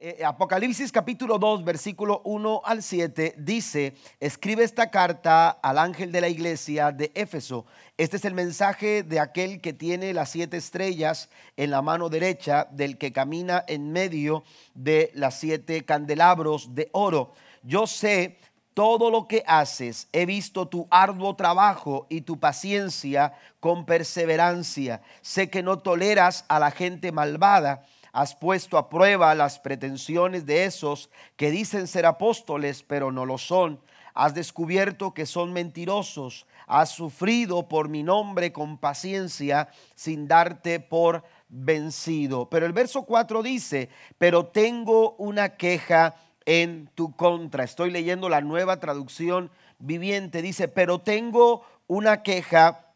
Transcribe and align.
Eh, 0.00 0.24
Apocalipsis 0.24 0.92
capítulo 0.92 1.40
2, 1.40 1.64
versículo 1.64 2.22
1 2.24 2.62
al 2.64 2.84
7 2.84 3.34
dice, 3.36 3.96
escribe 4.20 4.62
esta 4.62 4.92
carta 4.92 5.50
al 5.50 5.76
ángel 5.76 6.12
de 6.12 6.20
la 6.20 6.28
iglesia 6.28 6.92
de 6.92 7.10
Éfeso. 7.16 7.66
Este 7.96 8.16
es 8.16 8.24
el 8.24 8.32
mensaje 8.32 9.02
de 9.02 9.18
aquel 9.18 9.60
que 9.60 9.72
tiene 9.72 10.14
las 10.14 10.30
siete 10.30 10.56
estrellas 10.56 11.30
en 11.56 11.72
la 11.72 11.82
mano 11.82 12.10
derecha, 12.10 12.68
del 12.70 12.96
que 12.96 13.12
camina 13.12 13.64
en 13.66 13.90
medio 13.90 14.44
de 14.72 15.10
las 15.14 15.40
siete 15.40 15.84
candelabros 15.84 16.76
de 16.76 16.90
oro. 16.92 17.32
Yo 17.64 17.88
sé 17.88 18.38
todo 18.74 19.10
lo 19.10 19.26
que 19.26 19.42
haces, 19.48 20.06
he 20.12 20.26
visto 20.26 20.68
tu 20.68 20.86
arduo 20.92 21.34
trabajo 21.34 22.06
y 22.08 22.20
tu 22.20 22.38
paciencia 22.38 23.32
con 23.58 23.84
perseverancia. 23.84 25.02
Sé 25.22 25.50
que 25.50 25.64
no 25.64 25.80
toleras 25.80 26.44
a 26.46 26.60
la 26.60 26.70
gente 26.70 27.10
malvada 27.10 27.82
has 28.18 28.34
puesto 28.34 28.78
a 28.78 28.88
prueba 28.88 29.32
las 29.36 29.60
pretensiones 29.60 30.44
de 30.44 30.64
esos 30.64 31.08
que 31.36 31.52
dicen 31.52 31.86
ser 31.86 32.04
apóstoles, 32.04 32.82
pero 32.82 33.12
no 33.12 33.24
lo 33.24 33.38
son. 33.38 33.80
Has 34.12 34.34
descubierto 34.34 35.14
que 35.14 35.24
son 35.24 35.52
mentirosos. 35.52 36.44
Has 36.66 36.90
sufrido 36.90 37.68
por 37.68 37.88
mi 37.88 38.02
nombre 38.02 38.52
con 38.52 38.76
paciencia 38.76 39.68
sin 39.94 40.26
darte 40.26 40.80
por 40.80 41.22
vencido. 41.48 42.50
Pero 42.50 42.66
el 42.66 42.72
verso 42.72 43.02
4 43.04 43.40
dice, 43.44 43.88
pero 44.18 44.46
tengo 44.46 45.14
una 45.18 45.50
queja 45.50 46.16
en 46.44 46.90
tu 46.96 47.14
contra. 47.14 47.62
Estoy 47.62 47.92
leyendo 47.92 48.28
la 48.28 48.40
nueva 48.40 48.80
traducción 48.80 49.48
viviente. 49.78 50.42
Dice, 50.42 50.66
pero 50.66 50.98
tengo 50.98 51.62
una 51.86 52.24
queja 52.24 52.94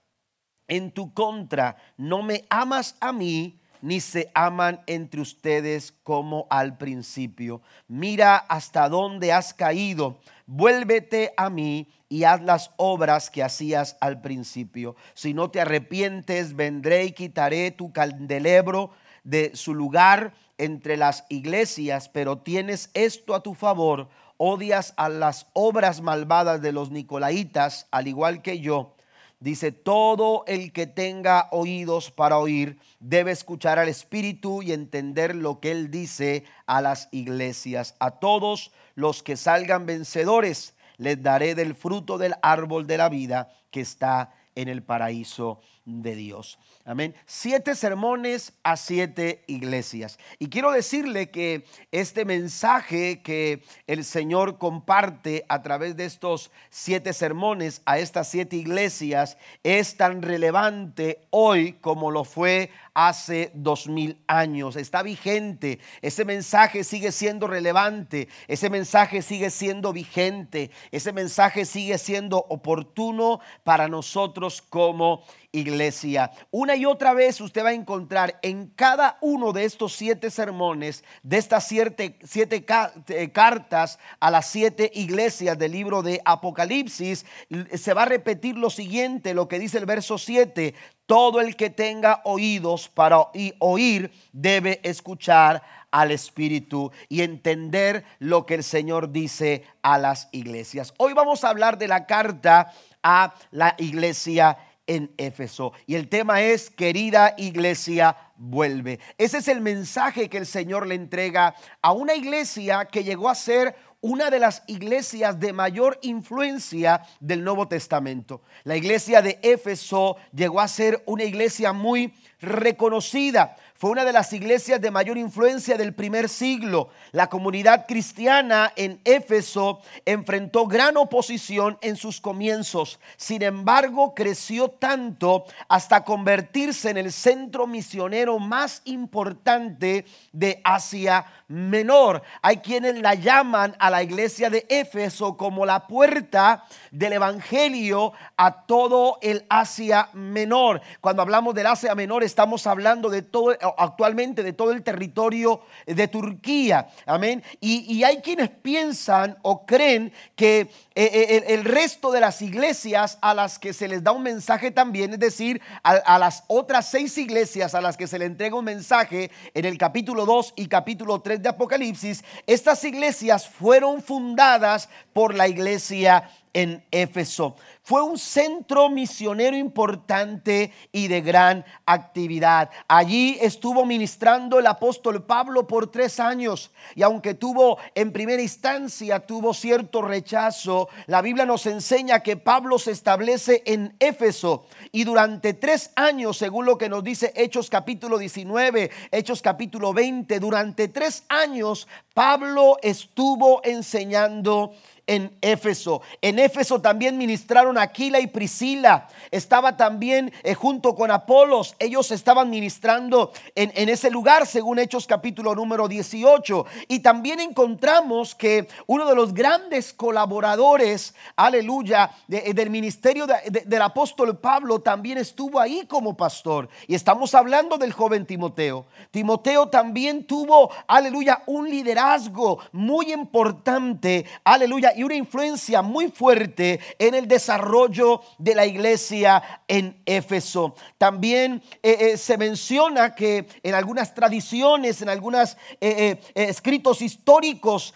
en 0.67 0.91
tu 0.91 1.15
contra. 1.15 1.77
No 1.97 2.25
me 2.25 2.45
amas 2.51 2.97
a 2.99 3.13
mí 3.13 3.62
ni 3.83 4.01
se 4.01 4.31
aman 4.35 4.81
entre 4.87 5.21
ustedes 5.21 5.93
como 6.03 6.47
al 6.49 6.79
principio. 6.79 7.61
Mira 7.89 8.37
hasta 8.37 8.89
dónde 8.89 9.33
has 9.33 9.53
caído. 9.53 10.19
Vuélvete 10.47 11.35
a 11.37 11.51
mí 11.51 11.89
y 12.09 12.25
haz 12.25 12.41
las 12.43 12.71
obras 12.77 13.29
que 13.29 13.43
hacías 13.43 13.97
al 14.01 14.21
principio. 14.21 14.97
Si 15.15 15.35
no 15.35 15.51
te 15.51 15.61
arrepientes, 15.61 16.55
vendré 16.55 17.05
y 17.05 17.13
quitaré 17.13 17.71
tu 17.73 17.93
candelebro 17.93 18.93
de 19.25 19.51
su 19.55 19.75
lugar 19.75 20.33
entre 20.59 20.97
las 20.97 21.25
iglesias, 21.29 22.09
pero 22.09 22.39
tienes 22.39 22.91
esto 22.95 23.35
a 23.35 23.43
tu 23.43 23.55
favor, 23.55 24.09
odias 24.37 24.95
a 24.97 25.09
las 25.09 25.49
obras 25.55 26.03
malvadas 26.03 26.63
de 26.63 26.73
los 26.73 26.91
nicolaitas, 26.91 27.89
al 27.91 28.07
igual 28.09 28.43
que 28.43 28.61
yo 28.61 28.95
Dice, 29.43 29.73
todo 29.73 30.45
el 30.47 30.73
que 30.73 30.87
tenga 30.87 31.49
oídos 31.51 32.13
para 32.13 32.39
oír 32.39 32.79
debe 33.01 33.33
escuchar 33.33 33.81
al 33.81 33.89
Espíritu 33.89 34.63
y 34.63 34.71
entender 34.71 35.35
lo 35.35 35.59
que 35.59 35.73
Él 35.73 35.91
dice 35.91 36.45
a 36.65 36.81
las 36.81 37.09
iglesias. 37.11 37.97
A 37.99 38.21
todos 38.21 38.71
los 38.95 39.25
que 39.25 39.37
salgan 39.37 39.85
vencedores 39.85 40.75
les 40.97 41.21
daré 41.21 41.57
del 41.57 41.75
fruto 41.75 42.19
del 42.19 42.35
árbol 42.41 42.87
de 42.87 42.99
la 42.99 43.09
vida 43.09 43.51
que 43.73 43.81
está 43.81 44.33
en 44.55 44.69
el 44.69 44.85
paraíso 44.85 45.61
de 45.87 46.15
Dios. 46.15 46.61
Amén. 46.85 47.15
Siete 47.27 47.77
sermones 47.77 48.55
a 48.65 48.77
siete 48.77 49.45
iglesias. 49.47 50.19
Y 50.41 50.49
quiero 50.49 50.73
decirle 50.73 51.31
que 51.31 51.65
este 51.93 52.25
mensaje 52.25 53.23
que 53.23 53.63
el 53.87 54.05
Señor 54.05 54.59
comparte 54.59 55.45
a 55.49 55.63
través 55.63 55.97
de 55.97 56.07
estos 56.07 56.51
siete 56.71 57.13
sermones 57.13 57.83
a 57.87 57.99
estas 57.99 58.29
siete 58.29 58.57
iglesias 58.57 59.39
es 59.63 59.97
tan 59.97 60.23
relevante 60.23 61.21
hoy 61.31 61.75
como 61.75 62.11
lo 62.11 62.25
fue 62.25 62.71
hace 62.95 63.53
dos 63.55 63.87
mil 63.87 64.19
años. 64.27 64.75
Está 64.75 65.05
vigente. 65.05 65.79
Ese 66.03 66.25
mensaje 66.25 66.83
sigue 66.83 67.13
siendo 67.13 67.47
relevante. 67.47 68.29
Ese 68.49 68.71
mensaje 68.71 69.23
sigue 69.23 69.51
siendo 69.51 69.93
vigente. 69.93 70.73
Ese 70.91 71.13
mensaje 71.13 71.65
sigue 71.65 71.97
siendo 71.99 72.39
oportuno 72.49 73.39
para 73.63 73.87
nosotros 73.87 74.63
como 74.63 75.23
iglesia. 75.53 76.33
Una 76.51 76.75
y 76.75 76.87
otra 76.87 77.13
vez 77.13 77.41
usted 77.41 77.65
va 77.65 77.69
a 77.69 77.75
encontrar 77.75 78.39
en 78.43 78.69
cada 78.69 79.19
uno 79.21 79.53
de 79.53 79.65
estos 79.65 79.93
siete 79.93 80.31
sermones, 80.31 81.05
de 81.23 81.37
estas 81.37 81.69
siete, 81.69 82.19
siete 82.25 82.65
eh, 83.09 83.31
cartas 83.31 83.99
a 84.19 84.31
las 84.31 84.47
siete 84.47 84.91
iglesias 84.95 85.59
del 85.59 85.73
libro 85.73 86.03
de 86.03 86.21
Apocalipsis, 86.25 87.27
se 87.75 87.95
va 87.95 88.03
a 88.03 88.07
repetir 88.07 88.57
lo 88.57 88.71
siguiente, 88.71 89.35
lo 89.35 89.47
que 89.49 89.59
dice 89.59 89.79
el 89.79 89.87
verso 89.87 90.19
7. 90.19 90.75
Todo 91.07 91.41
el 91.41 91.57
que 91.57 91.69
tenga 91.69 92.23
oídos 92.25 92.89
para 92.89 93.19
oír 93.59 94.11
debe 94.33 94.81
escuchar 94.83 95.63
al 95.91 96.11
Espíritu 96.11 96.91
y 97.09 97.21
entender 97.21 98.05
lo 98.19 98.47
que 98.47 98.55
el 98.55 98.65
Señor 98.65 99.13
dice 99.13 99.65
a 99.83 99.99
las 99.99 100.29
iglesias. 100.33 100.95
Hoy 100.97 101.13
vamos 101.13 101.45
a 101.45 101.51
hablar 101.51 101.77
de 101.77 101.89
la 101.89 102.07
carta 102.07 102.73
a 103.03 103.35
la 103.51 103.75
iglesia 103.79 104.57
en 104.93 105.11
Éfeso. 105.17 105.73
Y 105.87 105.95
el 105.95 106.09
tema 106.09 106.43
es, 106.43 106.69
querida 106.69 107.35
iglesia, 107.39 108.15
vuelve. 108.37 109.01
Ese 109.17 109.39
es 109.39 109.49
el 109.49 109.63
mensaje 109.63 110.29
que 110.29 110.37
el 110.37 110.47
Señor 110.47 110.87
le 110.87 110.95
entrega 110.95 111.55
a 111.81 111.93
una 111.93 112.15
iglesia 112.15 112.85
que 112.85 113.03
llegó 113.03 113.31
a 113.31 113.35
ser 113.35 113.75
una 114.03 114.31
de 114.31 114.39
las 114.41 114.65
iglesias 114.67 115.39
de 115.41 115.53
mayor 115.53 115.99
influencia 116.03 117.03
del 117.21 117.43
Nuevo 117.43 117.69
Testamento. 117.69 118.43
La 118.65 118.77
iglesia 118.77 119.23
de 119.23 119.39
Éfeso 119.43 120.17
llegó 120.35 120.61
a 120.61 120.69
ser 120.69 121.03
una 121.07 121.25
iglesia 121.25 121.73
muy 121.73 122.13
reconocida. 122.41 123.57
Fue 123.83 123.91
una 123.91 124.05
de 124.05 124.13
las 124.13 124.33
iglesias 124.33 124.81
de 124.81 124.93
mayor 124.93 125.19
influencia 125.19 125.77
del 125.77 125.93
primer 125.93 126.29
siglo. 126.29 126.91
La 127.11 127.29
comunidad 127.29 127.87
cristiana 127.89 128.73
en 128.77 129.01
Éfeso 129.05 129.81
enfrentó 130.05 130.69
gran 130.69 130.97
oposición 130.97 131.79
en 131.81 131.97
sus 131.97 132.21
comienzos. 132.21 133.01
Sin 133.17 133.43
embargo, 133.43 134.15
creció 134.15 134.69
tanto 134.69 135.47
hasta 135.67 136.05
convertirse 136.05 136.91
en 136.91 136.97
el 136.97 137.11
centro 137.11 137.67
misionero 137.67 138.39
más 138.39 138.83
importante 138.85 140.05
de 140.31 140.61
Asia 140.63 141.27
Menor. 141.49 142.23
Hay 142.41 142.59
quienes 142.59 143.01
la 143.01 143.15
llaman 143.15 143.75
a 143.81 143.91
la 143.91 144.05
iglesia 144.05 144.49
de 144.49 144.65
Éfeso 144.69 145.37
como 145.37 145.67
la 145.67 145.89
puerta 145.89 146.65
del 146.93 147.15
evangelio 147.15 148.13
a 148.37 148.65
todo 148.65 149.19
el 149.23 149.45
Asia 149.51 150.09
Menor. 150.13 150.81
Cuando 151.01 151.21
hablamos 151.21 151.55
del 151.55 151.67
Asia 151.67 151.97
Menor 151.97 152.23
estamos 152.23 152.67
hablando 152.69 153.11
de 153.11 153.23
todo 153.23 153.53
actualmente 153.79 154.43
de 154.43 154.53
todo 154.53 154.73
el 154.73 154.83
territorio 154.83 155.63
de 155.87 156.09
Turquía. 156.09 156.89
Amén. 157.07 157.43
Y, 157.61 158.03
hay 158.03 158.21
quienes 158.21 158.51
piensan 158.51 159.39
o 159.43 159.65
creen 159.65 160.13
que 160.35 160.61
eh, 160.61 160.71
eh, 160.95 161.45
el, 161.49 161.65
resto 161.65 162.11
de 162.11 162.21
las 162.21 162.43
iglesias 162.43 163.19
a 163.21 163.33
las 163.33 163.59
que 163.59 163.73
se 163.73 163.87
les 163.87 164.03
da 164.03 164.13
un 164.13 164.23
mensaje 164.23 164.71
también, 164.71 165.13
es 165.13 165.19
decir, 165.19 165.61
a, 165.83 165.93
a 165.93 166.19
las 166.19 166.45
otras 166.49 166.91
seis 166.91 167.17
iglesias 167.17 167.75
a 167.75 167.81
las 167.81 167.97
que 167.97 168.07
se 168.07 168.19
le 168.19 168.25
entrega 168.25 168.57
un 168.57 168.65
mensaje 168.65 169.31
en 169.55 169.65
el 169.65 169.79
capítulo 169.79 170.27
2 170.27 170.55
y 170.57 170.67
capítulo 170.67 171.21
3 171.21 171.43
de 171.43 171.49
Apocalipsis, 171.49 172.25
estas 172.47 172.83
iglesias 172.85 173.49
fueron 173.49 174.03
fundadas 174.03 174.89
por 175.13 175.35
la 175.35 175.49
iglesia 175.49 176.29
en 176.55 176.85
Éfeso. 176.91 177.57
Fue 177.83 178.03
un 178.03 178.17
centro 178.17 178.89
misionero 178.89 179.57
importante 179.57 180.73
y 180.93 181.09
de 181.09 181.21
gran 181.21 181.65
actividad. 181.85 182.71
Allí 182.87 183.39
estuvo 183.41 183.85
ministrando 183.85 184.59
el 184.59 184.67
apóstol 184.67 185.25
Pablo 185.25 185.67
por 185.67 185.91
tres 185.91 186.21
años 186.21 186.71
y 186.95 187.03
aunque 187.03 187.35
tuvo 187.35 187.79
en 187.95 188.13
primera 188.13 188.41
instancia, 188.41 189.21
tuvo 189.21 189.53
cierto 189.53 190.03
rechazo, 190.03 190.89
la 191.07 191.23
Biblia 191.23 191.45
nos 191.45 191.67
enseña 191.67 192.21
que 192.21 192.37
Pablo 192.37 192.79
se 192.79 192.93
establece 192.93 193.63
en 193.67 193.97
Éfeso 193.99 194.67
y 194.93 195.05
durante 195.05 195.55
tres 195.55 195.91
años, 195.97 196.37
según 196.37 196.67
lo 196.67 196.79
que 196.79 196.89
nos 196.89 197.03
dice 197.03 197.33
Hechos 197.35 197.69
capítulo 197.69 198.19
19, 198.19 198.91
Hechos 199.11 199.43
capítulo 199.43 199.93
20, 199.93 200.39
durante 200.39 200.89
tres 200.89 201.25
años 201.29 201.89
Pablo 202.15 202.77
estuvo 202.83 203.61
enseñando 203.65 204.73
en 205.07 205.37
Éfeso. 205.41 206.03
En 206.21 206.39
Éfeso 206.39 206.81
también 206.81 207.19
ministraron 207.19 207.77
Aquila 207.77 208.21
y 208.21 208.29
Priscila. 208.29 209.09
Estaba 209.31 209.77
también 209.77 210.33
eh, 210.43 210.55
junto 210.55 210.95
con 210.95 211.11
Apolos. 211.11 211.75
Ellos 211.79 212.11
estaban 212.11 212.51
ministrando 212.51 213.33
en, 213.55 213.89
ese 213.89 214.11
lugar, 214.11 214.47
según 214.47 214.79
Hechos 214.79 215.07
capítulo 215.07 215.55
número 215.55 215.89
18. 215.89 216.67
Y 216.89 217.01
también 217.01 217.41
encontramos 217.41 218.35
que 218.35 218.69
uno 218.87 219.07
de 219.07 219.15
los 219.15 219.35
grandes 219.35 219.93
colaboradores, 219.93 221.15
aleluya, 221.37 222.11
eh, 222.31 222.55
del 222.55 222.71
ministerio 222.71 223.27
del 223.27 223.83
apóstol 223.83 224.39
Pablo 224.39 224.81
también 224.81 225.19
estuvo 225.19 225.59
ahí 225.59 225.85
como 225.87 226.17
pastor. 226.17 226.69
Y 226.87 226.95
estamos 226.95 227.35
hablando 227.35 227.77
del 227.77 227.93
joven 227.93 228.25
Timoteo. 228.25 228.87
Timoteo 229.11 229.69
también 229.69 230.25
tuvo, 230.25 230.71
aleluya, 230.87 231.43
un 231.47 231.69
liderazgo 231.69 232.61
muy 232.73 233.13
importante, 233.13 234.25
aleluya 234.45 234.92
y 234.97 235.03
una 235.03 235.15
influencia 235.15 235.83
muy 235.83 236.09
fuerte 236.09 236.81
en 236.99 237.15
el 237.15 237.29
desarrollo 237.29 238.23
de 238.39 238.55
la 238.55 238.67
iglesia 238.67 239.63
en 239.69 240.01
Éfeso. 240.07 240.75
También 240.99 241.63
eh, 241.83 241.97
eh, 242.01 242.17
se 242.17 242.39
menciona 242.39 243.15
que 243.15 243.47
en 243.63 243.75
algunas 243.75 244.15
tradiciones, 244.15 245.03
en 245.03 245.09
algunos 245.09 245.57
eh, 245.81 246.21
escritos 246.35 247.03
históricos, 247.03 247.95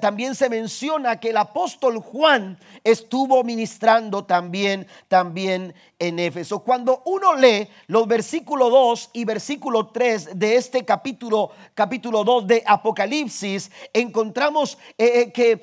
también 0.00 0.34
se 0.34 0.48
menciona 0.48 1.20
que 1.20 1.30
el 1.30 1.36
apóstol 1.36 1.98
Juan 1.98 2.58
estuvo 2.82 3.42
ministrando 3.44 4.24
también, 4.24 4.86
también 5.08 5.74
en 5.98 6.18
Éfeso. 6.18 6.60
Cuando 6.60 7.02
uno 7.06 7.34
lee 7.34 7.68
los 7.86 8.06
versículos 8.06 8.70
2 8.70 9.10
y 9.14 9.24
versículo 9.24 9.88
3 9.88 10.38
de 10.38 10.56
este 10.56 10.84
capítulo, 10.84 11.50
capítulo 11.74 12.24
2 12.24 12.46
de 12.46 12.62
Apocalipsis, 12.66 13.70
encontramos 13.92 14.78
eh, 14.98 15.32
que, 15.32 15.62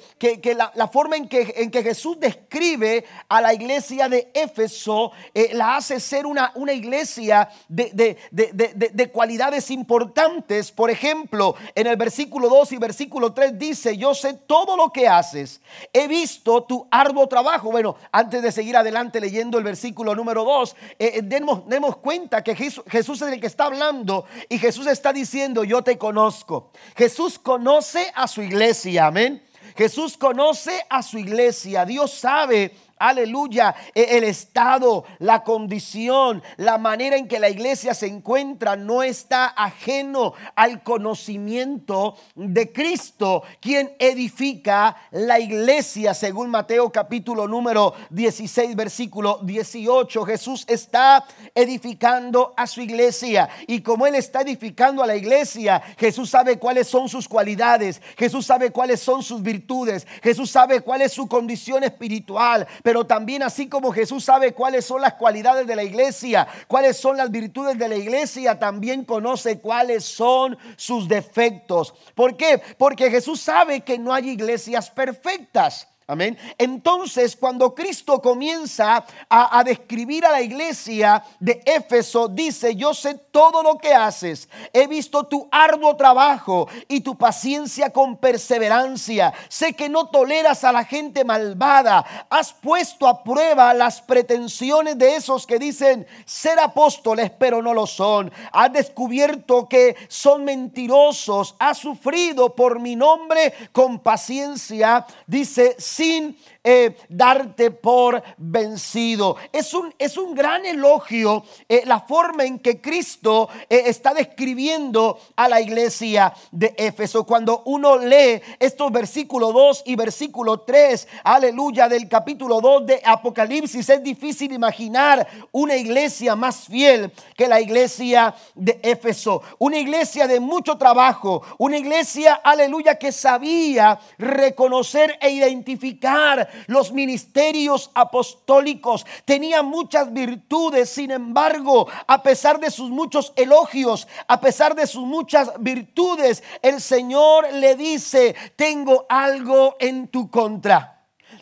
la, 0.55 0.87
forma 0.87 1.17
en 1.17 1.27
que, 1.27 1.53
en 1.57 1.71
que 1.71 1.83
Jesús 1.83 2.19
describe 2.19 3.05
a 3.29 3.41
la 3.41 3.53
iglesia 3.53 4.09
de 4.09 4.31
Éfeso 4.33 5.11
eh, 5.33 5.51
la 5.53 5.77
hace 5.77 5.99
ser 5.99 6.25
una, 6.25 6.51
una 6.55 6.73
iglesia 6.73 7.49
de, 7.67 8.17
de, 8.31 9.11
cualidades 9.11 9.71
importantes. 9.71 10.71
Por 10.71 10.89
ejemplo, 10.89 11.55
en 11.75 11.87
el 11.87 11.95
versículo 11.95 12.49
2 12.49 12.71
y 12.73 12.77
versículo 12.77 13.33
3 13.33 13.57
dice, 13.57 13.97
yo 13.97 14.13
sé 14.13 14.33
todo 14.33 14.77
lo 14.77 14.91
que 14.91 15.07
haces, 15.07 15.61
he 15.93 16.07
visto 16.07 16.63
tu 16.63 16.87
arduo 16.91 17.27
trabajo. 17.27 17.71
Bueno, 17.71 17.95
antes 18.11 18.41
de 18.41 18.51
seguir 18.51 18.77
adelante 18.77 19.19
leyendo 19.19 19.57
el 19.57 19.63
versículo 19.63 20.15
número 20.15 20.43
2, 20.43 20.75
eh, 20.99 21.11
eh, 21.15 21.21
demos, 21.23 21.67
demos, 21.67 21.97
cuenta 21.97 22.43
que 22.43 22.55
Jesús, 22.55 22.83
Jesús 22.87 23.21
es 23.21 23.33
el 23.33 23.39
que 23.39 23.47
está 23.47 23.65
hablando 23.65 24.25
y 24.49 24.57
Jesús 24.57 24.87
está 24.87 25.13
diciendo, 25.13 25.63
yo 25.63 25.83
te 25.83 25.97
conozco. 25.97 26.71
Jesús 26.95 27.39
conoce 27.39 28.11
a 28.15 28.27
su 28.27 28.41
iglesia, 28.41 29.07
amén. 29.07 29.41
Jesús 29.75 30.17
conoce 30.17 30.85
a 30.89 31.03
su 31.03 31.17
iglesia. 31.17 31.85
Dios 31.85 32.11
sabe 32.11 32.75
aleluya, 33.01 33.75
e, 33.95 34.17
el 34.17 34.23
estado, 34.23 35.03
la 35.19 35.43
condición, 35.43 36.43
la 36.57 36.77
manera 36.77 37.17
en 37.17 37.27
que 37.27 37.39
la 37.39 37.49
iglesia 37.49 37.93
se 37.93 38.07
encuentra 38.07 38.75
no 38.75 39.03
está 39.03 39.47
ajeno 39.47 40.33
al 40.55 40.83
conocimiento 40.83 42.15
de 42.35 42.71
Cristo, 42.71 43.43
quien 43.59 43.95
edifica 43.99 44.95
la 45.11 45.39
iglesia, 45.39 46.13
según 46.13 46.49
Mateo 46.49 46.91
capítulo 46.91 47.47
número 47.47 47.93
16, 48.11 48.75
versículo 48.75 49.39
18. 49.41 50.23
Jesús 50.25 50.65
está 50.67 51.25
edificando 51.55 52.53
a 52.55 52.67
su 52.67 52.81
iglesia 52.81 53.49
y 53.67 53.81
como 53.81 54.05
Él 54.05 54.15
está 54.15 54.41
edificando 54.41 55.01
a 55.01 55.07
la 55.07 55.15
iglesia, 55.15 55.81
Jesús 55.97 56.29
sabe 56.29 56.59
cuáles 56.59 56.87
son 56.87 57.09
sus 57.09 57.27
cualidades, 57.27 58.01
Jesús 58.17 58.45
sabe 58.45 58.71
cuáles 58.71 58.99
son 58.99 59.23
sus 59.23 59.41
virtudes, 59.41 60.05
Jesús 60.21 60.51
sabe 60.51 60.81
cuál 60.81 61.01
es 61.01 61.13
su 61.13 61.27
condición 61.27 61.83
espiritual 61.83 62.67
pero 62.90 62.90
también 63.05 63.43
así 63.43 63.67
como 63.67 63.91
Jesús 63.91 64.23
sabe 64.23 64.53
cuáles 64.53 64.85
son 64.85 65.01
las 65.01 65.13
cualidades 65.13 65.65
de 65.67 65.75
la 65.75 65.83
iglesia, 65.83 66.47
cuáles 66.67 66.97
son 66.97 67.17
las 67.17 67.31
virtudes 67.31 67.77
de 67.77 67.89
la 67.89 67.95
iglesia, 67.95 68.59
también 68.59 69.05
conoce 69.05 69.59
cuáles 69.59 70.05
son 70.05 70.57
sus 70.75 71.07
defectos. 71.07 71.93
¿Por 72.15 72.37
qué? 72.37 72.61
Porque 72.77 73.09
Jesús 73.09 73.41
sabe 73.41 73.81
que 73.81 73.97
no 73.97 74.13
hay 74.13 74.29
iglesias 74.29 74.89
perfectas. 74.89 75.87
Amén. 76.11 76.37
Entonces, 76.57 77.37
cuando 77.37 77.73
Cristo 77.73 78.21
comienza 78.21 79.05
a, 79.29 79.63
describir 79.63 80.25
a 80.25 80.31
la 80.31 80.41
iglesia 80.41 81.23
de 81.39 81.61
Éfeso, 81.65 82.27
dice, 82.27 82.75
yo 82.75 82.93
sé 82.93 83.13
todo 83.13 83.63
lo 83.63 83.77
que 83.77 83.93
haces. 83.93 84.49
He 84.73 84.87
visto 84.87 85.23
tu 85.23 85.47
arduo 85.49 85.95
trabajo 85.95 86.67
y 86.89 86.99
tu 86.99 87.17
paciencia 87.17 87.91
con 87.91 88.17
perseverancia. 88.17 89.33
Sé 89.47 89.71
que 89.71 89.87
no 89.87 90.09
toleras 90.09 90.65
a 90.65 90.73
la 90.73 90.83
gente 90.83 91.23
malvada. 91.23 92.03
Has 92.29 92.51
puesto 92.51 93.07
a 93.07 93.23
prueba 93.23 93.73
las 93.73 94.01
pretensiones 94.01 94.97
de 94.97 95.15
esos 95.15 95.47
que 95.47 95.59
dicen 95.59 96.05
ser 96.25 96.59
apóstoles, 96.59 97.31
pero 97.39 97.61
no 97.61 97.73
lo 97.73 97.87
son. 97.87 98.33
Has 98.51 98.73
descubierto 98.73 99.69
que 99.69 99.95
son 100.09 100.43
mentirosos. 100.43 101.55
Has 101.57 101.77
sufrido 101.77 102.53
por 102.53 102.81
mi 102.81 102.97
nombre 102.97 103.53
con 103.71 103.99
paciencia. 103.99 105.05
Dice, 105.25 105.77
sin 106.01 106.35
eh, 106.63 106.95
darte 107.09 107.71
por 107.71 108.21
vencido. 108.37 109.35
Es 109.51 109.73
un, 109.73 109.93
es 109.97 110.15
un 110.17 110.35
gran 110.35 110.63
elogio 110.65 111.43
eh, 111.67 111.81
la 111.85 112.01
forma 112.01 112.45
en 112.45 112.59
que 112.59 112.79
Cristo 112.79 113.49
eh, 113.67 113.83
está 113.87 114.13
describiendo 114.13 115.19
a 115.35 115.49
la 115.49 115.59
iglesia 115.59 116.33
de 116.51 116.73
Éfeso. 116.77 117.25
Cuando 117.25 117.63
uno 117.65 117.97
lee 117.97 118.41
estos 118.59 118.91
versículos 118.91 119.53
2 119.53 119.83
y 119.87 119.95
versículo 119.95 120.59
3, 120.59 121.07
aleluya, 121.23 121.89
del 121.89 122.07
capítulo 122.07 122.61
2 122.61 122.85
de 122.85 123.01
Apocalipsis, 123.05 123.89
es 123.89 124.03
difícil 124.03 124.51
imaginar 124.51 125.27
una 125.51 125.75
iglesia 125.75 126.35
más 126.35 126.67
fiel 126.67 127.11
que 127.35 127.47
la 127.47 127.59
iglesia 127.59 128.35
de 128.53 128.79
Éfeso. 128.83 129.41
Una 129.57 129.79
iglesia 129.79 130.27
de 130.27 130.39
mucho 130.39 130.77
trabajo, 130.77 131.41
una 131.57 131.77
iglesia, 131.77 132.35
aleluya, 132.43 132.99
que 132.99 133.11
sabía 133.11 133.99
reconocer 134.19 135.17
e 135.21 135.31
identificar 135.31 136.50
los 136.67 136.91
ministerios 136.91 137.91
apostólicos. 137.93 139.05
Tenía 139.25 139.61
muchas 139.63 140.11
virtudes, 140.11 140.89
sin 140.89 141.11
embargo, 141.11 141.87
a 142.07 142.21
pesar 142.23 142.59
de 142.59 142.71
sus 142.71 142.89
muchos 142.89 143.33
elogios, 143.35 144.07
a 144.27 144.39
pesar 144.39 144.75
de 144.75 144.87
sus 144.87 145.03
muchas 145.03 145.51
virtudes, 145.59 146.43
el 146.61 146.81
Señor 146.81 147.51
le 147.53 147.75
dice, 147.75 148.35
tengo 148.55 149.05
algo 149.09 149.75
en 149.79 150.07
tu 150.07 150.29
contra 150.29 150.97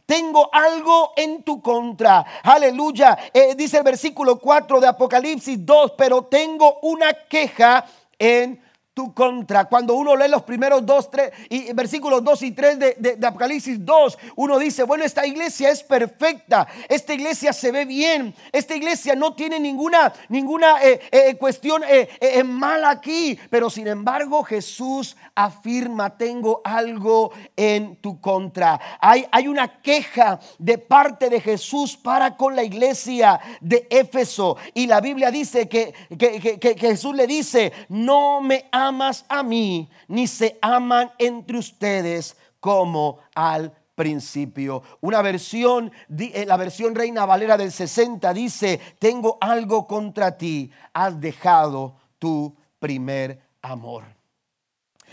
tengo 0.09 0.50
algo 0.51 1.13
en 1.15 1.44
tu 1.44 1.61
contra. 1.61 2.25
Aleluya. 2.41 3.15
Eh, 3.31 3.53
dice 3.56 3.77
el 3.77 3.83
versículo 3.83 4.39
4 4.39 4.79
de 4.79 4.88
Apocalipsis 4.88 5.63
2, 5.63 5.94
pero 5.95 6.23
tengo 6.23 6.79
una 6.81 7.13
queja 7.13 7.85
en 8.17 8.59
contra. 9.07 9.65
Cuando 9.65 9.95
uno 9.95 10.15
lee 10.15 10.27
los 10.29 10.43
primeros 10.43 10.85
dos, 10.85 11.09
tres, 11.09 11.31
y 11.49 11.71
versículos 11.73 12.23
2 12.23 12.41
y 12.43 12.51
3 12.51 12.79
de, 12.79 13.15
de, 13.17 13.27
Apocalipsis 13.27 13.83
2, 13.83 14.17
uno 14.35 14.59
dice, 14.59 14.83
bueno, 14.83 15.03
esta 15.03 15.25
iglesia 15.25 15.69
es 15.69 15.83
perfecta, 15.83 16.67
esta 16.87 17.13
iglesia 17.13 17.53
se 17.53 17.71
ve 17.71 17.85
bien, 17.85 18.33
esta 18.51 18.75
iglesia 18.75 19.15
no 19.15 19.33
tiene 19.33 19.59
ninguna, 19.59 20.13
ninguna 20.27 20.83
eh, 20.83 20.99
eh, 21.11 21.35
cuestión 21.37 21.81
eh, 21.87 22.43
mala 22.43 22.89
aquí, 22.89 23.39
pero 23.49 23.69
sin 23.69 23.87
embargo 23.87 24.43
Jesús 24.43 25.15
afirma, 25.35 26.17
tengo 26.17 26.61
algo 26.63 27.31
en 27.55 27.95
tu 27.97 28.19
contra. 28.19 28.79
Hay, 28.99 29.25
hay 29.31 29.47
una 29.47 29.81
queja 29.81 30.39
de 30.57 30.77
parte 30.77 31.29
de 31.29 31.41
Jesús 31.41 31.95
para 31.97 32.35
con 32.35 32.55
la 32.55 32.63
iglesia 32.63 33.39
de 33.61 33.87
Éfeso 33.89 34.57
y 34.73 34.87
la 34.87 35.01
Biblia 35.01 35.31
dice 35.31 35.67
que, 35.67 35.93
que, 36.17 36.59
que 36.59 36.75
Jesús 36.77 37.15
le 37.15 37.27
dice, 37.27 37.71
no 37.87 38.41
me 38.41 38.65
ha 38.71 38.88
a 39.27 39.44
mí, 39.44 39.89
ni 40.07 40.27
se 40.27 40.57
aman 40.62 41.12
entre 41.18 41.57
ustedes 41.57 42.36
como 42.59 43.19
al 43.35 43.73
principio. 43.95 44.81
Una 45.02 45.21
versión, 45.21 45.92
eh, 46.18 46.45
la 46.47 46.57
versión 46.57 46.95
Reina 46.95 47.25
Valera 47.25 47.57
del 47.57 47.71
60 47.71 48.33
dice, 48.33 48.80
tengo 48.97 49.37
algo 49.42 49.87
contra 49.87 50.37
ti, 50.37 50.71
has 50.94 51.19
dejado 51.19 51.95
tu 52.18 52.56
primer 52.80 53.42
amor. 53.61 54.06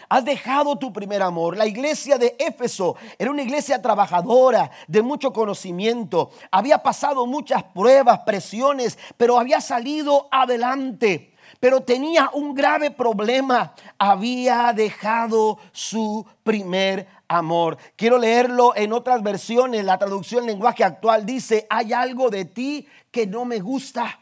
Has 0.09 0.25
dejado 0.25 0.77
tu 0.79 0.93
primer 0.93 1.23
amor. 1.23 1.57
La 1.57 1.67
iglesia 1.67 2.17
de 2.17 2.37
Éfeso 2.39 2.97
era 3.19 3.31
una 3.31 3.43
iglesia 3.43 3.83
trabajadora, 3.83 4.71
de 4.87 5.03
mucho 5.03 5.33
conocimiento. 5.33 6.31
Había 6.51 6.79
pasado 6.79 7.27
muchas 7.27 7.65
pruebas, 7.65 8.21
presiones, 8.21 8.99
pero 9.17 9.39
había 9.39 9.61
salido 9.61 10.29
adelante 10.31 11.36
pero 11.61 11.81
tenía 11.81 12.31
un 12.33 12.55
grave 12.55 12.91
problema. 12.91 13.75
Había 13.99 14.73
dejado 14.75 15.59
su 15.73 16.27
primer 16.43 17.07
amor. 17.29 17.77
Quiero 17.97 18.19
leerlo 18.19 18.75
en 18.77 18.93
otras 18.93 19.23
versiones. 19.23 19.85
La 19.85 19.99
traducción 19.99 20.47
lenguaje 20.47 20.85
actual 20.85 21.27
dice, 21.27 21.67
hay 21.71 21.93
algo 21.93 22.31
de 22.31 22.45
ti 22.45 22.87
que 23.11 23.27
no 23.27 23.45
me 23.45 23.61
gusta. 23.61 24.21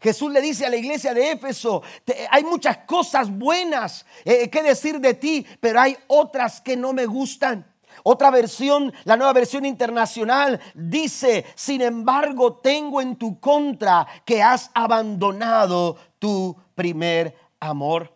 Jesús 0.00 0.32
le 0.32 0.40
dice 0.40 0.64
a 0.64 0.70
la 0.70 0.76
iglesia 0.76 1.12
de 1.12 1.32
Éfeso, 1.32 1.82
hay 2.30 2.42
muchas 2.44 2.78
cosas 2.78 3.30
buenas 3.30 4.06
eh, 4.24 4.48
que 4.48 4.62
decir 4.62 4.98
de 4.98 5.12
ti, 5.12 5.46
pero 5.60 5.80
hay 5.80 5.96
otras 6.06 6.60
que 6.62 6.74
no 6.74 6.94
me 6.94 7.04
gustan. 7.04 7.66
Otra 8.02 8.30
versión, 8.30 8.92
la 9.04 9.16
nueva 9.16 9.34
versión 9.34 9.66
internacional, 9.66 10.58
dice, 10.74 11.44
sin 11.54 11.82
embargo, 11.82 12.54
tengo 12.54 13.02
en 13.02 13.16
tu 13.16 13.38
contra 13.40 14.06
que 14.24 14.42
has 14.42 14.70
abandonado 14.72 15.98
tu 16.20 16.56
primer 16.76 17.34
amor. 17.58 18.14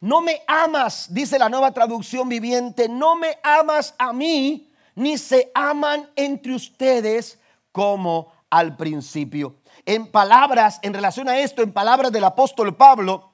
No 0.00 0.20
me 0.20 0.42
amas, 0.46 1.06
dice 1.08 1.38
la 1.38 1.48
nueva 1.48 1.72
traducción 1.72 2.28
viviente, 2.28 2.90
no 2.90 3.16
me 3.16 3.38
amas 3.42 3.94
a 3.96 4.12
mí, 4.12 4.70
ni 4.94 5.16
se 5.16 5.50
aman 5.54 6.10
entre 6.14 6.54
ustedes 6.54 7.38
como 7.72 8.30
al 8.50 8.76
principio. 8.76 9.56
En 9.86 10.06
palabras, 10.06 10.78
en 10.82 10.92
relación 10.92 11.28
a 11.28 11.38
esto, 11.38 11.62
en 11.62 11.72
palabras 11.72 12.12
del 12.12 12.24
apóstol 12.24 12.76
Pablo, 12.76 13.33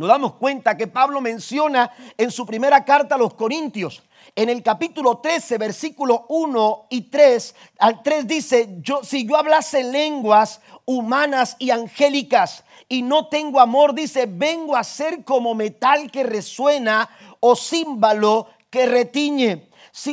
nos 0.00 0.08
damos 0.08 0.36
cuenta 0.36 0.78
que 0.78 0.86
Pablo 0.86 1.20
menciona 1.20 1.90
en 2.16 2.30
su 2.30 2.46
primera 2.46 2.86
carta 2.86 3.16
a 3.16 3.18
los 3.18 3.34
Corintios, 3.34 4.02
en 4.34 4.48
el 4.48 4.62
capítulo 4.62 5.18
13, 5.18 5.58
versículo 5.58 6.24
1 6.30 6.86
y 6.88 7.02
3, 7.02 7.54
al 7.80 8.02
3 8.02 8.26
dice, 8.26 8.78
yo, 8.80 9.04
si 9.04 9.26
yo 9.26 9.36
hablase 9.36 9.84
lenguas 9.84 10.62
humanas 10.86 11.54
y 11.58 11.68
angélicas 11.68 12.64
y 12.88 13.02
no 13.02 13.28
tengo 13.28 13.60
amor, 13.60 13.94
dice, 13.94 14.24
vengo 14.26 14.74
a 14.74 14.84
ser 14.84 15.22
como 15.22 15.54
metal 15.54 16.10
que 16.10 16.22
resuena 16.22 17.10
o 17.40 17.54
címbalo 17.54 18.46
que 18.70 18.86
retiñe 18.86 19.68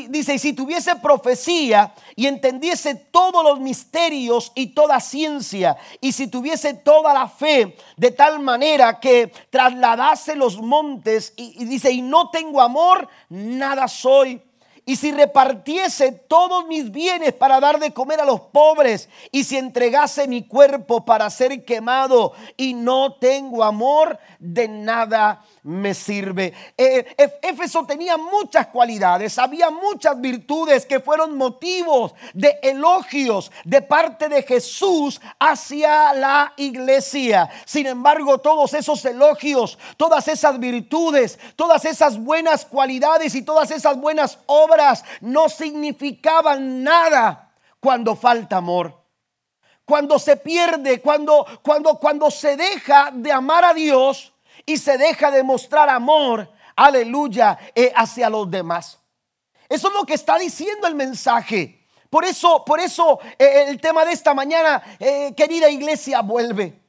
dice, 0.10 0.36
y 0.36 0.39
si 0.39 0.53
tuviese 0.53 0.96
profecía 0.96 1.93
y 2.15 2.27
entendiese 2.27 2.96
todos 2.96 3.43
los 3.43 3.60
misterios 3.60 4.51
y 4.55 4.67
toda 4.67 5.00
ciencia, 5.00 5.77
y 6.01 6.12
si 6.12 6.27
tuviese 6.27 6.74
toda 6.74 7.13
la 7.13 7.27
fe 7.27 7.75
de 7.96 8.12
tal 8.12 8.39
manera 8.39 9.00
que 9.00 9.31
trasladase 9.50 10.36
los 10.36 10.62
montes, 10.62 11.34
y 11.36 11.65
dice, 11.65 11.91
y 11.91 12.01
no 12.01 12.29
tengo 12.29 12.62
amor, 12.62 13.07
nada 13.29 13.88
soy. 13.88 14.41
Y 14.89 14.96
si 14.96 15.12
repartiese 15.12 16.13
todos 16.13 16.65
mis 16.65 16.89
bienes 16.91 17.34
para 17.34 17.60
dar 17.60 17.77
de 17.77 17.91
comer 17.91 18.22
a 18.22 18.25
los 18.25 18.39
pobres, 18.39 19.10
y 19.34 19.43
si 19.43 19.57
entregase 19.57 20.29
mi 20.29 20.48
cuerpo 20.48 21.03
para 21.03 21.29
ser 21.29 21.65
quemado 21.65 22.31
y 22.55 22.74
no 22.74 23.15
tengo 23.15 23.65
amor, 23.65 24.17
de 24.39 24.69
nada 24.69 25.43
me 25.64 25.94
sirve. 25.94 26.54
Eh, 26.78 27.16
Éfeso 27.42 27.86
tenía 27.86 28.18
muchas 28.18 28.68
cualidades, 28.68 29.38
había 29.38 29.70
muchas 29.70 30.20
virtudes 30.20 30.86
que 30.86 31.00
fueron 31.00 31.38
motivos 31.38 32.14
de 32.34 32.58
elogios 32.62 33.52
de 33.64 33.82
parte 33.82 34.30
de 34.30 34.44
Jesús 34.44 35.20
hacia 35.40 36.14
la 36.14 36.54
iglesia. 36.58 37.50
Sin 37.66 37.88
embargo, 37.88 38.38
todos 38.40 38.74
esos 38.74 39.04
elogios, 39.06 39.78
todas 39.98 40.28
esas 40.28 40.60
virtudes, 40.60 41.40
todas 41.56 41.86
esas 41.86 42.18
buenas 42.18 42.66
cualidades 42.66 43.36
y 43.36 43.42
todas 43.42 43.72
esas 43.72 43.98
buenas 43.98 44.40
obras 44.46 45.04
no 45.22 45.50
significaban 45.50 46.84
nada 46.84 47.52
cuando 47.80 48.16
falta 48.16 48.58
amor 48.58 49.08
cuando 49.88 50.20
se 50.20 50.36
pierde, 50.36 51.00
cuando, 51.00 51.46
cuando, 51.62 51.96
cuando 51.96 52.30
se 52.30 52.58
deja 52.58 53.10
de 53.14 53.32
amar 53.32 53.64
a 53.64 53.74
Dios, 53.74 54.34
y 54.68 54.78
se 54.78 54.98
deja 54.98 55.32
de 55.32 55.44
mostrar 55.44 55.90
amor, 55.90 56.52
aleluya, 56.76 57.58
eh, 57.74 57.92
hacia 57.96 58.30
los 58.30 58.52
demás. 58.52 59.00
Eso 59.70 59.88
es 59.88 59.94
lo 59.94 60.06
que 60.06 60.14
está 60.14 60.38
diciendo 60.38 60.88
el 60.88 60.94
mensaje. 60.94 61.88
Por 62.10 62.26
eso, 62.26 62.64
por 62.66 62.80
eso 62.82 63.18
eh, 63.40 63.66
el 63.70 63.80
tema 63.80 64.04
de 64.04 64.12
esta 64.12 64.34
mañana, 64.34 64.84
eh, 65.00 65.34
querida 65.36 65.70
iglesia, 65.70 66.22
vuelve. 66.22 66.82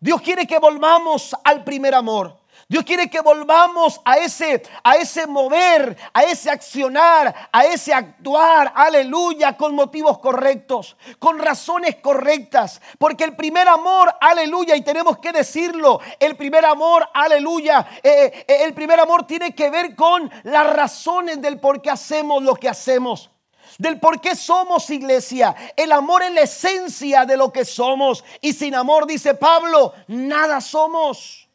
Dios 0.00 0.22
quiere 0.22 0.46
que 0.46 0.58
volvamos 0.58 1.36
al 1.44 1.64
primer 1.64 1.94
amor. 1.94 2.38
Dios 2.70 2.84
quiere 2.84 3.08
que 3.08 3.22
volvamos 3.22 3.98
a 4.04 4.18
ese, 4.18 4.62
a 4.84 4.96
ese 4.96 5.26
mover, 5.26 5.96
a 6.12 6.24
ese 6.24 6.50
accionar, 6.50 7.48
a 7.50 7.64
ese 7.64 7.94
actuar, 7.94 8.70
aleluya, 8.74 9.56
con 9.56 9.74
motivos 9.74 10.18
correctos, 10.18 10.94
con 11.18 11.38
razones 11.38 11.96
correctas. 11.96 12.82
Porque 12.98 13.24
el 13.24 13.34
primer 13.34 13.66
amor, 13.68 14.14
aleluya, 14.20 14.76
y 14.76 14.82
tenemos 14.82 15.16
que 15.16 15.32
decirlo, 15.32 15.98
el 16.20 16.36
primer 16.36 16.66
amor, 16.66 17.08
aleluya, 17.14 17.88
eh, 18.02 18.44
eh, 18.46 18.64
el 18.64 18.74
primer 18.74 19.00
amor 19.00 19.26
tiene 19.26 19.54
que 19.54 19.70
ver 19.70 19.96
con 19.96 20.30
las 20.42 20.66
razones 20.70 21.40
del 21.40 21.58
por 21.58 21.80
qué 21.80 21.88
hacemos 21.88 22.42
lo 22.42 22.54
que 22.54 22.68
hacemos 22.68 23.30
del 23.78 24.00
por 24.00 24.20
qué 24.20 24.34
somos 24.34 24.90
iglesia. 24.90 25.54
El 25.76 25.92
amor 25.92 26.22
es 26.22 26.32
la 26.32 26.40
esencia 26.40 27.24
de 27.24 27.36
lo 27.36 27.52
que 27.52 27.64
somos. 27.64 28.24
Y 28.40 28.52
sin 28.52 28.74
amor, 28.74 29.06
dice 29.06 29.34
Pablo, 29.34 29.94
nada 30.08 30.60
somos. 30.60 31.47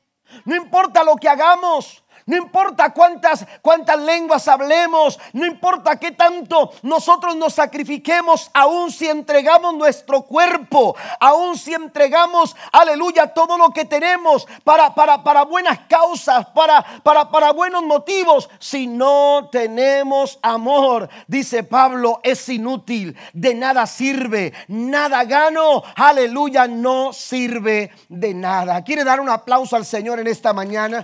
No 0.45 0.55
importa 0.55 1.03
lo 1.03 1.15
que 1.15 1.29
hagamos. 1.29 2.02
No 2.25 2.37
importa 2.37 2.93
cuántas, 2.93 3.45
cuántas 3.61 3.99
lenguas 3.99 4.47
hablemos, 4.47 5.19
no 5.33 5.45
importa 5.45 5.99
qué 5.99 6.11
tanto 6.11 6.71
nosotros 6.81 7.35
nos 7.35 7.53
sacrifiquemos, 7.53 8.49
aun 8.53 8.91
si 8.91 9.07
entregamos 9.07 9.73
nuestro 9.75 10.21
cuerpo, 10.21 10.95
aun 11.19 11.57
si 11.57 11.73
entregamos, 11.73 12.55
aleluya, 12.71 13.27
todo 13.27 13.57
lo 13.57 13.71
que 13.71 13.85
tenemos 13.85 14.47
para, 14.63 14.95
para, 14.95 15.23
para 15.23 15.43
buenas 15.43 15.79
causas, 15.89 16.45
para, 16.47 16.83
para, 17.03 17.29
para 17.29 17.51
buenos 17.51 17.83
motivos, 17.83 18.49
si 18.59 18.87
no 18.87 19.49
tenemos 19.51 20.39
amor, 20.41 21.09
dice 21.27 21.63
Pablo, 21.63 22.21
es 22.23 22.47
inútil, 22.47 23.17
de 23.33 23.53
nada 23.53 23.85
sirve, 23.85 24.53
nada 24.67 25.23
gano, 25.25 25.83
aleluya, 25.95 26.67
no 26.67 27.11
sirve 27.11 27.91
de 28.07 28.33
nada. 28.33 28.83
¿Quiere 28.83 29.03
dar 29.03 29.19
un 29.19 29.29
aplauso 29.29 29.75
al 29.75 29.85
Señor 29.85 30.19
en 30.19 30.27
esta 30.27 30.53
mañana? 30.53 31.03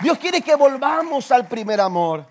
Dios 0.00 0.18
quiere 0.18 0.42
que 0.42 0.54
volvamos 0.54 1.30
al 1.30 1.48
primer 1.48 1.80
amor. 1.80 2.24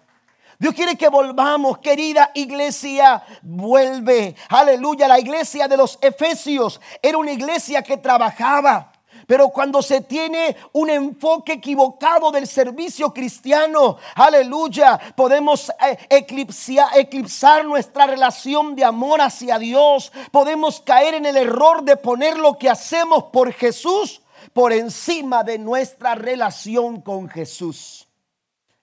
Dios 0.59 0.74
quiere 0.74 0.95
que 0.95 1.09
volvamos, 1.09 1.77
querida 1.79 2.31
iglesia, 2.33 3.24
vuelve. 3.43 4.36
Aleluya, 4.50 5.07
la 5.07 5.19
iglesia 5.19 5.67
de 5.67 5.77
los 5.77 6.00
Efesios 6.01 6.81
era 7.01 7.17
una 7.17 7.31
iglesia 7.31 7.83
que 7.83 7.97
trabajaba. 7.97 8.91
Pero 9.27 9.50
cuando 9.50 9.81
se 9.81 10.01
tiene 10.01 10.55
un 10.71 10.89
enfoque 10.89 11.53
equivocado 11.53 12.31
del 12.31 12.47
servicio 12.47 13.13
cristiano, 13.13 13.97
aleluya, 14.15 14.97
podemos 15.15 15.69
eh, 15.69 15.97
eclipsar 16.09 17.65
nuestra 17.65 18.07
relación 18.07 18.74
de 18.75 18.86
amor 18.86 19.19
hacia 19.21 19.59
Dios. 19.59 20.13
Podemos 20.31 20.79
caer 20.79 21.15
en 21.15 21.25
el 21.25 21.36
error 21.36 21.83
de 21.83 21.97
poner 21.97 22.38
lo 22.38 22.57
que 22.57 22.69
hacemos 22.69 23.25
por 23.25 23.51
Jesús 23.51 24.21
por 24.57 24.73
encima 24.73 25.43
de 25.43 25.59
nuestra 25.59 26.15
relación 26.15 26.99
con 27.01 27.29
Jesús. 27.29 28.07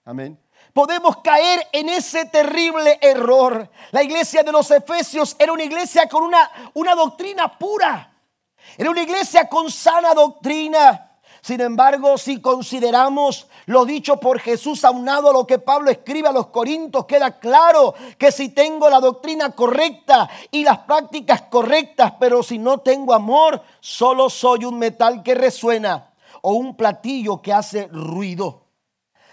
Amén. 0.04 0.40
Podemos 0.72 1.16
caer 1.16 1.66
en 1.72 1.88
ese 1.88 2.26
terrible 2.26 2.96
error. 3.02 3.68
La 3.90 4.04
iglesia 4.04 4.44
de 4.44 4.52
los 4.52 4.70
Efesios 4.70 5.34
era 5.36 5.52
una 5.52 5.64
iglesia 5.64 6.08
con 6.08 6.22
una, 6.22 6.70
una 6.74 6.94
doctrina 6.94 7.58
pura. 7.58 8.16
Era 8.78 8.88
una 8.88 9.02
iglesia 9.02 9.48
con 9.48 9.68
sana 9.68 10.14
doctrina. 10.14 11.13
Sin 11.44 11.60
embargo, 11.60 12.16
si 12.16 12.40
consideramos 12.40 13.48
lo 13.66 13.84
dicho 13.84 14.16
por 14.16 14.40
Jesús 14.40 14.82
aunado 14.82 15.28
a 15.28 15.32
lo 15.34 15.46
que 15.46 15.58
Pablo 15.58 15.90
escribe 15.90 16.28
a 16.28 16.32
los 16.32 16.46
Corintios, 16.46 17.04
queda 17.04 17.38
claro 17.38 17.92
que 18.16 18.32
si 18.32 18.48
tengo 18.48 18.88
la 18.88 18.98
doctrina 18.98 19.50
correcta 19.50 20.30
y 20.50 20.64
las 20.64 20.78
prácticas 20.78 21.42
correctas, 21.42 22.14
pero 22.18 22.42
si 22.42 22.56
no 22.56 22.78
tengo 22.78 23.12
amor, 23.12 23.60
solo 23.80 24.30
soy 24.30 24.64
un 24.64 24.78
metal 24.78 25.22
que 25.22 25.34
resuena 25.34 26.14
o 26.40 26.54
un 26.54 26.78
platillo 26.78 27.42
que 27.42 27.52
hace 27.52 27.88
ruido. 27.88 28.62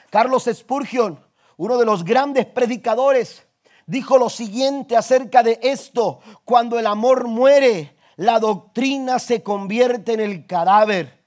Carlos 0.09 0.49
Spurgeon, 0.51 1.17
uno 1.55 1.77
de 1.77 1.85
los 1.85 2.03
grandes 2.03 2.45
predicadores, 2.45 3.47
dijo 3.85 4.17
lo 4.17 4.29
siguiente 4.29 4.97
acerca 4.97 5.43
de 5.43 5.61
esto, 5.63 6.19
cuando 6.43 6.77
el 6.77 6.87
amor 6.87 7.29
muere, 7.29 7.95
la 8.17 8.37
doctrina 8.39 9.17
se 9.17 9.41
convierte 9.41 10.11
en 10.11 10.19
el 10.19 10.45
cadáver 10.45 11.20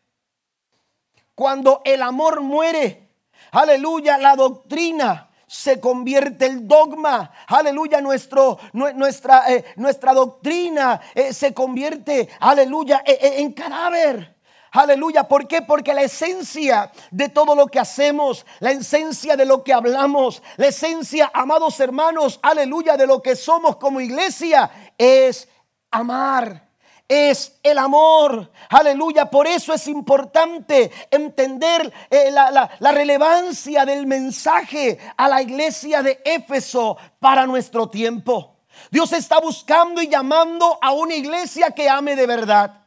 cuando 1.34 1.82
el 1.84 2.02
amor 2.02 2.40
muere, 2.40 3.08
aleluya, 3.52 4.18
la 4.18 4.36
doctrina 4.36 5.30
se 5.46 5.80
convierte 5.80 6.46
el 6.46 6.66
dogma. 6.66 7.30
Aleluya, 7.46 8.00
nuestro, 8.00 8.58
nuestra, 8.72 9.52
eh, 9.52 9.64
nuestra 9.76 10.12
doctrina 10.12 11.00
eh, 11.14 11.32
se 11.32 11.54
convierte, 11.54 12.28
aleluya, 12.40 13.02
e, 13.06 13.12
e, 13.12 13.40
en 13.40 13.52
cadáver. 13.52 14.34
Aleluya, 14.72 15.28
¿por 15.28 15.46
qué? 15.46 15.62
Porque 15.62 15.94
la 15.94 16.02
esencia 16.02 16.90
de 17.12 17.28
todo 17.28 17.54
lo 17.54 17.68
que 17.68 17.78
hacemos, 17.78 18.44
la 18.58 18.72
esencia 18.72 19.36
de 19.36 19.46
lo 19.46 19.62
que 19.62 19.72
hablamos, 19.72 20.42
la 20.56 20.66
esencia, 20.66 21.30
amados 21.32 21.78
hermanos, 21.78 22.40
aleluya, 22.42 22.96
de 22.96 23.06
lo 23.06 23.22
que 23.22 23.36
somos 23.36 23.76
como 23.76 24.00
iglesia, 24.00 24.68
es 24.98 25.48
amar 25.92 26.64
es 27.08 27.58
el 27.62 27.78
amor. 27.78 28.50
Aleluya. 28.70 29.30
Por 29.30 29.46
eso 29.46 29.72
es 29.72 29.86
importante 29.88 30.90
entender 31.10 31.92
eh, 32.10 32.30
la, 32.30 32.70
la 32.78 32.92
relevancia 32.92 33.84
del 33.84 34.06
mensaje 34.06 34.98
a 35.16 35.28
la 35.28 35.42
iglesia 35.42 36.02
de 36.02 36.20
Éfeso 36.24 36.96
para 37.20 37.46
nuestro 37.46 37.88
tiempo. 37.88 38.56
Dios 38.90 39.12
está 39.12 39.38
buscando 39.38 40.02
y 40.02 40.08
llamando 40.08 40.78
a 40.80 40.92
una 40.92 41.14
iglesia 41.14 41.70
que 41.70 41.88
ame 41.88 42.16
de 42.16 42.26
verdad. 42.26 42.80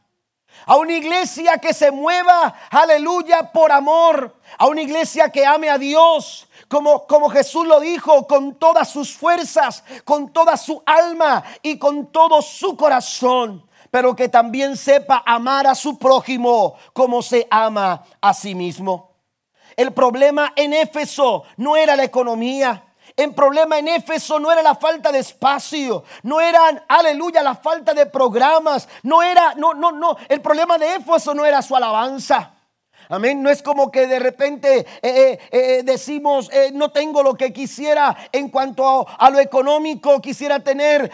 A 0.66 0.76
una 0.76 0.92
iglesia 0.92 1.58
que 1.58 1.72
se 1.72 1.90
mueva, 1.90 2.54
aleluya, 2.70 3.52
por 3.52 3.70
amor. 3.70 4.36
A 4.58 4.66
una 4.66 4.82
iglesia 4.82 5.30
que 5.30 5.46
ame 5.46 5.70
a 5.70 5.78
Dios. 5.78 6.48
Como, 6.68 7.06
como, 7.06 7.30
Jesús 7.30 7.66
lo 7.66 7.80
dijo, 7.80 8.26
con 8.26 8.56
todas 8.56 8.90
sus 8.90 9.16
fuerzas, 9.16 9.84
con 10.04 10.30
toda 10.32 10.56
su 10.56 10.82
alma 10.84 11.42
y 11.62 11.78
con 11.78 12.12
todo 12.12 12.42
su 12.42 12.76
corazón 12.76 13.67
pero 13.90 14.14
que 14.14 14.28
también 14.28 14.76
sepa 14.76 15.22
amar 15.26 15.66
a 15.66 15.74
su 15.74 15.98
prójimo 15.98 16.74
como 16.92 17.22
se 17.22 17.46
ama 17.50 18.04
a 18.20 18.34
sí 18.34 18.54
mismo. 18.54 19.12
El 19.76 19.92
problema 19.92 20.52
en 20.56 20.72
Éfeso 20.72 21.44
no 21.56 21.76
era 21.76 21.94
la 21.94 22.04
economía. 22.04 22.84
El 23.16 23.34
problema 23.34 23.78
en 23.78 23.88
Éfeso 23.88 24.38
no 24.38 24.50
era 24.52 24.62
la 24.62 24.74
falta 24.74 25.10
de 25.10 25.18
espacio, 25.18 26.04
no 26.22 26.40
era, 26.40 26.84
aleluya, 26.86 27.42
la 27.42 27.56
falta 27.56 27.92
de 27.92 28.06
programas, 28.06 28.88
no 29.02 29.22
era, 29.22 29.54
no, 29.56 29.74
no, 29.74 29.90
no, 29.90 30.16
el 30.28 30.40
problema 30.40 30.78
de 30.78 30.94
Éfeso 30.96 31.34
no 31.34 31.44
era 31.44 31.60
su 31.62 31.74
alabanza. 31.74 32.57
Amén. 33.10 33.42
No 33.42 33.48
es 33.48 33.62
como 33.62 33.90
que 33.90 34.06
de 34.06 34.18
repente 34.18 34.80
eh, 34.80 34.86
eh, 35.02 35.38
eh, 35.50 35.82
decimos, 35.82 36.50
no 36.74 36.90
tengo 36.90 37.22
lo 37.22 37.34
que 37.34 37.52
quisiera 37.52 38.14
en 38.32 38.50
cuanto 38.50 39.06
a, 39.08 39.30
lo 39.30 39.38
económico, 39.40 40.20
quisiera 40.20 40.60
tener 40.60 41.10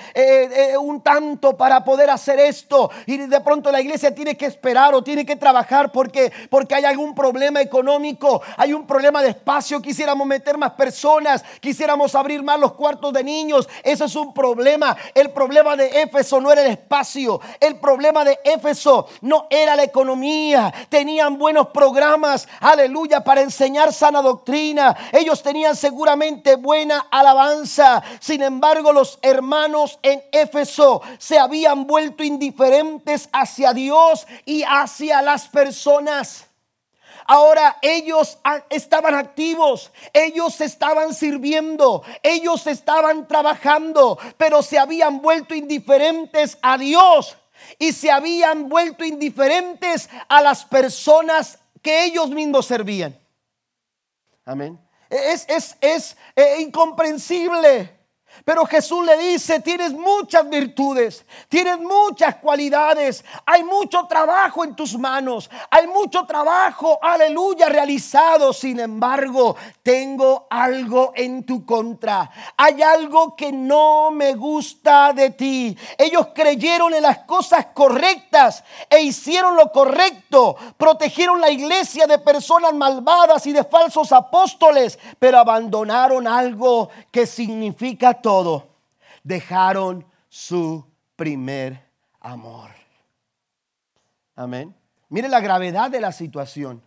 un 0.81 1.03
tanto 1.03 1.57
para 1.57 1.85
poder 1.85 2.11
hacer 2.11 2.41
esto. 2.41 2.91
Y 3.07 3.19
de 3.19 3.41
pronto 3.41 3.71
la 3.71 3.81
iglesia 3.81 4.15
tiene 4.15 4.37
que 4.37 4.47
esperar 4.47 4.95
o 4.95 5.03
tiene 5.05 5.25
que 5.25 5.37
trabajar 5.37 5.93
porque, 5.93 6.33
porque 6.51 6.75
hay 6.75 6.85
algún 6.85 7.15
problema 7.15 7.61
económico, 7.61 8.43
hay 8.57 8.73
un 8.73 8.87
problema 8.87 9.23
de 9.23 9.31
espacio, 9.31 9.81
quisiéramos 9.81 10.27
meter 10.27 10.59
más 10.59 10.73
personas, 10.73 11.45
quisiéramos 11.61 12.15
abrir 12.15 12.43
más 12.43 12.59
los 12.59 12.73
cuartos 12.73 13.13
de 13.13 13.23
niños. 13.23 13.69
Eso 13.83 14.05
es 14.05 14.17
un 14.17 14.35
problema. 14.35 14.97
El 15.15 15.31
problema 15.31 15.77
de 15.77 16.03
Éfeso 16.03 16.41
no 16.41 16.51
era 16.51 16.63
el 16.63 16.73
espacio, 16.73 17.41
el 17.61 17.77
problema 17.77 18.25
de 18.25 18.39
Éfeso 18.45 19.07
no 19.21 19.47
era 19.49 19.77
la 19.77 19.85
economía. 19.85 20.73
Tenían 20.89 21.39
buenos 21.39 21.69
problemas 21.69 21.84
programas, 21.85 22.49
aleluya, 22.61 23.23
para 23.23 23.43
enseñar 23.43 23.93
sana 23.93 24.23
doctrina. 24.23 24.97
Ellos 25.13 25.43
tenían 25.43 25.77
seguramente 25.77 26.57
buena 26.57 27.09
alabanza. 27.11 28.03
Sin 28.21 28.43
embargo, 28.43 28.91
los 28.91 29.19
hermanos 29.21 29.99
en 30.03 30.23
Éfeso 30.33 31.03
se 31.19 31.39
habían 31.39 31.87
vuelto 31.87 32.25
indiferentes 32.25 33.29
hacia 33.33 33.75
Dios 33.75 34.27
y 34.47 34.63
hacia 34.63 35.21
las 35.21 35.47
personas. 35.49 36.47
Ahora 37.27 37.77
ellos 37.83 38.39
estaban 38.71 39.15
activos, 39.15 39.93
ellos 40.15 40.61
estaban 40.63 41.13
sirviendo, 41.13 42.03
ellos 42.23 42.67
estaban 42.67 43.29
trabajando, 43.29 44.19
pero 44.39 44.63
se 44.63 44.79
habían 44.79 45.21
vuelto 45.21 45.55
indiferentes 45.55 46.57
a 46.63 46.79
Dios 46.79 47.37
y 47.79 47.93
se 47.93 48.11
habían 48.11 48.69
vuelto 48.69 49.05
indiferentes 49.05 50.09
a 50.29 50.41
las 50.43 50.65
personas 50.65 51.59
que 51.85 52.07
ellos 52.07 52.31
mismos 52.31 52.67
servían. 52.67 53.17
Amén. 54.45 54.81
Es, 55.11 55.47
es, 55.49 55.77
es 55.81 56.17
eh, 56.35 56.61
incomprensible 56.61 57.94
pero 58.45 58.67
Jesús 58.67 59.05
le 59.05 59.17
dice, 59.17 59.61
tienes 59.61 59.93
muchas 59.93 60.49
virtudes, 60.49 61.25
tienes 61.49 61.79
muchas 61.79 62.37
cualidades, 62.37 63.25
hay 63.47 63.63
mucho 63.65 64.07
trabajo 64.09 64.65
en 64.65 64.75
tus 64.75 64.99
manos, 64.99 65.51
hay 65.71 65.87
mucho 65.87 66.25
trabajo, 66.25 66.99
aleluya, 67.01 67.69
realizado. 67.69 68.53
Sin 68.53 68.81
embargo, 68.81 69.57
tengo 69.83 70.47
algo 70.51 71.13
en 71.15 71.45
tu 71.45 71.65
contra. 71.65 72.31
Hay 72.57 72.83
algo 72.83 73.35
que 73.37 73.53
no 73.53 74.11
me 74.11 74.35
gusta 74.35 75.13
de 75.13 75.31
ti. 75.31 75.77
Ellos 75.97 76.29
creyeron 76.35 76.93
en 76.95 77.03
las 77.03 77.19
cosas 77.21 77.67
correctas 77.73 78.65
e 78.91 79.01
hicieron 79.01 79.57
lo 79.57 79.71
correcto. 79.73 80.57
Protegieron 80.77 81.41
la 81.41 81.51
iglesia 81.51 82.07
de 82.07 82.19
personas 82.19 82.75
malvadas 82.75 83.47
y 83.47 83.53
de 83.53 83.65
falsos 83.65 84.13
apóstoles, 84.13 84.99
pero 85.19 85.39
abandonaron 85.39 86.27
algo 86.27 86.91
que 87.11 87.27
significa 87.27 88.21
todo, 88.25 88.71
dejaron 89.23 90.07
su 90.31 90.83
primer 91.15 91.79
amor. 92.21 92.71
Amén. 94.35 94.75
Mire 95.11 95.29
la 95.29 95.41
gravedad 95.41 95.91
de 95.91 96.01
la 96.01 96.11
situación. 96.11 96.83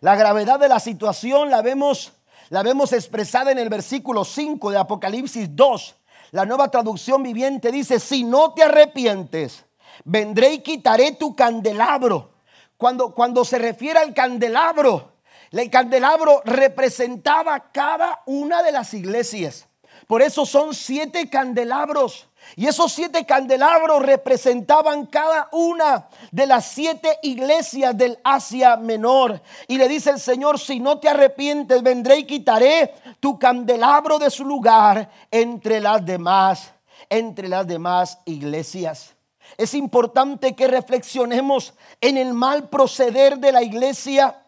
La 0.00 0.14
gravedad 0.14 0.60
de 0.60 0.68
la 0.68 0.78
situación 0.78 1.50
la 1.50 1.60
vemos, 1.60 2.12
la 2.50 2.62
vemos 2.62 2.92
expresada 2.92 3.50
en 3.50 3.58
el 3.58 3.68
versículo 3.68 4.24
5 4.24 4.70
de 4.70 4.78
Apocalipsis 4.78 5.56
2. 5.56 5.96
La 6.30 6.46
nueva 6.46 6.70
traducción 6.70 7.24
viviente 7.24 7.72
dice, 7.72 7.98
si 7.98 8.22
no 8.22 8.54
te 8.54 8.62
arrepientes, 8.62 9.64
vendré 10.04 10.54
y 10.54 10.58
quitaré 10.60 11.16
tu 11.16 11.34
candelabro. 11.34 12.30
Cuando, 12.76 13.12
cuando 13.12 13.44
se 13.44 13.58
refiere 13.58 13.98
al 13.98 14.14
candelabro, 14.14 15.14
el 15.50 15.68
candelabro 15.68 16.42
representaba 16.44 17.72
cada 17.72 18.22
una 18.26 18.62
de 18.62 18.70
las 18.70 18.94
iglesias. 18.94 19.66
Por 20.10 20.22
eso 20.22 20.44
son 20.44 20.74
siete 20.74 21.30
candelabros. 21.30 22.26
Y 22.56 22.66
esos 22.66 22.90
siete 22.90 23.24
candelabros 23.24 24.02
representaban 24.02 25.06
cada 25.06 25.48
una 25.52 26.08
de 26.32 26.48
las 26.48 26.66
siete 26.66 27.20
iglesias 27.22 27.96
del 27.96 28.18
Asia 28.24 28.76
Menor. 28.76 29.40
Y 29.68 29.78
le 29.78 29.86
dice 29.86 30.10
el 30.10 30.18
Señor, 30.18 30.58
si 30.58 30.80
no 30.80 30.98
te 30.98 31.08
arrepientes, 31.08 31.80
vendré 31.84 32.18
y 32.18 32.26
quitaré 32.26 32.92
tu 33.20 33.38
candelabro 33.38 34.18
de 34.18 34.30
su 34.30 34.44
lugar 34.44 35.08
entre 35.30 35.78
las 35.78 36.04
demás, 36.04 36.72
entre 37.08 37.46
las 37.46 37.64
demás 37.68 38.18
iglesias. 38.24 39.14
Es 39.56 39.74
importante 39.74 40.56
que 40.56 40.66
reflexionemos 40.66 41.72
en 42.00 42.16
el 42.16 42.34
mal 42.34 42.68
proceder 42.68 43.38
de 43.38 43.52
la 43.52 43.62
iglesia 43.62 44.39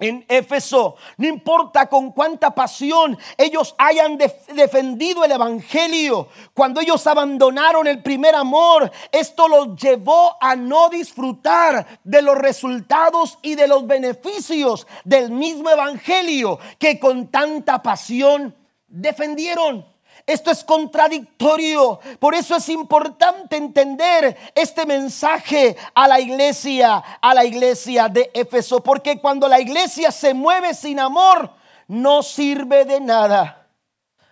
en 0.00 0.24
Éfeso. 0.28 0.96
No 1.16 1.28
importa 1.28 1.86
con 1.86 2.12
cuánta 2.12 2.54
pasión 2.54 3.16
ellos 3.36 3.74
hayan 3.78 4.18
defendido 4.18 5.24
el 5.24 5.32
Evangelio, 5.32 6.28
cuando 6.54 6.80
ellos 6.80 7.06
abandonaron 7.06 7.86
el 7.86 8.02
primer 8.02 8.34
amor, 8.34 8.90
esto 9.12 9.46
los 9.46 9.76
llevó 9.76 10.36
a 10.40 10.56
no 10.56 10.88
disfrutar 10.88 12.00
de 12.02 12.22
los 12.22 12.36
resultados 12.36 13.38
y 13.42 13.54
de 13.54 13.68
los 13.68 13.86
beneficios 13.86 14.86
del 15.04 15.30
mismo 15.30 15.70
Evangelio 15.70 16.58
que 16.78 16.98
con 16.98 17.28
tanta 17.28 17.82
pasión 17.82 18.56
defendieron. 18.88 19.89
Esto 20.26 20.50
es 20.50 20.64
contradictorio. 20.64 22.00
Por 22.18 22.34
eso 22.34 22.56
es 22.56 22.68
importante 22.68 23.56
entender 23.56 24.36
este 24.54 24.86
mensaje 24.86 25.76
a 25.94 26.06
la 26.08 26.20
iglesia, 26.20 27.02
a 27.20 27.34
la 27.34 27.44
iglesia 27.44 28.08
de 28.08 28.30
Éfeso. 28.34 28.82
Porque 28.82 29.20
cuando 29.20 29.48
la 29.48 29.60
iglesia 29.60 30.10
se 30.10 30.34
mueve 30.34 30.74
sin 30.74 31.00
amor, 31.00 31.50
no 31.88 32.22
sirve 32.22 32.84
de 32.84 33.00
nada. 33.00 33.66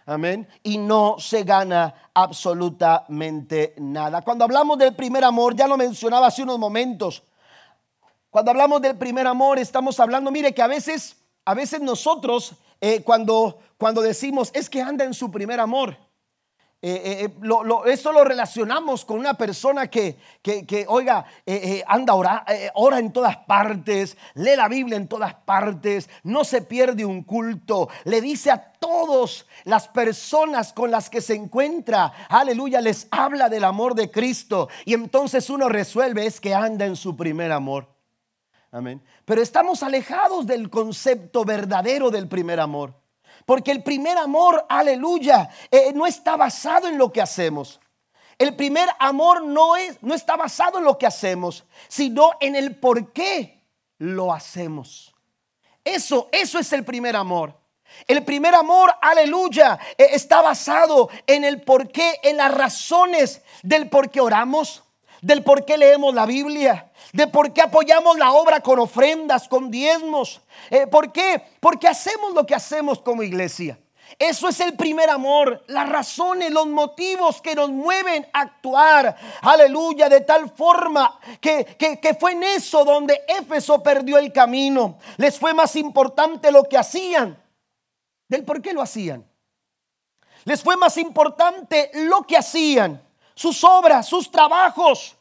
Amén. 0.06 0.48
Y 0.62 0.78
no 0.78 1.16
se 1.18 1.42
gana 1.44 1.94
absolutamente 2.14 3.74
nada. 3.76 4.22
Cuando 4.22 4.44
hablamos 4.44 4.78
del 4.78 4.94
primer 4.94 5.22
amor, 5.22 5.54
ya 5.54 5.66
lo 5.66 5.76
mencionaba 5.76 6.28
hace 6.28 6.42
unos 6.42 6.58
momentos. 6.58 7.22
Cuando 8.30 8.50
hablamos 8.50 8.80
del 8.80 8.96
primer 8.96 9.26
amor, 9.26 9.58
estamos 9.58 10.00
hablando, 10.00 10.30
mire 10.30 10.54
que 10.54 10.62
a 10.62 10.66
veces, 10.66 11.16
a 11.44 11.54
veces 11.54 11.80
nosotros, 11.80 12.52
eh, 12.80 13.02
cuando 13.02 13.58
cuando 13.78 14.02
decimos 14.02 14.50
es 14.52 14.68
que 14.68 14.82
anda 14.82 15.04
en 15.04 15.14
su 15.14 15.30
primer 15.30 15.60
amor. 15.60 15.96
Eh, 16.80 17.24
eh, 17.24 17.24
eh, 17.24 17.92
esto 17.92 18.12
lo 18.12 18.22
relacionamos 18.22 19.04
con 19.04 19.18
una 19.18 19.34
persona 19.34 19.88
que, 19.88 20.16
que, 20.42 20.84
oiga, 20.86 21.26
anda, 21.88 22.14
ora, 22.14 22.44
ora 22.74 23.00
en 23.00 23.12
todas 23.12 23.36
partes, 23.36 24.16
lee 24.34 24.54
la 24.54 24.68
Biblia 24.68 24.96
en 24.96 25.08
todas 25.08 25.34
partes, 25.34 26.08
no 26.22 26.44
se 26.44 26.62
pierde 26.62 27.04
un 27.04 27.24
culto, 27.24 27.88
le 28.04 28.20
dice 28.20 28.52
a 28.52 28.72
todas 28.74 29.44
las 29.64 29.88
personas 29.88 30.72
con 30.72 30.92
las 30.92 31.10
que 31.10 31.20
se 31.20 31.34
encuentra, 31.34 32.12
aleluya, 32.28 32.80
les 32.80 33.08
habla 33.10 33.48
del 33.48 33.64
amor 33.64 33.96
de 33.96 34.12
Cristo 34.12 34.68
y 34.84 34.94
entonces 34.94 35.50
uno 35.50 35.68
resuelve 35.68 36.26
es 36.26 36.40
que 36.40 36.54
anda 36.54 36.86
en 36.86 36.94
su 36.94 37.16
primer 37.16 37.50
amor. 37.50 37.88
Amén. 38.70 39.02
Pero 39.24 39.42
estamos 39.42 39.82
alejados 39.82 40.46
del 40.46 40.70
concepto 40.70 41.44
verdadero 41.44 42.10
del 42.10 42.28
primer 42.28 42.60
amor. 42.60 42.94
Porque 43.48 43.70
el 43.70 43.82
primer 43.82 44.18
amor, 44.18 44.66
aleluya, 44.68 45.48
eh, 45.70 45.90
no 45.94 46.06
está 46.06 46.36
basado 46.36 46.86
en 46.86 46.98
lo 46.98 47.10
que 47.10 47.22
hacemos. 47.22 47.80
El 48.36 48.54
primer 48.54 48.86
amor 48.98 49.42
no, 49.42 49.74
es, 49.74 49.96
no 50.02 50.12
está 50.12 50.36
basado 50.36 50.76
en 50.76 50.84
lo 50.84 50.98
que 50.98 51.06
hacemos, 51.06 51.64
sino 51.88 52.32
en 52.40 52.56
el 52.56 52.76
por 52.76 53.10
qué 53.10 53.64
lo 53.96 54.34
hacemos. 54.34 55.14
Eso, 55.82 56.28
eso 56.30 56.58
es 56.58 56.70
el 56.74 56.84
primer 56.84 57.16
amor. 57.16 57.58
El 58.06 58.22
primer 58.22 58.54
amor, 58.54 58.94
aleluya, 59.00 59.78
eh, 59.96 60.08
está 60.12 60.42
basado 60.42 61.08
en 61.26 61.42
el 61.42 61.62
por 61.62 61.90
qué, 61.90 62.20
en 62.24 62.36
las 62.36 62.52
razones 62.52 63.40
del 63.62 63.88
por 63.88 64.10
qué 64.10 64.20
oramos, 64.20 64.84
del 65.22 65.42
por 65.42 65.64
qué 65.64 65.78
leemos 65.78 66.14
la 66.14 66.26
Biblia, 66.26 66.87
de 67.12 67.26
por 67.26 67.52
qué 67.52 67.62
apoyamos 67.62 68.18
la 68.18 68.32
obra 68.32 68.60
con 68.60 68.78
ofrendas, 68.78 69.48
con 69.48 69.70
diezmos. 69.70 70.40
Eh, 70.70 70.86
¿Por 70.86 71.12
qué? 71.12 71.42
Porque 71.60 71.88
hacemos 71.88 72.34
lo 72.34 72.46
que 72.46 72.54
hacemos 72.54 73.00
como 73.00 73.22
iglesia. 73.22 73.78
Eso 74.18 74.48
es 74.48 74.58
el 74.60 74.74
primer 74.74 75.10
amor, 75.10 75.62
las 75.66 75.88
razones, 75.88 76.50
los 76.50 76.66
motivos 76.66 77.42
que 77.42 77.54
nos 77.54 77.68
mueven 77.68 78.26
a 78.32 78.40
actuar. 78.40 79.16
Aleluya, 79.42 80.08
de 80.08 80.22
tal 80.22 80.48
forma 80.50 81.18
que, 81.40 81.64
que, 81.76 82.14
fue 82.14 82.32
en 82.32 82.42
eso 82.42 82.84
donde 82.84 83.22
Éfeso 83.28 83.82
perdió 83.82 84.16
el 84.18 84.32
camino. 84.32 84.98
Les 85.18 85.38
fue 85.38 85.52
más 85.52 85.76
importante 85.76 86.50
lo 86.50 86.64
que 86.64 86.78
hacían 86.78 87.38
del 88.28 88.44
por 88.44 88.62
qué 88.62 88.72
lo 88.72 88.80
hacían. 88.80 89.26
Les 90.44 90.62
fue 90.62 90.76
más 90.76 90.96
importante 90.96 91.90
lo 91.92 92.22
que 92.22 92.36
hacían 92.38 93.02
sus 93.34 93.62
obras, 93.62 94.06
sus 94.06 94.30
trabajos, 94.30 95.17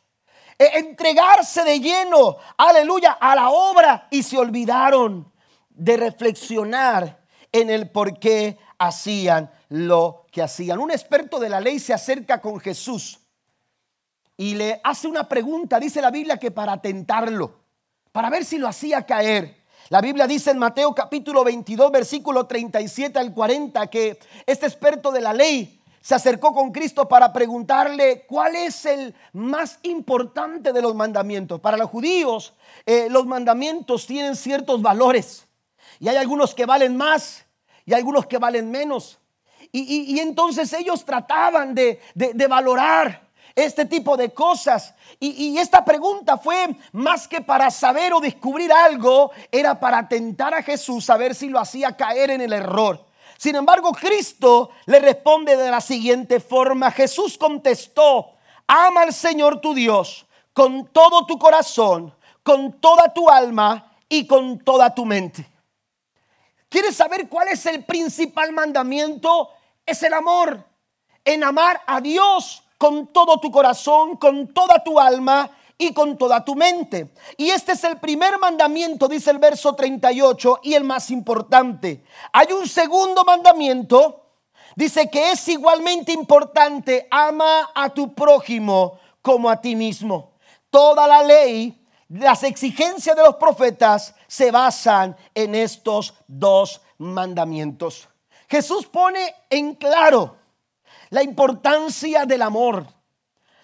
entregarse 0.57 1.63
de 1.63 1.79
lleno, 1.79 2.37
aleluya, 2.57 3.17
a 3.19 3.35
la 3.35 3.49
obra 3.49 4.07
y 4.09 4.23
se 4.23 4.37
olvidaron 4.37 5.31
de 5.69 5.97
reflexionar 5.97 7.23
en 7.51 7.69
el 7.69 7.89
por 7.89 8.19
qué 8.19 8.57
hacían 8.77 9.51
lo 9.69 10.25
que 10.31 10.41
hacían. 10.41 10.79
Un 10.79 10.91
experto 10.91 11.39
de 11.39 11.49
la 11.49 11.59
ley 11.59 11.79
se 11.79 11.93
acerca 11.93 12.41
con 12.41 12.59
Jesús 12.59 13.19
y 14.35 14.55
le 14.55 14.81
hace 14.83 15.07
una 15.07 15.27
pregunta, 15.27 15.79
dice 15.79 16.01
la 16.01 16.11
Biblia 16.11 16.37
que 16.37 16.51
para 16.51 16.81
tentarlo, 16.81 17.59
para 18.11 18.29
ver 18.29 18.45
si 18.45 18.57
lo 18.57 18.67
hacía 18.67 19.05
caer. 19.05 19.63
La 19.89 20.01
Biblia 20.01 20.27
dice 20.27 20.51
en 20.51 20.57
Mateo 20.57 20.93
capítulo 20.93 21.43
22, 21.43 21.91
versículo 21.91 22.45
37 22.45 23.17
al 23.17 23.33
40, 23.33 23.87
que 23.87 24.19
este 24.45 24.65
experto 24.65 25.11
de 25.11 25.21
la 25.21 25.33
ley 25.33 25.76
se 26.07 26.15
acercó 26.15 26.53
con 26.53 26.71
Cristo 26.71 27.09
para 27.09 27.33
preguntarle 27.33 28.25
cuál 28.29 28.55
es 28.55 28.85
el 28.85 29.13
más 29.33 29.77
importante 29.83 30.71
de 30.71 30.81
los 30.81 30.95
mandamientos. 30.95 31.59
Para 31.59 31.75
los 31.75 31.89
judíos, 31.89 32.53
eh, 32.85 33.09
los 33.09 33.25
mandamientos 33.25 34.07
tienen 34.07 34.37
ciertos 34.37 34.81
valores 34.81 35.45
y 35.99 36.07
hay 36.07 36.15
algunos 36.15 36.55
que 36.55 36.65
valen 36.65 36.95
más 36.95 37.43
y 37.85 37.93
algunos 37.93 38.25
que 38.25 38.37
valen 38.37 38.71
menos. 38.71 39.19
Y, 39.73 40.17
entonces 40.21 40.71
ellos 40.71 41.03
trataban 41.03 41.75
de, 41.75 41.99
valorar 42.47 43.27
este 43.53 43.83
tipo 43.83 44.15
de 44.15 44.29
cosas. 44.29 44.95
Y, 45.19 45.31
y, 45.31 45.57
esta 45.57 45.83
pregunta 45.83 46.37
fue 46.37 46.73
más 46.93 47.27
que 47.27 47.41
para 47.41 47.69
saber 47.69 48.13
o 48.13 48.21
descubrir 48.21 48.71
algo, 48.71 49.31
era 49.51 49.77
para 49.77 50.07
tentar 50.07 50.53
a 50.53 50.63
Jesús 50.63 51.09
a 51.09 51.17
ver 51.17 51.35
si 51.35 51.49
lo 51.49 51.59
hacía 51.59 51.97
caer 51.97 52.31
en 52.31 52.39
el 52.39 52.53
error. 52.53 53.06
Sin 53.37 53.55
embargo, 53.55 53.91
Cristo 53.91 54.71
le 54.85 54.99
responde 54.99 55.55
de 55.55 55.69
la 55.69 55.81
siguiente 55.81 56.39
forma. 56.39 56.91
Jesús 56.91 57.37
contestó, 57.37 58.31
ama 58.65 59.01
al 59.01 59.13
Señor 59.13 59.61
tu 59.61 59.73
Dios 59.73 60.25
con 60.53 60.87
todo 60.87 61.25
tu 61.27 61.37
corazón, 61.37 62.15
con 62.41 62.79
toda 62.81 63.13
tu 63.13 63.29
alma 63.29 63.93
y 64.09 64.25
con 64.25 64.57
toda 64.57 64.93
tu 64.93 65.05
mente. 65.05 65.47
¿Quieres 66.67 66.95
saber 66.95 67.29
cuál 67.29 67.49
es 67.49 67.65
el 67.67 67.85
principal 67.85 68.51
mandamiento? 68.51 69.49
Es 69.85 70.01
el 70.01 70.13
amor. 70.13 70.65
En 71.23 71.43
amar 71.43 71.81
a 71.85 72.01
Dios 72.01 72.63
con 72.77 73.13
todo 73.13 73.39
tu 73.39 73.51
corazón, 73.51 74.17
con 74.17 74.53
toda 74.53 74.83
tu 74.83 74.99
alma 74.99 75.51
y 75.77 75.93
con 75.93 76.17
toda 76.17 76.43
tu 76.43 76.55
mente. 76.55 77.11
Y 77.37 77.49
este 77.49 77.73
es 77.73 77.83
el 77.83 77.97
primer 77.99 78.39
mandamiento, 78.39 79.07
dice 79.07 79.31
el 79.31 79.37
verso 79.37 79.75
38, 79.75 80.61
y 80.63 80.73
el 80.73 80.83
más 80.83 81.11
importante. 81.11 82.03
Hay 82.33 82.51
un 82.51 82.67
segundo 82.67 83.23
mandamiento, 83.23 84.25
dice 84.75 85.09
que 85.09 85.31
es 85.31 85.47
igualmente 85.47 86.11
importante, 86.11 87.07
ama 87.11 87.69
a 87.75 87.89
tu 87.89 88.13
prójimo 88.13 88.99
como 89.21 89.49
a 89.49 89.61
ti 89.61 89.75
mismo. 89.75 90.33
Toda 90.69 91.07
la 91.07 91.23
ley, 91.23 91.85
las 92.09 92.43
exigencias 92.43 93.15
de 93.15 93.23
los 93.23 93.35
profetas 93.35 94.15
se 94.27 94.51
basan 94.51 95.15
en 95.35 95.55
estos 95.55 96.13
dos 96.27 96.81
mandamientos. 96.97 98.07
Jesús 98.49 98.87
pone 98.87 99.35
en 99.49 99.75
claro 99.75 100.37
la 101.09 101.23
importancia 101.23 102.25
del 102.25 102.41
amor, 102.41 102.85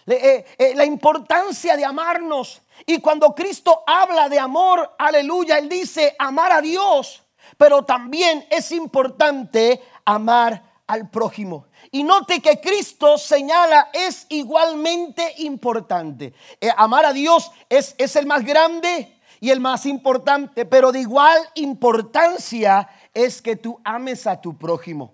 la 0.05 0.85
importancia 0.85 1.75
de 1.77 1.85
amarnos. 1.85 2.61
Y 2.85 2.99
cuando 2.99 3.33
Cristo 3.33 3.83
habla 3.85 4.29
de 4.29 4.39
amor, 4.39 4.95
aleluya, 4.97 5.57
Él 5.57 5.69
dice 5.69 6.15
amar 6.19 6.51
a 6.51 6.61
Dios, 6.61 7.23
pero 7.57 7.83
también 7.83 8.45
es 8.49 8.71
importante 8.71 9.81
amar 10.05 10.73
al 10.87 11.09
prójimo. 11.09 11.67
Y 11.91 12.03
note 12.03 12.41
que 12.41 12.59
Cristo 12.59 13.17
señala 13.17 13.89
es 13.93 14.25
igualmente 14.29 15.33
importante. 15.39 16.33
Eh, 16.59 16.69
amar 16.75 17.05
a 17.05 17.13
Dios 17.13 17.51
es, 17.69 17.95
es 17.97 18.15
el 18.15 18.25
más 18.25 18.43
grande 18.43 19.19
y 19.39 19.51
el 19.51 19.59
más 19.59 19.85
importante, 19.85 20.65
pero 20.65 20.91
de 20.91 21.01
igual 21.01 21.37
importancia 21.55 22.89
es 23.13 23.41
que 23.41 23.55
tú 23.55 23.79
ames 23.83 24.25
a 24.27 24.39
tu 24.39 24.57
prójimo. 24.57 25.13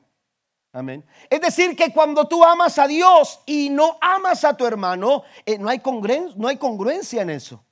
Amén. 0.71 1.03
Es 1.29 1.41
decir, 1.41 1.75
que 1.75 1.91
cuando 1.91 2.27
tú 2.27 2.43
amas 2.43 2.77
a 2.77 2.87
Dios 2.87 3.41
y 3.45 3.69
no 3.69 3.97
amas 3.99 4.43
a 4.43 4.55
tu 4.55 4.65
hermano, 4.65 5.23
eh, 5.45 5.57
no, 5.57 5.67
hay 5.67 5.81
no 6.35 6.47
hay 6.47 6.57
congruencia 6.57 7.23
en 7.23 7.31
eso. 7.31 7.63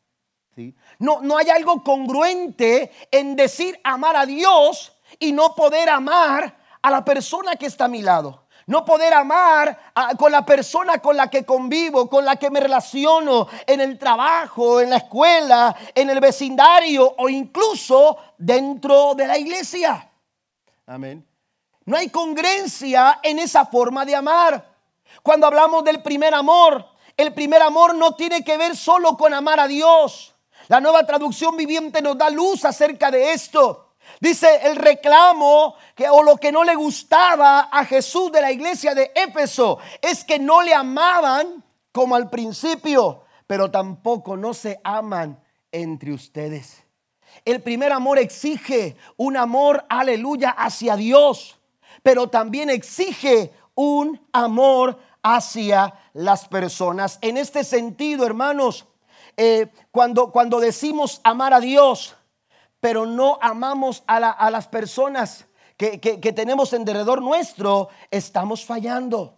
¿sí? 0.56 0.76
No, 0.98 1.22
no 1.22 1.38
hay 1.38 1.50
algo 1.50 1.84
congruente 1.84 2.92
en 3.12 3.36
decir 3.36 3.80
amar 3.84 4.16
a 4.16 4.26
Dios 4.26 4.98
y 5.20 5.32
no 5.32 5.54
poder 5.54 5.90
amar 5.90 6.58
a 6.82 6.90
la 6.90 7.06
persona 7.06 7.56
que 7.56 7.68
está 7.68 7.86
a 7.86 7.90
mi 7.90 8.02
lado. 8.02 8.48
No 8.66 8.84
poder 8.84 9.14
amar 9.14 9.80
con 10.18 10.32
la 10.32 10.46
persona 10.46 11.00
con 11.00 11.16
la 11.16 11.30
que 11.30 11.46
convivo, 11.46 12.10
con 12.10 12.26
la 12.26 12.36
que 12.36 12.50
me 12.50 12.60
relaciono 12.60 13.48
en 13.66 13.80
el 13.80 13.98
trabajo, 13.98 14.82
en 14.82 14.90
la 14.90 14.98
escuela, 14.98 15.74
en 15.96 16.10
el 16.10 16.20
vecindario 16.20 17.16
o 17.18 17.30
incluso 17.30 18.18
dentro 18.38 19.16
de 19.16 19.28
la 19.28 19.38
iglesia. 19.38 20.12
Amén. 20.86 21.27
No 21.88 21.95
hay 21.95 22.10
congruencia 22.10 23.21
en 23.23 23.39
esa 23.39 23.65
forma 23.65 24.04
de 24.04 24.13
amar. 24.13 24.76
Cuando 25.23 25.47
hablamos 25.47 25.86
del 25.86 26.02
primer 26.02 26.34
amor, 26.34 26.86
el 27.15 27.34
primer 27.34 27.62
amor 27.62 27.95
no 27.95 28.13
tiene 28.13 28.43
que 28.43 28.58
ver 28.58 28.76
solo 28.76 29.15
con 29.15 29.34
amar 29.34 29.62
a 29.62 29.67
Dios. 29.69 30.36
La 30.67 30.82
nueva 30.82 31.06
traducción 31.06 31.56
viviente 31.56 32.02
nos 32.02 32.17
da 32.17 32.30
luz 32.30 32.65
acerca 32.65 33.10
de 33.10 33.32
esto. 33.32 33.93
Dice 34.19 34.50
el 34.63 34.76
reclamo 34.76 35.76
que 35.95 36.10
o 36.10 36.23
lo 36.23 36.36
que 36.36 36.52
no 36.52 36.65
le 36.65 36.76
gustaba 36.76 37.69
a 37.71 37.86
Jesús 37.86 38.34
de 38.34 38.41
la 38.41 38.52
iglesia 38.52 38.93
de 38.93 39.13
Éfeso 39.15 39.80
es 40.02 40.26
que 40.26 40.39
no 40.39 40.62
le 40.63 40.73
amaban 40.73 41.63
como 41.93 42.15
al 42.15 42.30
principio, 42.30 43.23
pero 43.47 43.71
tampoco 43.71 44.36
no 44.36 44.54
se 44.54 44.82
aman 44.84 45.41
entre 45.71 46.12
ustedes. 46.12 46.84
El 47.45 47.62
primer 47.62 47.93
amor 47.93 48.19
exige 48.19 48.97
un 49.15 49.38
amor, 49.38 49.86
aleluya, 49.88 50.50
hacia 50.50 50.97
Dios 50.97 51.57
pero 52.08 52.30
también 52.30 52.70
exige 52.70 53.52
un 53.76 54.26
amor 54.32 54.98
hacia 55.22 55.93
las 56.13 56.48
personas. 56.48 57.20
En 57.20 57.36
este 57.36 57.65
sentido, 57.65 58.26
hermanos, 58.26 58.86
eh, 59.36 59.70
cuando, 59.91 60.32
cuando 60.32 60.62
decimos 60.62 61.20
amar 61.26 61.54
a 61.54 61.60
Dios, 61.60 62.15
pero 62.80 63.06
no 63.06 63.38
amamos 63.41 64.06
a, 64.08 64.50
las 64.50 64.70
personas 64.70 65.48
que, 65.76 66.00
que 66.00 66.32
tenemos 66.32 66.72
en 66.72 66.86
derredor 66.86 67.22
nuestro, 67.22 67.89
estamos 68.10 68.63
fallando. 68.63 69.38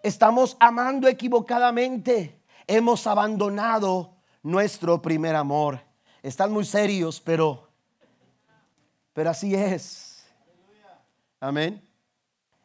Estamos 0.00 0.56
amando 0.60 1.08
equivocadamente. 1.08 2.40
Hemos 2.68 3.08
abandonado 3.08 4.14
nuestro 4.44 5.02
primer 5.02 5.34
amor. 5.34 5.80
Están 6.22 6.52
muy 6.52 6.64
serios, 6.64 7.20
pero, 7.20 7.68
pero 9.12 9.30
así 9.30 9.52
es. 9.52 10.24
Amén. 11.40 11.87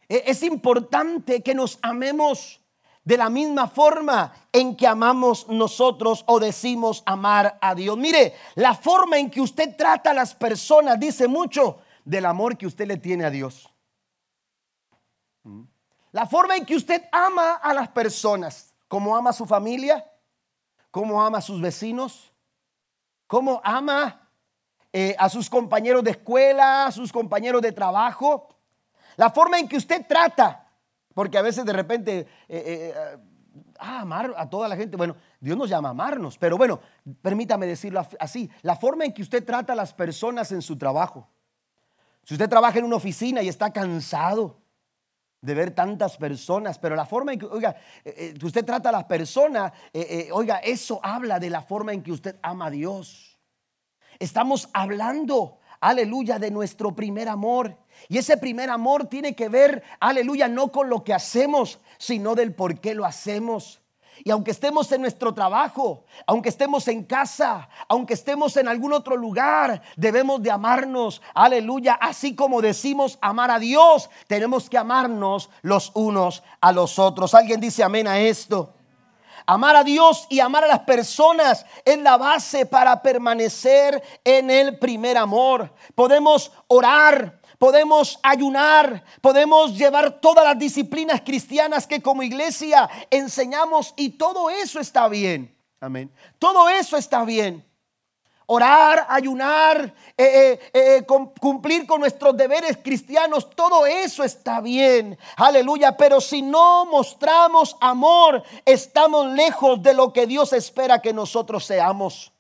E, 0.10 0.24
es 0.28 0.44
importante 0.44 1.42
que 1.42 1.56
nos 1.56 1.80
amemos 1.82 2.62
de 3.04 3.18
la 3.18 3.30
misma 3.30 3.68
forma 3.68 4.34
en 4.52 4.76
que 4.76 4.88
amamos 4.88 5.48
nosotros 5.50 6.24
o 6.28 6.40
decimos 6.40 7.04
amar 7.06 7.58
a 7.62 7.76
Dios. 7.76 7.98
Mire, 7.98 8.34
la 8.56 8.74
forma 8.74 9.18
en 9.18 9.30
que 9.30 9.42
usted 9.42 9.76
trata 9.76 10.12
a 10.12 10.14
las 10.14 10.34
personas 10.34 11.00
dice 11.00 11.28
mucho 11.28 11.80
del 12.06 12.26
amor 12.26 12.58
que 12.58 12.68
usted 12.68 12.88
le 12.88 12.98
tiene 12.98 13.26
a 13.26 13.30
Dios. 13.30 13.70
La 16.12 16.28
forma 16.28 16.56
en 16.56 16.66
que 16.66 16.76
usted 16.76 17.04
ama 17.12 17.54
a 17.56 17.74
las 17.74 17.90
personas, 17.90 18.74
como 18.88 19.16
ama 19.16 19.32
a 19.32 19.34
su 19.34 19.46
familia, 19.46 20.06
como 20.92 21.22
ama 21.22 21.40
a 21.40 21.42
sus 21.42 21.60
vecinos, 21.60 22.32
como 23.28 23.60
ama 23.64 24.30
eh, 24.92 25.16
a 25.18 25.28
sus 25.28 25.50
compañeros 25.50 26.04
de 26.04 26.12
escuela, 26.12 26.86
a 26.86 26.92
sus 26.92 27.12
compañeros 27.12 27.64
de 27.64 27.72
trabajo, 27.72 28.53
la 29.16 29.30
forma 29.30 29.60
en 29.60 29.68
que 29.68 29.78
usted 29.78 30.06
trata, 30.08 30.68
porque 31.14 31.38
a 31.38 31.42
veces 31.42 31.66
de 31.66 31.74
repente, 31.74 32.20
eh, 32.20 32.28
eh, 32.48 32.94
eh, 32.96 33.18
ah, 33.80 34.02
amar 34.02 34.34
a 34.38 34.50
toda 34.50 34.68
la 34.68 34.76
gente, 34.76 34.98
bueno, 34.98 35.16
Dios 35.40 35.58
nos 35.58 35.70
llama 35.70 35.90
a 35.90 35.92
amarnos, 35.92 36.38
pero 36.38 36.58
bueno, 36.58 36.80
permítame 37.22 37.66
decirlo 37.66 38.06
así, 38.20 38.50
la 38.62 38.76
forma 38.76 39.06
en 39.06 39.14
que 39.14 39.22
usted 39.22 39.44
trata 39.46 39.74
a 39.74 39.76
las 39.76 39.94
personas 39.94 40.52
en 40.52 40.62
su 40.62 40.78
trabajo. 40.78 41.30
Si 42.24 42.34
usted 42.34 42.50
trabaja 42.50 42.80
en 42.80 42.86
una 42.86 42.96
oficina 42.96 43.42
y 43.42 43.50
está 43.50 43.72
cansado 43.72 44.62
de 45.42 45.54
ver 45.54 45.72
tantas 45.72 46.16
personas, 46.16 46.80
pero 46.80 46.96
la 46.96 47.06
forma 47.06 47.34
en 47.34 47.40
que, 47.40 47.46
oiga, 47.46 47.76
usted 48.42 48.64
trata 48.64 48.90
a 48.90 48.92
las 48.94 49.04
personas, 49.04 49.74
oiga, 50.32 50.60
eso 50.60 51.02
habla 51.04 51.38
de 51.38 51.50
la 51.50 51.62
forma 51.62 51.92
en 51.92 52.02
que 52.02 52.14
usted 52.14 52.40
ama 52.42 52.68
a 52.68 52.70
Dios. 52.70 53.38
Estamos 54.20 54.70
hablando 54.74 55.60
aleluya, 55.84 56.40
de 56.40 56.50
nuestro 56.50 56.96
primer 56.96 57.28
amor. 57.28 57.78
Y 58.10 58.18
ese 58.18 58.38
primer 58.38 58.70
amor 58.70 59.08
tiene 59.08 59.36
que 59.36 59.50
ver, 59.50 59.84
aleluya, 60.00 60.48
no 60.48 60.72
con 60.72 60.90
lo 60.90 61.04
que 61.04 61.14
hacemos, 61.14 61.80
sino 61.98 62.36
del 62.36 62.54
por 62.54 62.80
qué 62.80 62.94
lo 62.96 63.06
hacemos. 63.06 63.82
Y 64.24 64.32
aunque 64.32 64.52
estemos 64.52 64.92
en 64.92 65.02
nuestro 65.02 65.34
trabajo, 65.34 66.06
aunque 66.28 66.50
estemos 66.50 66.88
en 66.88 67.04
casa, 67.04 67.68
aunque 67.88 68.14
estemos 68.14 68.56
en 68.58 68.68
algún 68.68 68.94
otro 68.94 69.18
lugar, 69.18 69.82
debemos 69.96 70.42
de 70.42 70.52
amarnos, 70.52 71.22
aleluya, 71.34 71.94
así 72.00 72.36
como 72.36 72.62
decimos 72.62 73.18
amar 73.22 73.50
a 73.50 73.60
Dios, 73.60 74.10
tenemos 74.28 74.70
que 74.70 74.78
amarnos 74.78 75.50
los 75.62 75.92
unos 75.96 76.44
a 76.62 76.72
los 76.72 77.00
otros. 77.00 77.34
¿Alguien 77.34 77.60
dice 77.60 77.84
amén 77.84 78.08
a 78.08 78.20
esto? 78.20 78.74
Amar 79.46 79.76
a 79.76 79.84
Dios 79.84 80.26
y 80.30 80.40
amar 80.40 80.64
a 80.64 80.68
las 80.68 80.80
personas 80.82 81.66
es 81.84 81.98
la 81.98 82.18
base 82.18 82.66
para 82.66 83.02
permanecer 83.02 84.02
en 84.24 84.50
el 84.50 84.80
primer 84.80 85.18
amor. 85.18 85.74
Podemos 85.96 86.52
orar, 86.68 87.42
podemos 87.64 88.20
ayunar, 88.22 89.06
podemos 89.22 89.78
llevar 89.78 90.20
todas 90.20 90.44
las 90.44 90.60
disciplinas 90.60 91.22
cristianas 91.22 91.88
que 91.88 92.02
como 92.02 92.22
iglesia 92.22 92.90
enseñamos 93.10 93.94
y 93.96 94.10
todo 94.10 94.50
eso 94.50 94.82
está 94.82 95.08
bien. 95.08 95.56
Amén. 95.80 96.12
Todo 96.40 96.68
eso 96.68 96.98
está 96.98 97.24
bien. 97.24 97.66
orar, 98.48 99.06
ayunar, 99.08 99.94
eh, 100.18 100.60
eh, 100.62 100.72
eh, 100.74 101.06
cumplir 101.40 101.88
con 101.88 102.02
nuestros 102.02 102.36
deberes 102.36 102.80
cristianos, 102.84 103.50
todo 103.52 103.86
eso 103.86 104.26
está 104.26 104.60
bien. 104.60 105.18
Aleluya. 105.38 105.96
Pero 105.96 106.20
si 106.20 106.42
no 106.42 106.86
mostramos 106.86 107.78
amor, 107.80 108.44
estamos 108.66 109.28
lejos 109.32 109.82
de 109.82 109.94
lo 109.94 110.12
que 110.12 110.28
Dios 110.28 110.52
espera 110.52 111.02
que 111.02 111.14
nosotros 111.14 111.64
seamos. 111.64 112.34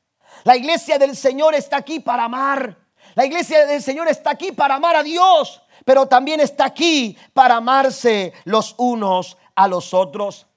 La 0.44 0.58
iglesia 0.58 1.00
del 1.00 1.16
Señor 1.16 1.56
está 1.56 1.78
aquí 1.78 2.02
para 2.02 2.26
amar. 2.26 2.83
La 3.16 3.26
iglesia 3.26 3.66
del 3.66 3.82
Señor 3.82 4.08
está 4.08 4.32
aquí 4.32 4.52
para 4.52 4.76
amar 4.76 4.96
a 4.96 5.04
Dios, 5.04 5.62
pero 5.86 6.08
también 6.08 6.40
está 6.40 6.66
aquí 6.66 7.18
para 7.34 7.58
amarse 7.58 8.34
los 8.46 8.76
unos 8.78 9.38
a 9.56 9.68
los 9.68 9.94
otros. 9.94 10.48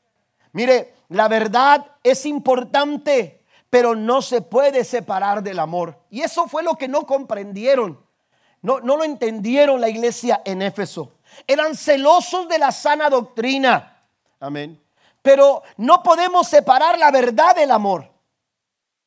Mire, 0.53 0.95
la 1.09 1.29
verdad 1.29 1.87
es 2.03 2.27
importante, 2.27 3.45
pero 3.69 3.95
no 3.95 4.23
se 4.23 4.41
puede 4.41 4.85
separar 4.85 5.43
del 5.43 5.59
amor. 5.59 5.99
Y 6.11 6.23
eso 6.23 6.49
fue 6.49 6.63
lo 6.63 6.77
que 6.77 6.89
no 6.89 7.07
comprendieron. 7.07 8.05
No, 8.63 8.81
no 8.81 8.97
lo 8.97 9.05
entendieron 9.05 9.81
la 9.81 9.89
iglesia 9.89 10.43
en 10.45 10.63
Éfeso. 10.63 11.13
Eran 11.47 11.77
celosos 11.77 12.49
de 12.49 12.59
la 12.59 12.73
sana 12.73 13.11
doctrina. 13.11 14.03
Amén. 14.41 14.83
Pero 15.23 15.63
no 15.77 16.03
podemos 16.03 16.49
separar 16.49 16.99
la 16.99 17.11
verdad 17.11 17.55
del 17.55 17.71
amor. 17.71 18.11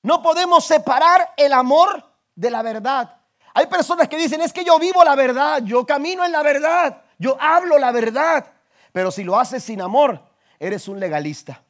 No 0.04 0.22
podemos 0.22 0.66
separar 0.66 1.34
el 1.36 1.54
amor 1.54 2.04
de 2.36 2.52
la 2.52 2.62
verdad. 2.62 3.19
Hay 3.60 3.68
personas 3.68 4.08
que 4.08 4.16
dicen, 4.16 4.40
es 4.40 4.54
que 4.54 4.64
yo 4.64 4.80
vivo 4.80 5.04
la 5.04 5.16
verdad, 5.16 5.62
yo 5.66 5.86
camino 5.86 6.24
en 6.24 6.32
la 6.32 6.42
verdad, 6.42 7.02
yo 7.18 7.36
hablo 7.42 7.78
la 7.78 7.92
verdad. 7.92 8.54
Pero 8.94 9.12
si 9.12 9.26
lo 9.26 9.38
haces 9.38 9.62
sin 9.62 9.82
amor, 9.82 10.24
eres 10.58 10.88
un 10.88 10.98
legalista. 10.98 11.62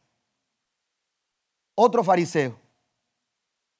Otro 1.73 2.03
fariseo. 2.03 2.59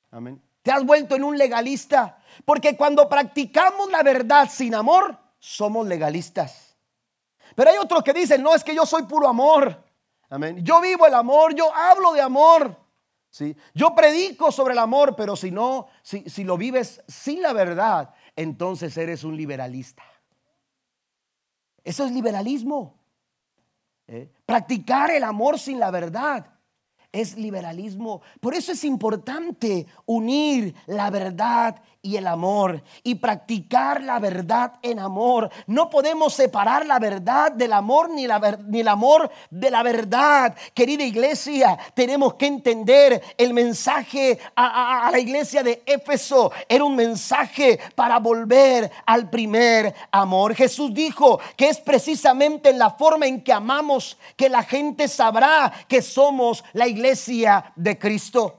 Amén. 0.10 0.42
Te 0.64 0.72
has 0.72 0.84
vuelto 0.84 1.16
en 1.16 1.24
un 1.24 1.38
legalista. 1.38 2.18
Porque 2.46 2.76
cuando 2.76 3.08
practicamos 3.08 3.92
la 3.92 4.02
verdad 4.02 4.50
sin 4.50 4.74
amor, 4.74 5.16
somos 5.38 5.86
legalistas. 5.86 6.76
Pero 7.54 7.70
hay 7.70 7.78
otros 7.78 8.02
que 8.02 8.14
dicen, 8.14 8.42
no, 8.42 8.56
es 8.56 8.64
que 8.64 8.74
yo 8.74 8.88
soy 8.88 9.04
puro 9.04 9.28
amor. 9.28 9.84
Amén. 10.32 10.66
Yo 10.66 10.82
vivo 10.82 11.06
el 11.06 11.14
amor, 11.14 11.54
yo 11.54 11.72
hablo 11.76 12.14
de 12.14 12.22
amor. 12.22 12.76
¿Sí? 13.30 13.56
Yo 13.74 13.96
predico 13.96 14.52
sobre 14.52 14.74
el 14.74 14.80
amor, 14.80 15.16
pero 15.16 15.36
si 15.36 15.52
no, 15.52 15.88
si, 16.02 16.30
si 16.30 16.44
lo 16.44 16.58
vives 16.58 17.02
sin 17.08 17.42
la 17.42 17.54
verdad, 17.54 18.14
entonces 18.36 18.96
eres 18.98 19.24
un 19.24 19.36
liberalista. 19.36 20.04
Eso 21.84 22.06
es 22.06 22.12
liberalismo. 22.12 23.00
¿eh? 24.08 24.32
Practicar 24.46 25.12
el 25.12 25.24
amor 25.24 25.60
sin 25.60 25.80
la 25.80 25.92
verdad 25.92 26.59
es 27.12 27.38
liberalismo. 27.38 28.22
Por 28.40 28.54
eso 28.54 28.72
es 28.72 28.84
importante 28.84 29.88
unir 30.06 30.76
la 30.86 31.10
verdad 31.10 31.82
y 32.02 32.16
el 32.16 32.28
amor 32.28 32.82
y 33.04 33.16
practicar 33.16 34.02
la 34.04 34.20
verdad 34.20 34.74
en 34.82 35.00
amor. 35.00 35.50
No 35.68 35.90
podemos 35.90 36.34
separar 36.34 36.86
la 36.86 37.00
verdad 37.00 37.52
del 37.52 37.74
amor 37.74 38.10
ni, 38.12 38.26
la, 38.26 38.60
ni 38.68 38.82
el 38.82 38.88
amor 38.88 39.30
de 39.50 39.72
la 39.72 39.84
verdad. 39.84 40.56
Querida 40.74 41.04
iglesia, 41.04 41.78
tenemos 41.96 42.36
que 42.36 42.46
entender 42.46 43.22
el 43.38 43.54
mensaje 43.54 44.40
a, 44.56 45.08
a 45.08 45.12
la 45.12 45.20
iglesia 45.20 45.64
de 45.64 45.82
Éfeso. 45.86 46.52
Era 46.70 46.84
un 46.84 46.96
mensaje 46.96 47.80
para 47.96 48.20
volver 48.20 48.90
al 49.06 49.30
primer 49.30 49.94
amor. 50.12 50.56
Jesús 50.56 50.94
dijo 50.94 51.40
que 51.58 51.70
es 51.70 51.80
precisamente 51.80 52.70
en 52.70 52.80
la 52.80 52.92
forma 52.92 53.28
en 53.28 53.42
que 53.42 53.52
amamos 53.52 54.18
que 54.38 54.48
la 54.48 54.64
gente 54.64 55.08
sabrá 55.08 55.74
que 55.88 56.02
somos 56.02 56.64
la 56.72 56.88
iglesia 56.88 56.99
de 57.76 57.98
Cristo. 57.98 58.59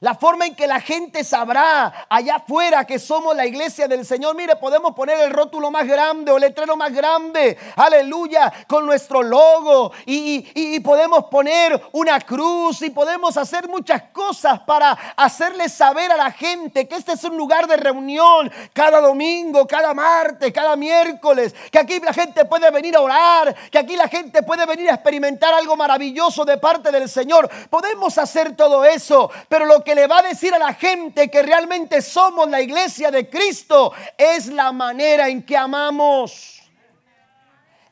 La 0.00 0.14
forma 0.14 0.46
en 0.46 0.54
que 0.54 0.66
la 0.66 0.80
gente 0.80 1.22
sabrá 1.24 2.06
allá 2.08 2.36
afuera 2.36 2.86
que 2.86 2.98
somos 2.98 3.36
la 3.36 3.44
iglesia 3.44 3.86
del 3.86 4.06
Señor. 4.06 4.34
Mire, 4.34 4.56
podemos 4.56 4.94
poner 4.94 5.20
el 5.20 5.30
rótulo 5.30 5.70
más 5.70 5.86
grande 5.86 6.32
o 6.32 6.36
el 6.36 6.40
letrero 6.40 6.74
más 6.74 6.90
grande. 6.90 7.58
Aleluya. 7.76 8.50
Con 8.66 8.86
nuestro 8.86 9.22
logo. 9.22 9.92
Y, 10.06 10.80
podemos 10.80 11.26
poner 11.26 11.78
una 11.92 12.18
cruz. 12.18 12.80
Y 12.80 12.88
podemos 12.88 13.36
hacer 13.36 13.68
muchas 13.68 14.04
cosas 14.04 14.60
para 14.60 14.92
hacerles 15.16 15.74
saber 15.74 16.10
a 16.10 16.16
la 16.16 16.32
gente 16.32 16.88
que 16.88 16.94
este 16.94 17.12
es 17.12 17.24
un 17.24 17.36
lugar 17.36 17.66
de 17.66 17.76
reunión. 17.76 18.50
Cada 18.72 19.02
domingo, 19.02 19.66
cada 19.66 19.92
martes, 19.92 20.50
cada 20.50 20.76
miércoles. 20.76 21.54
Que 21.70 21.78
aquí 21.78 22.00
la 22.00 22.14
gente 22.14 22.46
puede 22.46 22.70
venir 22.70 22.96
a 22.96 23.02
orar. 23.02 23.54
Que 23.70 23.78
aquí 23.78 23.96
la 23.96 24.08
gente 24.08 24.42
puede 24.44 24.64
venir 24.64 24.88
a 24.88 24.94
experimentar 24.94 25.52
algo 25.52 25.76
maravilloso 25.76 26.46
de 26.46 26.56
parte 26.56 26.90
del 26.90 27.06
Señor. 27.06 27.50
Podemos 27.68 28.16
hacer 28.16 28.56
todo 28.56 28.82
eso. 28.86 29.30
Pero 29.50 29.66
lo 29.66 29.84
que 29.84 29.89
le 29.94 30.06
va 30.06 30.18
a 30.18 30.22
decir 30.22 30.54
a 30.54 30.58
la 30.58 30.74
gente 30.74 31.30
que 31.30 31.42
realmente 31.42 32.02
somos 32.02 32.48
la 32.48 32.60
iglesia 32.60 33.10
de 33.10 33.28
Cristo 33.28 33.92
es 34.16 34.46
la 34.48 34.72
manera 34.72 35.28
en 35.28 35.44
que 35.44 35.56
amamos. 35.56 36.62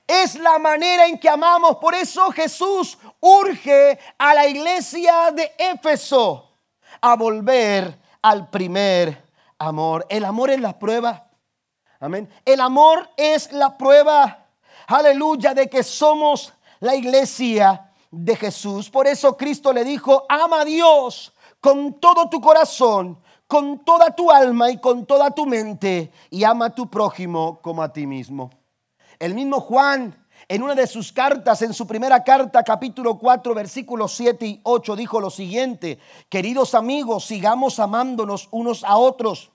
Es 0.06 0.37
la 0.37 0.58
manera 0.58 1.06
en 1.06 1.18
que 1.18 1.28
amamos. 1.28 1.76
Por 1.76 1.94
eso 1.94 2.30
Jesús 2.32 2.96
urge 3.20 3.98
a 4.16 4.34
la 4.34 4.46
iglesia 4.46 5.30
de 5.32 5.52
Éfeso 5.58 6.50
a 7.00 7.14
volver 7.14 7.98
al 8.22 8.48
primer 8.48 9.24
amor. 9.58 10.06
El 10.08 10.24
amor 10.24 10.50
es 10.50 10.61
la 10.61 10.78
prueba. 10.78 11.28
Amén. 12.00 12.30
El 12.44 12.61
amor 12.61 13.08
es 13.16 13.52
la 13.52 13.76
prueba. 13.76 14.46
Aleluya 14.87 15.52
de 15.52 15.68
que 15.68 15.82
somos 15.82 16.52
la 16.80 16.94
iglesia 16.94 17.92
de 18.11 18.37
Jesús. 18.37 18.88
Por 18.88 19.06
eso 19.06 19.37
Cristo 19.37 19.72
le 19.72 19.84
dijo, 19.84 20.24
ama 20.28 20.62
a 20.62 20.64
Dios 20.64 21.32
con 21.61 21.94
todo 22.01 22.29
tu 22.29 22.40
corazón, 22.40 23.18
con 23.47 23.85
toda 23.85 24.14
tu 24.14 24.31
alma 24.31 24.71
y 24.71 24.79
con 24.79 25.07
toda 25.07 25.31
tu 25.31 25.47
mente 25.47 26.12
y 26.31 26.44
ama 26.44 26.66
a 26.66 26.75
tu 26.75 26.88
prójimo 26.88 27.61
como 27.62 27.83
a 27.83 27.92
ti 27.92 28.07
mismo. 28.07 28.51
El 29.18 29.35
mismo 29.35 29.61
Juan 29.61 30.14
en 30.47 30.62
una 30.62 30.75
de 30.75 30.87
sus 30.87 31.12
cartas, 31.12 31.61
en 31.61 31.75
su 31.75 31.87
primera 31.87 32.25
carta, 32.25 32.62
capítulo 32.62 33.18
4, 33.18 33.55
versículos 33.55 34.14
7 34.14 34.47
y 34.47 34.61
8, 34.62 34.97
dijo 34.97 35.21
lo 35.21 35.29
siguiente, 35.29 35.99
queridos 36.31 36.75
amigos, 36.75 37.27
sigamos 37.27 37.79
amándonos 37.79 38.49
unos 38.51 38.83
a 38.85 38.97
otros, 38.97 39.51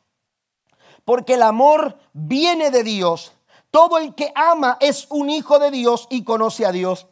porque 1.03 1.33
el 1.33 1.41
amor 1.41 1.97
viene 2.13 2.69
de 2.69 2.83
Dios. 2.83 3.33
Todo 3.71 3.97
el 3.97 4.13
que 4.13 4.31
ama 4.35 4.77
es 4.79 5.07
un 5.09 5.31
hijo 5.31 5.57
de 5.57 5.71
Dios 5.71 6.07
y 6.11 6.23
conoce 6.23 6.65
a 6.65 6.71
Dios, 6.71 7.07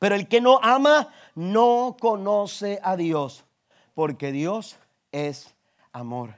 pero 0.00 0.16
el 0.16 0.26
que 0.26 0.40
no 0.40 0.58
ama 0.62 1.12
no 1.36 1.96
conoce 2.00 2.80
a 2.82 2.96
Dios, 2.96 3.44
porque 3.96 4.30
Dios 4.30 4.76
es 5.10 5.54
amor. 5.90 6.34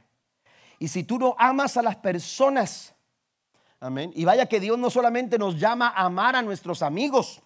Y 0.78 0.86
si 0.86 1.02
tú 1.02 1.18
no 1.18 1.34
amas 1.40 1.76
a 1.76 1.82
las 1.82 1.96
personas, 1.96 2.94
amén, 3.80 4.12
y 4.14 4.24
vaya 4.24 4.46
que 4.46 4.60
Dios 4.60 4.78
no 4.78 4.90
solamente 4.90 5.38
nos 5.38 5.58
llama 5.58 5.88
a 5.88 6.04
amar 6.04 6.36
a 6.36 6.42
nuestros 6.42 6.82
amigos, 6.82 7.42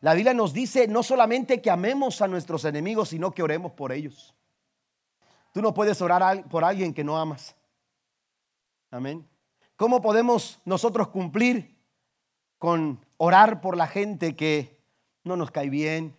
la 0.00 0.14
Biblia 0.14 0.34
nos 0.34 0.52
dice 0.52 0.88
no 0.88 1.04
solamente 1.04 1.62
que 1.62 1.70
amemos 1.70 2.20
a 2.20 2.26
nuestros 2.26 2.64
enemigos, 2.64 3.10
sino 3.10 3.30
que 3.30 3.44
oremos 3.44 3.70
por 3.70 3.92
ellos. 3.92 4.34
Tú 5.52 5.62
no 5.62 5.72
puedes 5.72 6.02
orar 6.02 6.48
por 6.48 6.64
alguien 6.64 6.92
que 6.92 7.04
no 7.04 7.16
amas. 7.16 7.54
Amén. 8.90 9.24
¿Cómo 9.76 10.02
podemos 10.02 10.60
nosotros 10.64 11.08
cumplir 11.08 11.78
con 12.58 13.06
orar 13.18 13.60
por 13.60 13.76
la 13.76 13.86
gente 13.86 14.34
que 14.34 14.82
no 15.22 15.36
nos 15.36 15.52
cae 15.52 15.70
bien, 15.70 16.16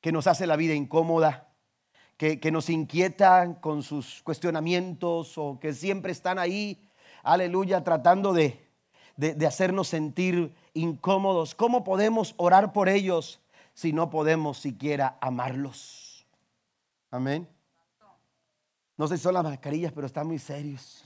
que 0.00 0.10
nos 0.10 0.26
hace 0.26 0.48
la 0.48 0.56
vida 0.56 0.74
incómoda? 0.74 1.47
Que, 2.18 2.50
nos 2.50 2.68
inquietan 2.68 3.54
con 3.54 3.84
sus 3.84 4.22
cuestionamientos 4.24 5.38
o 5.38 5.60
que 5.60 5.72
siempre 5.72 6.10
están 6.10 6.40
ahí, 6.40 6.90
aleluya, 7.22 7.84
tratando 7.84 8.32
de, 8.32 8.68
de, 9.16 9.46
hacernos 9.46 9.86
sentir 9.86 10.52
incómodos. 10.74 11.54
¿Cómo 11.54 11.84
podemos 11.84 12.34
orar 12.36 12.72
por 12.72 12.88
ellos 12.88 13.40
si 13.72 13.92
no 13.92 14.10
podemos 14.10 14.58
siquiera 14.58 15.16
amarlos? 15.20 16.26
Amén. 17.12 17.48
No 18.96 19.06
sé 19.06 19.16
si 19.16 19.22
son 19.22 19.34
las 19.34 19.44
mascarillas, 19.44 19.92
pero 19.92 20.08
están 20.08 20.26
muy 20.26 20.40
serios. 20.40 21.04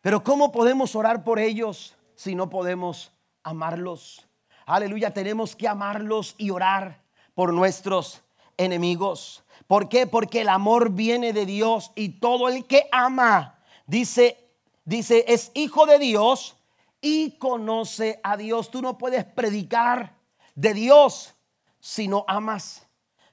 Pero 0.00 0.22
¿cómo 0.22 0.52
podemos 0.52 0.94
orar 0.94 1.24
por 1.24 1.40
ellos 1.40 1.96
si 2.14 2.36
no 2.36 2.48
podemos 2.48 3.12
amarlos? 3.42 4.28
Aleluya, 4.64 5.12
tenemos 5.12 5.56
que 5.56 5.66
amarlos 5.66 6.36
y 6.38 6.50
orar 6.50 7.02
por 7.34 7.52
nuestros 7.52 8.22
enemigos. 8.58 9.42
¿Por 9.66 9.88
qué? 9.88 10.06
Porque 10.06 10.42
el 10.42 10.48
amor 10.50 10.90
viene 10.90 11.32
de 11.32 11.46
Dios 11.46 11.92
y 11.94 12.20
todo 12.20 12.48
el 12.48 12.66
que 12.66 12.88
ama, 12.92 13.58
dice, 13.86 14.50
dice, 14.84 15.24
es 15.28 15.50
hijo 15.54 15.86
de 15.86 15.98
Dios 15.98 16.56
y 17.00 17.38
conoce 17.38 18.20
a 18.22 18.36
Dios. 18.36 18.70
Tú 18.70 18.82
no 18.82 18.98
puedes 18.98 19.24
predicar 19.24 20.14
de 20.54 20.74
Dios 20.74 21.34
si 21.80 22.08
no 22.08 22.24
amas. 22.28 22.86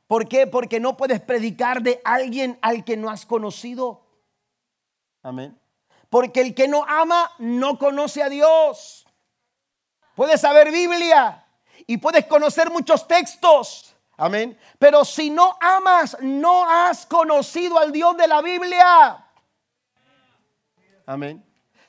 ¿Por 0.08 0.28
qué? 0.28 0.46
Porque 0.46 0.80
no 0.80 0.98
puedes 0.98 1.20
predicar 1.20 1.82
de 1.82 2.00
alguien 2.04 2.60
al 2.62 2.84
que 2.84 2.96
no 2.96 3.10
has 3.10 3.26
conocido. 3.26 4.06
Amén. 5.24 5.60
Porque 6.10 6.42
el 6.42 6.54
que 6.54 6.68
no 6.68 6.86
ama 6.88 7.32
no 7.40 7.80
conoce 7.80 8.22
a 8.22 8.30
Dios. 8.30 9.06
Puedes 10.16 10.42
saber 10.42 10.72
Biblia 10.72 11.46
y 11.88 11.98
puedes 11.98 12.26
conocer 12.26 12.72
muchos 12.72 13.08
textos, 13.08 13.95
Amén. 14.18 14.58
Pero 14.80 15.04
si 15.04 15.30
no 15.30 15.58
amas, 15.60 16.18
no 16.22 16.70
has 16.70 17.06
conocido 17.06 17.78
al 17.78 17.92
Dios 17.92 18.16
de 18.18 18.28
la 18.28 18.42
Biblia. 18.42 19.26
Amén. 21.06 21.44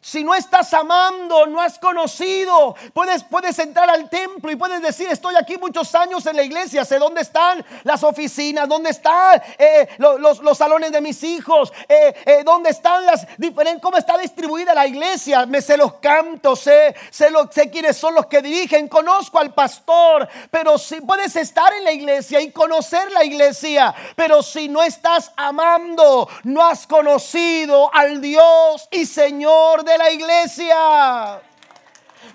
Si 0.06 0.22
no 0.22 0.36
estás 0.36 0.72
amando, 0.72 1.46
no 1.46 1.60
has 1.60 1.80
conocido, 1.80 2.76
puedes, 2.92 3.24
puedes 3.24 3.58
entrar 3.58 3.90
al 3.90 4.08
templo 4.08 4.52
y 4.52 4.54
puedes 4.54 4.80
decir, 4.80 5.08
estoy 5.10 5.34
aquí 5.34 5.58
muchos 5.58 5.92
años 5.96 6.24
en 6.26 6.36
la 6.36 6.44
iglesia, 6.44 6.84
sé 6.84 7.00
dónde 7.00 7.22
están 7.22 7.66
las 7.82 8.04
oficinas, 8.04 8.68
dónde 8.68 8.90
están 8.90 9.42
eh, 9.58 9.88
los, 9.98 10.56
salones 10.56 10.92
de 10.92 11.00
mis 11.00 11.24
hijos, 11.24 11.72
eh, 11.88 12.14
eh, 12.24 12.42
dónde 12.44 12.70
están 12.70 13.04
las 13.04 13.26
diferentes, 13.36 13.82
cómo 13.82 13.96
está 13.96 14.16
distribuida 14.16 14.74
la 14.74 14.86
iglesia, 14.86 15.44
me 15.44 15.60
sé 15.60 15.76
los 15.76 15.94
cantos, 15.94 16.60
sé, 16.60 16.94
sé, 17.10 17.28
lo, 17.32 17.50
sé 17.50 17.68
quiénes 17.68 17.96
son 17.96 18.14
los 18.14 18.26
que 18.26 18.40
dirigen, 18.42 18.86
conozco 18.86 19.40
al 19.40 19.54
pastor, 19.54 20.28
pero 20.52 20.78
si 20.78 21.00
puedes 21.00 21.34
estar 21.34 21.72
en 21.72 21.82
la 21.82 21.90
iglesia 21.90 22.40
y 22.40 22.52
conocer 22.52 23.10
la 23.10 23.24
iglesia, 23.24 23.92
pero 24.14 24.40
si 24.44 24.68
no 24.68 24.84
estás 24.84 25.32
amando, 25.34 26.28
no 26.44 26.64
has 26.64 26.86
conocido 26.86 27.92
al 27.92 28.20
Dios 28.20 28.88
y 28.92 29.04
Señor 29.04 29.82
de 29.82 29.95
la 29.98 30.10
iglesia. 30.10 31.42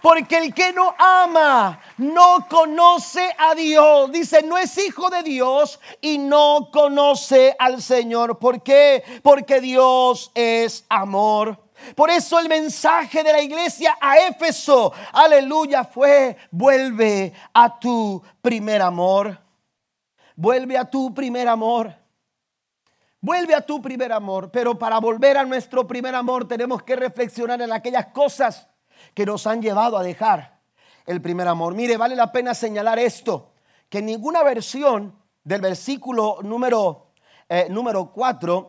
Porque 0.02 0.38
el 0.38 0.54
que 0.54 0.71
no 0.74 0.95
ama 0.97 1.80
no 1.97 2.47
conoce 2.50 3.36
a 3.38 3.54
Dios. 3.56 4.12
Dice, 4.12 4.41
no 4.43 4.58
es 4.58 4.78
hijo 4.78 5.10
de 5.10 5.24
Dios 5.24 5.80
y 6.00 6.17
no 6.17 6.69
conoce 6.71 7.56
al 7.60 7.82
Señor. 7.82 8.39
¿Por 8.39 8.63
qué? 8.63 9.04
Porque 9.21 9.62
Dios 9.62 10.32
es 10.34 10.86
amor. 10.89 11.58
Por 11.95 12.10
eso 12.10 12.39
el 12.39 12.47
mensaje 12.47 13.24
de 13.24 13.34
la 13.34 13.41
iglesia 13.41 13.97
a 14.00 14.19
Éfeso, 14.19 14.93
aleluya, 15.12 15.84
fue, 15.84 16.38
vuelve 16.52 17.34
a 17.54 17.80
tu 17.80 18.21
primer 18.41 18.82
amor. 18.82 19.39
Vuelve 20.36 20.78
a 20.78 20.89
tu 20.89 21.13
primer 21.13 21.47
amor. 21.47 22.01
Vuelve 23.24 23.54
a 23.54 23.62
tu 23.62 23.80
primer 23.80 24.12
amor, 24.12 24.50
pero 24.52 24.80
para 24.80 25.00
volver 25.00 25.38
a 25.38 25.46
nuestro 25.46 25.86
primer 25.86 26.16
amor 26.16 26.48
tenemos 26.48 26.82
que 26.82 26.96
reflexionar 26.96 27.62
en 27.62 27.72
aquellas 27.72 28.08
cosas 28.08 28.68
que 29.14 29.28
nos 29.28 29.46
han 29.46 29.62
llevado 29.62 29.96
a 29.96 30.02
dejar 30.02 30.60
el 31.06 31.22
primer 31.22 31.48
amor. 31.48 31.76
Mire, 31.76 31.98
vale 31.98 32.16
la 32.16 32.32
pena 32.32 32.56
señalar 32.56 32.98
esto, 32.98 33.54
que 33.90 34.00
en 34.00 34.08
ninguna 34.08 34.42
versión 34.42 35.16
del 35.44 35.62
versículo 35.62 36.40
número, 36.42 37.14
eh, 37.48 37.68
número 37.70 38.12
4, 38.12 38.68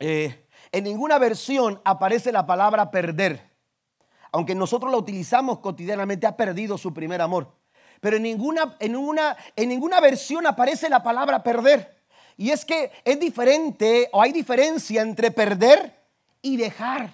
eh, 0.00 0.48
en 0.72 0.84
ninguna 0.84 1.18
versión 1.18 1.80
aparece 1.84 2.32
la 2.32 2.44
palabra 2.46 2.90
perder. 2.90 3.52
Aunque 4.32 4.56
nosotros 4.56 4.90
la 4.90 4.98
utilizamos 4.98 5.60
cotidianamente, 5.60 6.26
ha 6.26 6.36
perdido 6.36 6.76
su 6.76 6.92
primer 6.92 7.20
amor. 7.20 7.54
Pero 8.00 8.16
en 8.16 8.24
ninguna, 8.24 8.76
en, 8.80 8.96
una, 8.96 9.36
en 9.54 9.68
ninguna 9.68 10.00
versión 10.00 10.44
aparece 10.48 10.88
la 10.88 11.04
palabra 11.04 11.44
perder. 11.44 11.99
Y 12.40 12.52
es 12.52 12.64
que 12.64 12.90
es 13.04 13.20
diferente 13.20 14.08
o 14.14 14.22
hay 14.22 14.32
diferencia 14.32 15.02
entre 15.02 15.30
perder 15.30 15.94
y 16.40 16.56
dejar. 16.56 17.10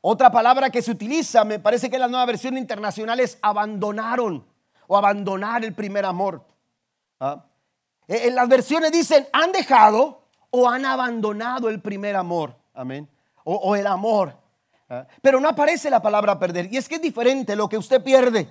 Otra 0.00 0.30
palabra 0.30 0.70
que 0.70 0.80
se 0.80 0.92
utiliza, 0.92 1.44
me 1.44 1.58
parece 1.58 1.90
que 1.90 1.96
en 1.96 2.00
la 2.00 2.08
nueva 2.08 2.24
versión 2.24 2.56
internacional 2.56 3.20
es 3.20 3.36
abandonaron 3.42 4.42
o 4.86 4.96
abandonar 4.96 5.62
el 5.62 5.74
primer 5.74 6.06
amor. 6.06 6.42
¿Ah? 7.20 7.44
E, 8.08 8.28
en 8.28 8.34
las 8.34 8.48
versiones 8.48 8.92
dicen 8.92 9.28
han 9.30 9.52
dejado 9.52 10.22
o 10.48 10.70
han 10.70 10.86
abandonado 10.86 11.68
el 11.68 11.82
primer 11.82 12.16
amor. 12.16 12.56
Amén. 12.72 13.06
O, 13.44 13.76
el 13.76 13.86
amor. 13.86 14.38
¿Ah? 14.88 15.06
Pero 15.20 15.38
no 15.38 15.50
aparece 15.50 15.90
la 15.90 16.00
palabra 16.00 16.38
perder. 16.38 16.72
Y 16.72 16.78
es 16.78 16.88
que 16.88 16.94
es 16.94 17.02
diferente 17.02 17.56
lo 17.56 17.68
que 17.68 17.76
usted 17.76 18.02
pierde. 18.02 18.48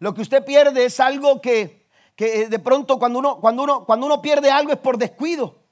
Lo 0.00 0.12
que 0.12 0.22
usted 0.22 0.44
pierde 0.44 0.86
es 0.86 0.98
algo 0.98 1.40
que, 1.40 1.83
que 2.16 2.42
eh, 2.42 2.48
de 2.48 2.58
pronto 2.58 2.98
cuando 2.98 3.18
uno, 3.18 3.40
cuando 3.40 3.62
uno, 3.62 3.84
cuando 3.84 4.06
uno 4.06 4.22
pierde 4.22 4.50
algo 4.50 4.72
es 4.72 4.78
por 4.78 4.98
descuido. 4.98 5.62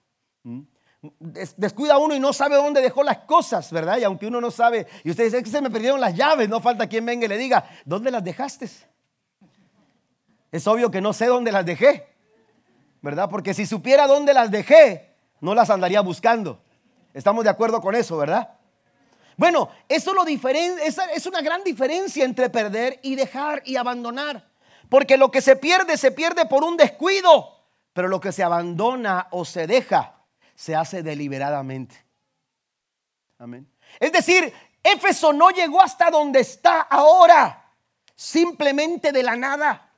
Descuida 1.57 1.99
uno 1.99 2.15
y 2.15 2.21
no 2.21 2.33
sabe 2.33 2.55
dónde 2.57 2.81
dejó 2.81 3.03
las 3.03 3.19
cosas, 3.19 3.73
¿verdad? 3.73 3.99
Y 3.99 4.05
aunque 4.05 4.27
uno 4.27 4.41
no 4.41 4.53
sabe, 4.53 4.87
y 5.03 5.11
usted 5.11 5.25
dice 5.25 5.43
que 5.43 5.51
se 5.51 5.61
me 5.61 5.71
perdieron 5.71 6.01
las 6.01 6.15
llaves, 6.15 6.49
no 6.49 6.61
falta 6.61 6.87
quien 6.87 7.05
venga 7.05 7.25
y 7.25 7.29
le 7.29 7.37
diga, 7.37 7.69
¿dónde 7.85 8.13
las 8.13 8.23
dejaste? 8.23 8.69
Es 10.53 10.67
obvio 10.67 10.91
que 10.91 11.01
no 11.01 11.13
sé 11.13 11.27
dónde 11.27 11.51
las 11.51 11.67
dejé, 11.67 12.07
¿verdad? 13.01 13.29
Porque 13.29 13.53
si 13.53 13.67
supiera 13.67 14.07
dónde 14.07 14.33
las 14.33 14.51
dejé, 14.51 15.17
no 15.41 15.55
las 15.57 15.71
andaría 15.71 16.01
buscando. 16.03 16.63
Estamos 17.15 17.43
de 17.43 17.51
acuerdo 17.51 17.81
con 17.81 17.97
eso, 17.97 18.17
¿verdad? 18.17 18.57
Bueno, 19.37 19.71
eso 19.89 20.15
lo 20.15 20.25
es 20.25 21.27
una 21.27 21.41
gran 21.41 21.65
diferencia 21.65 22.25
entre 22.25 22.49
perder 22.49 23.01
y 23.03 23.17
dejar 23.17 23.63
y 23.65 23.77
abandonar. 23.77 24.52
Porque 24.93 25.17
lo 25.17 25.31
que 25.31 25.41
se 25.41 25.57
pierde, 25.57 25.97
se 25.97 26.11
pierde 26.11 26.45
por 26.45 26.63
un 26.63 26.77
descuido. 26.77 27.65
Pero 27.95 28.09
lo 28.09 28.21
que 28.21 28.31
se 28.31 28.43
abandona 28.43 29.27
o 29.31 29.43
se 29.47 29.67
deja, 29.67 30.17
se 30.55 30.77
hace 30.77 31.03
deliberadamente. 31.03 31.97
Amén. 33.39 33.67
Es 33.99 34.13
decir, 34.13 34.53
Éfeso 34.83 35.33
no 35.33 35.49
llegó 35.49 35.81
hasta 35.81 36.11
donde 36.11 36.41
está 36.41 36.83
ahora, 36.83 37.71
simplemente 38.15 39.13
de 39.13 39.23
la 39.23 39.35
nada. 39.35 39.95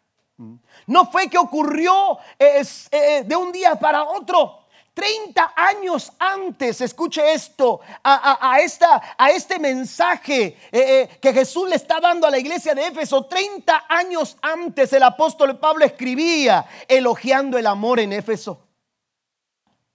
No 0.86 1.10
fue 1.10 1.28
que 1.28 1.38
ocurrió 1.38 2.16
eh, 2.38 3.24
de 3.26 3.34
un 3.34 3.50
día 3.50 3.74
para 3.74 4.04
otro. 4.04 4.63
30 4.94 5.54
años 5.56 6.12
antes, 6.20 6.80
escuche 6.80 7.32
esto, 7.32 7.80
a, 8.04 8.58
esta, 8.60 9.02
a 9.18 9.30
este 9.30 9.58
mensaje 9.58 10.44
eh, 10.44 10.56
eh, 10.72 11.18
que 11.20 11.32
Jesús 11.32 11.68
le 11.68 11.74
está 11.74 11.98
dando 11.98 12.28
a 12.28 12.30
la 12.30 12.38
iglesia 12.38 12.76
de 12.76 12.86
Éfeso, 12.86 13.24
30 13.26 13.86
años 13.88 14.36
antes 14.40 14.92
el 14.92 15.02
apóstol 15.02 15.58
Pablo 15.58 15.84
escribía 15.84 16.64
elogiando 16.86 17.58
el 17.58 17.66
amor 17.66 17.98
en 17.98 18.12
Éfeso. 18.12 18.60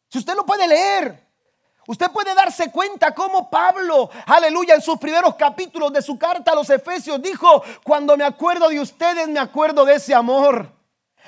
Si 0.09 0.17
usted 0.17 0.35
lo 0.35 0.45
puede 0.45 0.67
leer, 0.67 1.25
usted 1.87 2.11
puede 2.11 2.35
darse 2.35 2.69
cuenta 2.69 3.15
cómo 3.15 3.49
Pablo, 3.49 4.09
aleluya, 4.25 4.75
en 4.75 4.81
sus 4.81 4.97
primeros 4.97 5.35
capítulos 5.35 5.93
de 5.93 6.01
su 6.01 6.19
carta 6.19 6.51
a 6.51 6.55
los 6.55 6.69
Efesios 6.69 7.21
dijo, 7.21 7.63
cuando 7.85 8.17
me 8.17 8.25
acuerdo 8.25 8.67
de 8.67 8.81
ustedes, 8.81 9.29
me 9.29 9.39
acuerdo 9.39 9.85
de 9.85 9.95
ese 9.95 10.13
amor. 10.13 10.73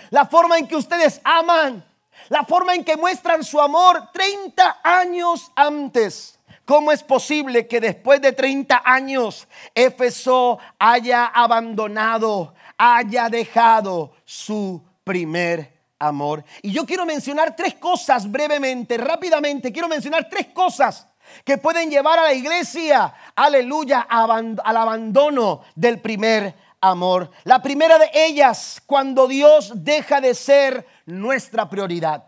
La 0.10 0.26
forma 0.26 0.58
en 0.58 0.68
que 0.68 0.76
ustedes 0.76 1.22
aman 1.24 1.86
la 2.30 2.44
forma 2.44 2.76
en 2.76 2.84
que 2.84 2.98
muestran 2.98 3.44
su 3.44 3.60
amor 3.60 4.10
30 4.14 4.80
años 4.84 5.52
antes. 5.56 6.40
¿Cómo 6.66 6.92
es 6.92 7.04
posible 7.04 7.68
que 7.68 7.82
después 7.82 8.22
de 8.22 8.32
30 8.32 8.82
años 8.86 9.48
Éfeso 9.76 10.60
haya 10.80 11.26
abandonado, 11.26 12.54
haya 12.78 13.30
dejado 13.30 14.14
su 14.24 14.82
primer 15.04 15.74
amor? 16.00 16.46
Y 16.62 16.72
yo 16.72 16.86
quiero 16.86 17.06
mencionar 17.06 17.56
tres 17.56 17.76
cosas 17.76 18.30
brevemente, 18.30 18.98
rápidamente. 18.98 19.72
Quiero 19.72 19.88
mencionar 19.88 20.30
tres 20.30 20.48
cosas 20.54 21.08
que 21.44 21.58
pueden 21.58 21.90
llevar 21.90 22.20
a 22.20 22.24
la 22.24 22.34
iglesia, 22.34 23.14
aleluya, 23.36 24.02
al 24.10 24.78
abandono 24.78 25.62
del 25.76 26.00
primer 26.00 26.54
amor. 26.82 27.32
La 27.44 27.62
primera 27.62 27.98
de 27.98 28.10
ellas, 28.14 28.82
cuando 28.86 29.28
Dios 29.28 29.72
deja 29.76 30.20
de 30.20 30.34
ser 30.34 30.86
nuestra 31.06 31.70
prioridad. 31.70 32.26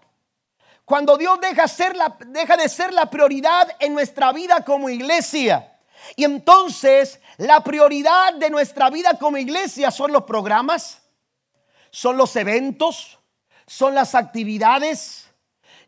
Cuando 0.85 1.17
Dios 1.17 1.39
deja, 1.41 1.67
ser 1.67 1.95
la, 1.95 2.15
deja 2.27 2.55
de 2.55 2.69
ser 2.69 2.93
la 2.93 3.09
prioridad 3.09 3.67
en 3.79 3.93
nuestra 3.93 4.31
vida 4.31 4.63
como 4.63 4.89
iglesia. 4.89 5.77
Y 6.15 6.25
entonces 6.25 7.19
la 7.37 7.63
prioridad 7.63 8.33
de 8.33 8.49
nuestra 8.49 8.89
vida 8.89 9.17
como 9.19 9.37
iglesia 9.37 9.89
son 9.89 10.11
los 10.11 10.23
programas, 10.23 11.01
son 11.89 12.17
los 12.17 12.35
eventos, 12.35 13.19
son 13.65 13.95
las 13.95 14.13
actividades, 14.13 15.22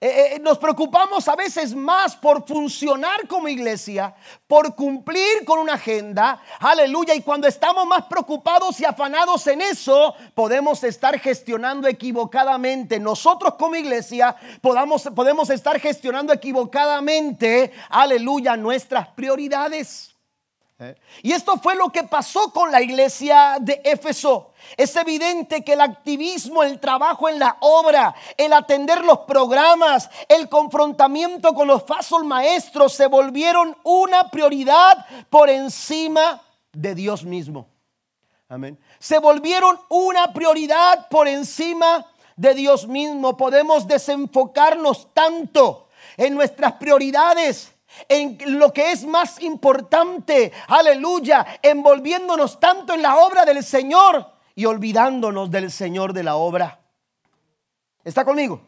eh, 0.06 0.36
eh, 0.36 0.40
nos 0.40 0.60
preocupamos 0.60 1.28
a 1.28 1.36
veces 1.36 1.74
más 1.74 2.16
por 2.16 2.46
funcionar 2.48 3.28
como 3.28 3.48
iglesia, 3.48 4.14
por 4.46 4.76
cumplir 4.76 5.44
con 5.46 5.58
una 5.58 5.74
agenda, 5.74 6.40
aleluya, 6.60 7.16
y 7.16 7.22
cuando 7.22 7.48
estamos 7.48 7.88
más 7.88 8.06
preocupados 8.06 8.80
y 8.80 8.86
afanados 8.86 9.48
en 9.48 9.62
eso, 9.62 10.14
podemos 10.36 10.84
estar 10.84 11.20
gestionando 11.20 11.88
equivocadamente. 11.88 13.00
Nosotros 13.00 13.56
como 13.56 13.76
iglesia 13.76 14.36
podamos, 14.62 15.10
podemos 15.16 15.50
estar 15.50 15.80
gestionando 15.80 16.32
equivocadamente, 16.32 17.74
aleluya, 17.90 18.56
nuestras 18.56 19.08
prioridades. 19.08 20.15
Y 21.24 21.32
esto 21.32 21.58
fue 21.58 21.76
lo 21.76 21.90
que 21.90 22.04
pasó 22.04 22.52
con 22.52 22.70
la 22.70 22.82
iglesia 22.82 23.58
de 23.62 23.82
Éfeso. 23.86 24.52
Es 24.76 24.94
evidente 24.98 25.64
que 25.64 25.74
el 25.74 25.82
activismo, 25.82 26.64
el 26.64 26.82
trabajo 26.82 27.30
en 27.30 27.40
la 27.40 27.56
obra, 27.62 28.14
el 28.36 28.52
atender 28.52 29.04
los 29.06 29.20
programas, 29.20 30.10
el 30.28 30.50
confrontamiento 30.50 31.54
con 31.54 31.68
los 31.68 31.84
falsos 31.84 32.26
maestros 32.26 32.92
se 32.94 33.08
volvieron 33.08 33.76
una 33.84 34.30
prioridad 34.30 35.06
por 35.30 35.50
encima 35.50 36.42
de 36.74 36.94
Dios 36.94 37.24
mismo. 37.24 37.68
Amén. 38.50 38.78
Se 39.00 39.20
volvieron 39.20 39.80
una 39.90 40.34
prioridad 40.34 41.08
por 41.08 41.30
encima 41.30 42.06
de 42.36 42.54
Dios 42.54 42.86
mismo. 42.86 43.38
Podemos 43.38 43.88
desenfocarnos 43.88 45.14
tanto 45.14 45.88
en 46.18 46.36
nuestras 46.36 46.74
prioridades 46.74 47.75
en 48.08 48.38
lo 48.60 48.72
que 48.74 48.92
es 48.92 49.06
más 49.06 49.42
importante, 49.42 50.52
aleluya, 50.68 51.46
envolviéndonos 51.62 52.60
tanto 52.60 52.94
en 52.94 53.02
la 53.02 53.18
obra 53.18 53.46
del 53.46 53.64
Señor 53.64 54.34
y 54.56 54.66
olvidándonos 54.66 55.52
del 55.52 55.72
Señor 55.72 56.14
de 56.14 56.24
la 56.24 56.36
obra. 56.36 56.80
¿Está 58.04 58.24
conmigo? 58.24 58.62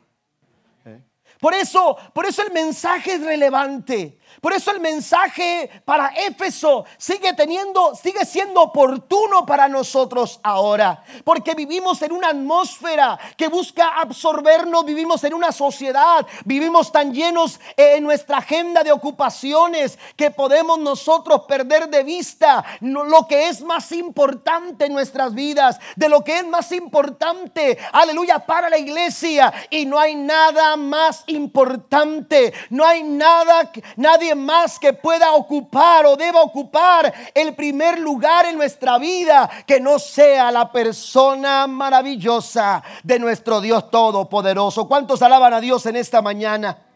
Por 1.40 1.54
eso, 1.54 1.98
por 2.14 2.26
eso 2.26 2.42
el 2.42 2.52
mensaje 2.52 3.14
es 3.14 3.22
relevante. 3.22 4.18
Por 4.42 4.54
eso 4.54 4.72
el 4.72 4.80
mensaje 4.80 5.70
para 5.86 6.08
Éfeso 6.10 6.86
sigue 6.98 7.34
teniendo, 7.34 7.96
sigue 7.96 8.26
siendo 8.26 8.62
oportuno 8.62 9.46
para 9.46 9.68
nosotros 9.68 10.40
ahora. 10.44 11.04
Porque 11.24 11.56
vivimos 11.56 12.02
en 12.02 12.12
una 12.12 12.30
atmósfera 12.30 13.18
que 13.36 13.48
busca 13.48 13.90
absorbernos, 14.00 14.86
vivimos 14.86 15.24
en 15.24 15.34
una 15.34 15.52
sociedad, 15.52 16.26
vivimos 16.46 16.92
tan 16.92 17.14
llenos 17.14 17.60
en 17.76 18.04
nuestra 18.04 18.38
agenda 18.38 18.84
de 18.84 18.92
ocupaciones 18.92 19.98
que 20.16 20.32
podemos 20.32 20.80
nosotros 20.80 21.42
perder 21.48 21.90
de 21.90 22.04
vista 22.04 22.64
lo 22.82 23.28
que 23.28 23.48
es 23.48 23.62
más 23.62 23.92
importante 23.92 24.86
en 24.86 24.94
nuestras 24.94 25.34
vidas, 25.34 25.80
de 25.96 26.10
lo 26.10 26.24
que 26.24 26.40
es 26.40 26.48
más 26.48 26.72
importante, 26.72 27.78
aleluya, 27.92 28.40
para 28.40 28.70
la 28.70 28.78
iglesia. 28.78 29.54
Y 29.70 29.86
no 29.86 30.00
hay 30.00 30.16
nada 30.16 30.76
más 30.76 31.24
importante, 31.28 32.54
no 32.70 32.86
hay 32.86 33.04
nada, 33.04 33.72
nadie 33.96 34.27
más 34.36 34.80
que 34.80 34.94
pueda 34.94 35.34
ocupar 35.34 36.06
o 36.06 36.16
deba 36.16 36.42
ocupar 36.42 37.14
el 37.34 37.56
primer 37.56 38.00
lugar 38.00 38.46
en 38.46 38.58
nuestra 38.58 38.98
vida 38.98 39.50
que 39.66 39.80
no 39.80 40.00
sea 40.00 40.52
la 40.52 40.72
persona 40.72 41.68
maravillosa 41.68 42.84
de 43.04 43.20
nuestro 43.20 43.62
Dios 43.62 43.90
Todopoderoso. 43.92 44.88
¿Cuántos 44.88 45.22
alaban 45.22 45.54
a 45.54 45.62
Dios 45.62 45.86
en 45.86 45.96
esta 45.96 46.22
mañana? 46.22 46.87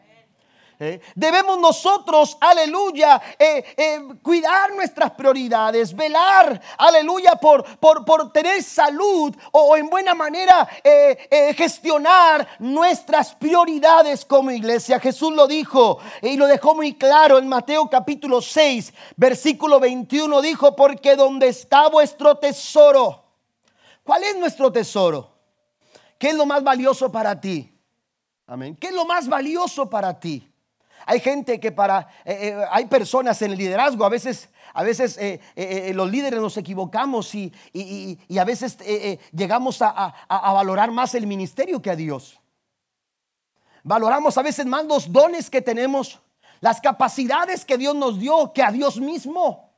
¿Eh? 0.83 0.99
Debemos 1.13 1.59
nosotros, 1.59 2.35
aleluya, 2.41 3.21
eh, 3.37 3.63
eh, 3.77 3.99
cuidar 4.23 4.73
nuestras 4.73 5.11
prioridades, 5.11 5.95
velar, 5.95 6.59
aleluya, 6.75 7.35
por, 7.35 7.77
por, 7.77 8.03
por 8.03 8.33
tener 8.33 8.63
salud 8.63 9.31
o, 9.51 9.77
en 9.77 9.91
buena 9.91 10.15
manera 10.15 10.67
gestionar 11.55 12.47
nuestras 12.57 13.35
prioridades 13.35 14.25
como 14.25 14.49
iglesia. 14.49 14.99
Jesús 14.99 15.31
lo 15.33 15.45
dijo 15.45 15.99
y 16.23 16.35
lo 16.35 16.47
dejó 16.47 16.73
muy 16.73 16.95
claro 16.95 17.37
en 17.37 17.47
Mateo 17.47 17.87
capítulo 17.87 18.41
6, 18.41 18.91
versículo 19.17 19.79
21, 19.79 20.41
dijo, 20.41 20.75
porque 20.75 21.15
donde 21.15 21.49
está 21.49 21.89
vuestro 21.89 22.39
tesoro, 22.39 23.23
¿cuál 24.03 24.23
es 24.23 24.35
nuestro 24.35 24.71
tesoro? 24.71 25.29
¿Qué 26.17 26.29
es 26.29 26.35
lo 26.35 26.47
más 26.47 26.63
valioso 26.63 27.11
para 27.11 27.39
ti? 27.39 27.71
Amén. 28.47 28.75
¿Qué 28.75 28.87
es 28.87 28.93
lo 28.95 29.05
más 29.05 29.27
valioso 29.27 29.87
para 29.87 30.19
ti? 30.19 30.50
Hay 31.11 31.19
gente 31.19 31.59
que 31.59 31.73
para, 31.73 32.07
eh, 32.23 32.37
eh, 32.41 32.65
hay 32.71 32.85
personas 32.85 33.41
en 33.41 33.51
el 33.51 33.57
liderazgo, 33.57 34.05
a 34.05 34.09
veces, 34.09 34.47
a 34.73 34.81
veces 34.81 35.17
eh, 35.19 35.91
los 35.93 36.09
líderes 36.09 36.39
nos 36.39 36.55
equivocamos 36.55 37.35
y, 37.35 37.51
a 38.39 38.45
veces 38.45 38.77
llegamos 39.33 39.81
a, 39.81 40.13
valorar 40.29 40.89
más 40.89 41.13
el 41.13 41.27
ministerio 41.27 41.81
que 41.81 41.89
a 41.89 41.97
Dios. 41.97 42.39
Valoramos 43.83 44.37
a 44.37 44.41
veces 44.41 44.65
más 44.65 44.85
los 44.85 45.11
dones 45.11 45.49
que 45.49 45.61
tenemos, 45.61 46.17
las 46.61 46.79
capacidades 46.79 47.65
que 47.65 47.77
Dios 47.77 47.93
nos 47.93 48.17
dio 48.17 48.53
que 48.53 48.63
a 48.63 48.71
Dios 48.71 48.97
mismo. 48.97 49.69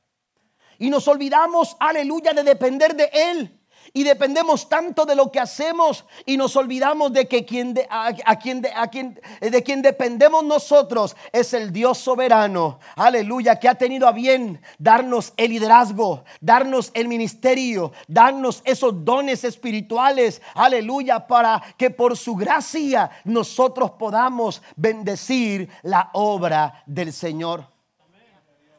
Y 0.78 0.92
nos 0.92 1.08
olvidamos, 1.08 1.76
aleluya, 1.80 2.34
de 2.34 2.44
depender 2.44 2.96
de 2.96 3.10
Él 3.12 3.60
y 3.94 4.04
dependemos 4.04 4.68
tanto 4.68 5.06
de 5.06 5.16
lo 5.16 5.32
que 5.32 5.40
hacemos 5.40 6.04
y 6.26 6.36
nos 6.36 6.56
olvidamos 6.56 7.14
de 7.14 7.28
que 7.28 7.46
quien 7.46 7.76
de, 7.76 7.88
a, 7.90 8.12
quien 8.40 8.66
a 8.76 8.88
quien, 8.88 9.20
de 9.40 9.64
quien 9.64 9.84
dependemos 9.84 10.44
nosotros 10.44 11.16
es 11.32 11.54
el 11.54 11.72
Dios 11.72 12.00
soberano, 12.00 12.80
aleluya, 12.96 13.60
que 13.60 13.70
ha 13.70 13.76
tenido 13.76 14.08
a 14.08 14.12
bien 14.12 14.60
darnos 14.80 15.34
el 15.38 15.52
liderazgo, 15.52 16.24
darnos 16.42 16.90
el 16.96 17.08
ministerio, 17.08 17.92
darnos 18.08 18.64
esos 18.66 19.06
dones 19.06 19.44
espirituales, 19.44 20.42
aleluya, 20.56 21.28
para 21.28 21.62
que 21.78 21.92
por 21.92 22.18
su 22.18 22.36
gracia 22.36 23.12
nosotros 23.26 23.92
podamos 23.92 24.64
bendecir 24.76 25.70
la 25.84 26.10
obra 26.14 26.84
del 26.88 27.14
Señor. 27.14 27.68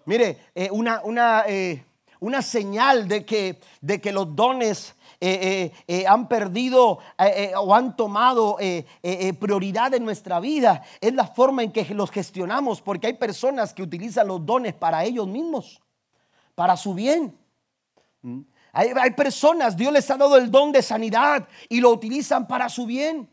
Mire, 0.06 0.38
eh, 0.54 0.68
una, 0.70 1.00
una, 1.04 1.44
eh, 1.46 1.84
una 2.24 2.40
señal 2.40 3.06
de 3.06 3.26
que, 3.26 3.60
de 3.82 4.00
que 4.00 4.10
los 4.10 4.34
dones 4.34 4.94
eh, 5.20 5.72
eh, 5.86 6.00
eh, 6.00 6.06
han 6.06 6.26
perdido 6.26 6.98
o 7.58 7.74
han 7.74 7.94
tomado 7.96 8.56
prioridad 9.38 9.92
en 9.92 10.06
nuestra 10.06 10.40
vida. 10.40 10.82
Es 11.02 11.12
la 11.12 11.26
forma 11.26 11.62
en 11.62 11.70
que 11.70 11.84
los 11.94 12.10
gestionamos, 12.10 12.80
porque 12.80 13.08
hay 13.08 13.12
personas 13.12 13.74
que 13.74 13.82
utilizan 13.82 14.28
los 14.28 14.44
dones 14.44 14.72
para 14.72 15.04
ellos 15.04 15.26
mismos, 15.28 15.82
para 16.54 16.78
su 16.78 16.94
bien. 16.94 17.36
¿Mm? 18.22 18.40
Hay, 18.72 18.88
hay 18.98 19.10
personas, 19.10 19.76
Dios 19.76 19.92
les 19.92 20.10
ha 20.10 20.16
dado 20.16 20.36
el 20.38 20.50
don 20.50 20.72
de 20.72 20.80
sanidad 20.80 21.46
y 21.68 21.80
lo 21.80 21.90
utilizan 21.90 22.48
para 22.48 22.70
su 22.70 22.86
bien. 22.86 23.30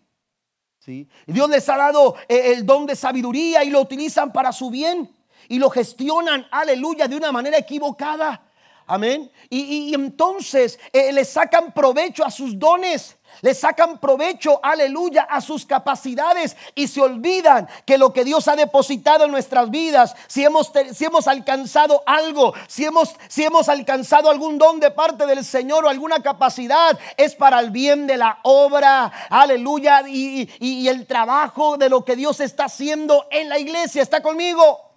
¿Sí? 0.80 1.08
Dios 1.26 1.50
les 1.50 1.68
ha 1.70 1.78
dado 1.78 2.16
el 2.28 2.66
don 2.66 2.86
de 2.86 2.98
sabiduría 2.98 3.64
y 3.64 3.70
lo 3.70 3.80
utilizan 3.80 4.34
para 4.34 4.52
su 4.52 4.70
bien. 4.70 5.10
Y 5.48 5.60
lo 5.60 5.70
gestionan, 5.70 6.46
aleluya, 6.52 7.08
de 7.08 7.16
una 7.16 7.32
manera 7.32 7.58
equivocada. 7.58 8.51
Amén. 8.88 9.32
Y, 9.49 9.93
entonces 9.93 10.79
eh, 10.91 11.11
le 11.11 11.23
sacan 11.25 11.73
provecho 11.73 12.25
a 12.25 12.32
sus 12.32 12.57
dones. 12.57 13.17
Le 13.39 13.53
sacan 13.53 13.97
provecho, 13.97 14.59
aleluya, 14.61 15.23
a 15.23 15.39
sus 15.39 15.65
capacidades 15.65 16.57
y 16.75 16.88
se 16.88 17.01
olvidan 17.01 17.67
que 17.86 17.97
lo 17.97 18.11
que 18.11 18.25
Dios 18.25 18.49
ha 18.49 18.57
depositado 18.57 19.23
en 19.23 19.32
nuestras 19.32 19.69
vidas, 19.71 20.13
si 20.27 20.43
hemos, 20.43 20.71
si 20.93 21.05
hemos 21.05 21.27
alcanzado 21.29 22.03
algo, 22.05 22.53
si 22.67 22.84
hemos, 22.84 23.15
si 23.29 23.43
hemos 23.43 23.69
alcanzado 23.69 24.29
algún 24.29 24.57
don 24.57 24.82
de 24.82 24.91
parte 24.91 25.25
del 25.25 25.45
Señor 25.45 25.86
o 25.86 25.89
alguna 25.89 26.21
capacidad, 26.21 26.99
es 27.15 27.34
para 27.34 27.59
el 27.61 27.71
bien 27.71 28.05
de 28.05 28.17
la 28.17 28.39
obra, 28.43 29.11
aleluya, 29.29 30.03
y, 30.07 30.49
y 30.59 30.88
el 30.89 31.07
trabajo 31.07 31.77
de 31.77 31.89
lo 31.89 32.03
que 32.03 32.17
Dios 32.17 32.41
está 32.41 32.65
haciendo 32.65 33.27
en 33.32 33.47
la 33.47 33.57
iglesia. 33.57 34.01
¿Está 34.01 34.21
conmigo? 34.21 34.91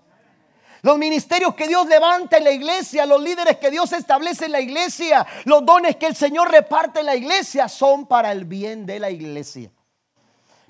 Los 0.85 0.99
ministerios 0.99 1.55
que 1.55 1.67
Dios 1.67 1.87
levanta 1.87 2.37
en 2.37 2.45
la 2.45 2.51
iglesia, 2.51 3.07
los 3.07 3.23
líderes 3.23 3.57
que 3.57 3.71
Dios 3.71 3.91
establece 3.95 4.45
en 4.45 4.53
la 4.53 4.61
iglesia, 4.61 5.27
los 5.47 5.65
dones 5.65 5.97
que 5.97 6.05
el 6.05 6.15
Señor 6.15 6.51
reparte 6.51 7.01
en 7.01 7.07
la 7.07 7.17
iglesia 7.17 7.71
son 7.71 8.05
para 8.05 8.31
el 8.33 8.45
bien 8.45 8.85
de 8.85 9.01
la 9.01 9.09
iglesia. 9.09 9.73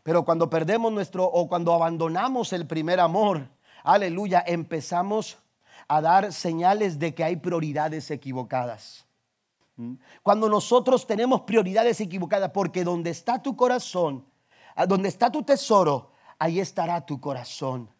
Pero 0.05 0.25
cuando 0.25 0.49
perdemos 0.49 0.93
nuestro 0.93 1.25
o 1.25 1.49
cuando 1.49 1.75
abandonamos 1.75 2.53
el 2.53 2.65
primer 2.65 3.01
amor, 3.01 3.49
aleluya, 3.83 4.45
empezamos 4.47 5.37
a 5.89 6.01
dar 6.01 6.33
señales 6.33 7.01
de 7.01 7.13
que 7.13 7.25
hay 7.25 7.35
prioridades 7.35 8.09
equivocadas. 8.13 9.07
¿Mm? 9.75 9.95
Cuando 10.23 10.49
nosotros 10.49 11.09
tenemos 11.09 11.41
prioridades 11.41 12.01
equivocadas, 12.01 12.53
porque 12.53 12.85
donde 12.85 13.11
está 13.11 13.43
tu 13.43 13.57
corazón, 13.57 14.25
donde 14.87 15.09
está 15.09 15.33
tu 15.33 15.43
tesoro, 15.43 16.13
ahí 16.39 16.61
estará 16.61 17.05
tu 17.05 17.21
corazón. 17.21 17.93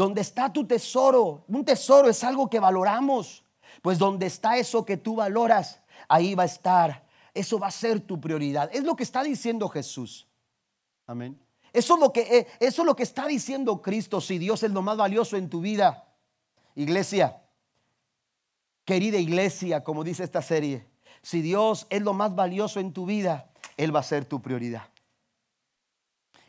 Donde 0.00 0.22
está 0.22 0.50
tu 0.50 0.66
tesoro, 0.66 1.44
un 1.46 1.62
tesoro 1.62 2.08
es 2.08 2.24
algo 2.24 2.48
que 2.48 2.58
valoramos. 2.58 3.44
Pues 3.82 3.98
donde 3.98 4.24
está 4.24 4.56
eso 4.56 4.82
que 4.82 4.96
tú 4.96 5.16
valoras, 5.16 5.82
ahí 6.08 6.34
va 6.34 6.44
a 6.44 6.46
estar. 6.46 7.06
Eso 7.34 7.58
va 7.58 7.66
a 7.66 7.70
ser 7.70 8.00
tu 8.00 8.18
prioridad. 8.18 8.70
Es 8.72 8.82
lo 8.82 8.96
que 8.96 9.02
está 9.02 9.22
diciendo 9.22 9.68
Jesús. 9.68 10.26
Amén. 11.06 11.38
Eso 11.74 11.96
es 11.96 12.00
lo 12.00 12.14
que, 12.14 12.22
eh, 12.22 12.46
eso 12.60 12.80
es 12.80 12.86
lo 12.86 12.96
que 12.96 13.02
está 13.02 13.26
diciendo 13.26 13.82
Cristo. 13.82 14.22
Si 14.22 14.38
Dios 14.38 14.62
es 14.62 14.70
lo 14.70 14.80
más 14.80 14.96
valioso 14.96 15.36
en 15.36 15.50
tu 15.50 15.60
vida, 15.60 16.08
iglesia, 16.74 17.42
querida 18.86 19.18
iglesia, 19.18 19.84
como 19.84 20.02
dice 20.02 20.24
esta 20.24 20.40
serie, 20.40 20.86
si 21.20 21.42
Dios 21.42 21.86
es 21.90 22.00
lo 22.00 22.14
más 22.14 22.34
valioso 22.34 22.80
en 22.80 22.94
tu 22.94 23.04
vida, 23.04 23.50
Él 23.76 23.94
va 23.94 24.00
a 24.00 24.04
ser 24.04 24.24
tu 24.24 24.40
prioridad. 24.40 24.88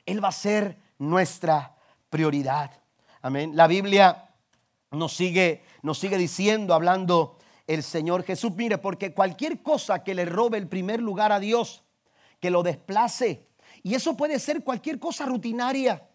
Él 0.06 0.24
va 0.24 0.30
a 0.30 0.32
ser 0.32 0.78
nuestra 0.98 1.76
prioridad. 2.10 2.81
Amén. 3.22 3.56
La 3.56 3.68
Biblia 3.68 4.30
nos 4.92 5.14
sigue, 5.14 5.64
nos 5.84 6.00
sigue 6.00 6.18
diciendo, 6.18 6.74
hablando 6.74 7.38
el 7.68 7.84
Señor 7.84 8.24
Jesús, 8.24 8.54
mire, 8.56 8.78
porque 8.80 9.14
cualquier 9.14 9.62
cosa 9.62 10.04
que 10.04 10.16
le 10.16 10.26
robe 10.26 10.58
el 10.58 10.68
primer 10.68 11.02
lugar 11.02 11.32
a 11.32 11.40
Dios, 11.40 11.84
que 12.40 12.50
lo 12.50 12.64
desplace, 12.64 13.48
y 13.84 13.94
eso 13.94 14.18
puede 14.18 14.40
ser 14.40 14.64
cualquier 14.64 15.00
cosa 15.00 15.26
rutinaria, 15.26 16.10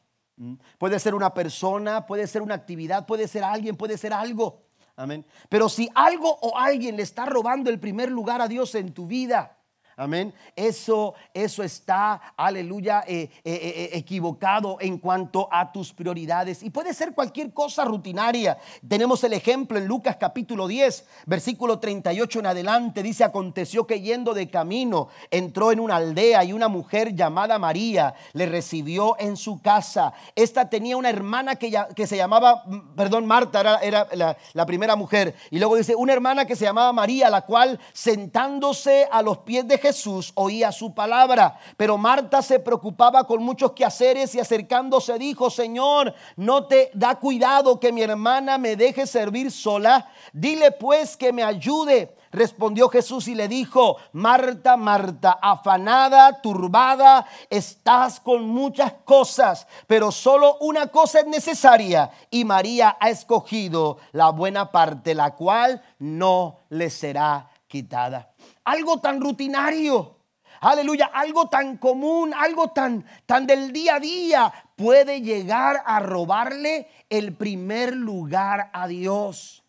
puede 0.79 0.99
ser 0.99 1.15
una 1.15 1.33
persona, 1.33 2.07
puede 2.07 2.27
ser 2.27 2.43
una 2.43 2.55
actividad, 2.55 3.07
puede 3.07 3.29
ser 3.29 3.45
alguien, 3.45 3.77
puede 3.77 3.97
ser 3.97 4.13
algo. 4.13 4.65
Amén. 4.97 5.25
Pero 5.49 5.69
si 5.69 5.89
algo 5.95 6.39
o 6.41 6.59
alguien 6.59 6.97
le 6.97 7.03
está 7.03 7.27
robando 7.27 7.71
el 7.71 7.79
primer 7.79 8.11
lugar 8.11 8.41
a 8.41 8.49
Dios 8.49 8.75
en 8.75 8.93
tu 8.93 9.07
vida, 9.07 9.56
Amén. 9.99 10.35
Eso, 10.55 11.15
eso 11.33 11.63
está, 11.63 12.21
aleluya, 12.37 13.03
eh, 13.09 13.31
eh, 13.43 13.55
eh, 13.55 13.91
equivocado 13.95 14.77
en 14.79 14.99
cuanto 14.99 15.49
a 15.51 15.73
tus 15.73 15.95
prioridades. 15.95 16.63
Y 16.63 16.69
puede 16.69 16.93
ser 16.93 17.15
cualquier 17.15 17.55
cosa 17.55 17.83
rutinaria. 17.83 18.59
Tenemos 18.87 19.25
el 19.25 19.33
ejemplo 19.33 19.79
en 19.79 19.87
Lucas 19.87 20.19
capítulo 20.21 20.69
10, 20.69 21.07
versículo 21.25 21.79
38 21.79 22.41
en 22.41 22.47
adelante. 22.47 23.03
Dice, 23.03 23.25
aconteció 23.25 23.87
que 23.87 24.03
yendo 24.03 24.35
de 24.35 24.51
camino, 24.51 25.09
entró 25.31 25.73
en 25.73 25.81
una 25.81 25.97
aldea 25.97 26.45
y 26.45 26.53
una 26.53 26.69
mujer 26.69 27.15
llamada 27.15 27.59
María 27.59 28.13
le 28.35 28.45
recibió 28.45 29.19
en 29.19 29.39
su 29.39 29.63
casa. 29.63 30.13
Esta 30.35 30.69
tenía 30.69 30.99
una 30.99 31.09
hermana 31.09 31.57
que, 31.57 31.75
que 31.95 32.07
se 32.07 32.19
llamaba, 32.19 32.65
perdón, 32.95 33.25
Marta 33.25 33.81
era, 33.83 34.07
la, 34.13 34.37
la 34.53 34.67
primera 34.67 34.95
mujer. 34.95 35.35
Y 35.51 35.59
luego 35.59 35.75
dice, 35.75 35.95
una 35.97 36.13
hermana 36.13 36.45
que 36.45 36.55
se 36.55 36.67
llamaba 36.67 36.93
María, 36.93 37.31
la 37.31 37.47
cual 37.47 37.81
sentándose 37.95 39.09
a 39.11 39.23
los 39.23 39.39
pies 39.39 39.67
de 39.67 39.79
Jesús 39.79 39.86
oía 40.35 40.73
su 40.73 40.95
palabra, 40.95 41.59
pero 41.77 41.99
Marta 41.99 42.43
se 42.43 42.59
preocupaba 42.59 43.27
con 43.27 43.43
muchos 43.43 43.73
quehaceres 43.73 44.35
y 44.35 44.41
acercándose 44.41 45.19
dijo, 45.19 45.51
Señor, 45.51 46.15
no 46.37 46.67
te 46.67 46.91
da 46.95 47.17
cuidado 47.17 47.79
que 47.79 47.93
mi 47.93 48.03
hermana 48.03 48.59
me 48.59 48.77
deje 48.77 49.07
servir 49.07 49.51
sola, 49.51 50.11
dile 50.33 50.73
pues 50.73 51.17
que 51.17 51.33
me 51.33 51.43
ayude. 51.43 52.17
Respondió 52.33 52.89
Jesús 52.89 53.29
y 53.29 53.35
le 53.35 53.49
dijo, 53.49 53.97
Marta, 54.13 54.77
Marta, 54.77 55.39
afanada, 55.41 56.43
turbada, 56.43 57.27
estás 57.49 58.21
con 58.21 58.47
muchas 58.47 58.93
cosas, 59.05 59.67
pero 59.87 60.13
solo 60.13 60.59
una 60.61 60.89
cosa 60.89 61.21
es 61.21 61.27
necesaria 61.27 62.11
y 62.31 62.45
María 62.45 62.97
ha 63.01 63.09
escogido 63.09 63.99
la 64.13 64.31
buena 64.31 64.71
parte, 64.71 65.15
la 65.15 65.35
cual 65.35 65.83
no 65.99 66.59
le 66.69 66.91
será 66.91 67.49
quitada. 67.69 68.36
Algo 68.67 69.01
tan 69.01 69.21
rutinario, 69.21 70.17
aleluya, 70.61 71.07
algo 71.15 71.49
tan 71.49 71.77
común, 71.77 72.35
algo 72.35 72.73
tan, 72.73 73.07
tan 73.25 73.47
del 73.47 73.73
día 73.73 73.95
a 73.95 74.01
día 74.01 74.53
puede 74.75 75.21
llegar 75.21 75.85
a 75.87 76.01
robarle 76.01 76.89
el 77.09 77.37
primer 77.37 77.95
lugar 77.95 78.71
a 78.73 78.89
Dios. 78.89 79.63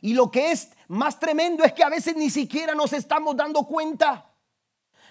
Y 0.00 0.14
lo 0.14 0.30
que 0.30 0.50
es 0.50 0.70
más 0.88 1.20
tremendo 1.20 1.62
es 1.62 1.74
que 1.74 1.84
a 1.84 1.90
veces 1.90 2.16
ni 2.16 2.30
siquiera 2.30 2.74
nos 2.74 2.94
estamos 2.94 3.36
dando 3.36 3.64
cuenta. 3.64 4.31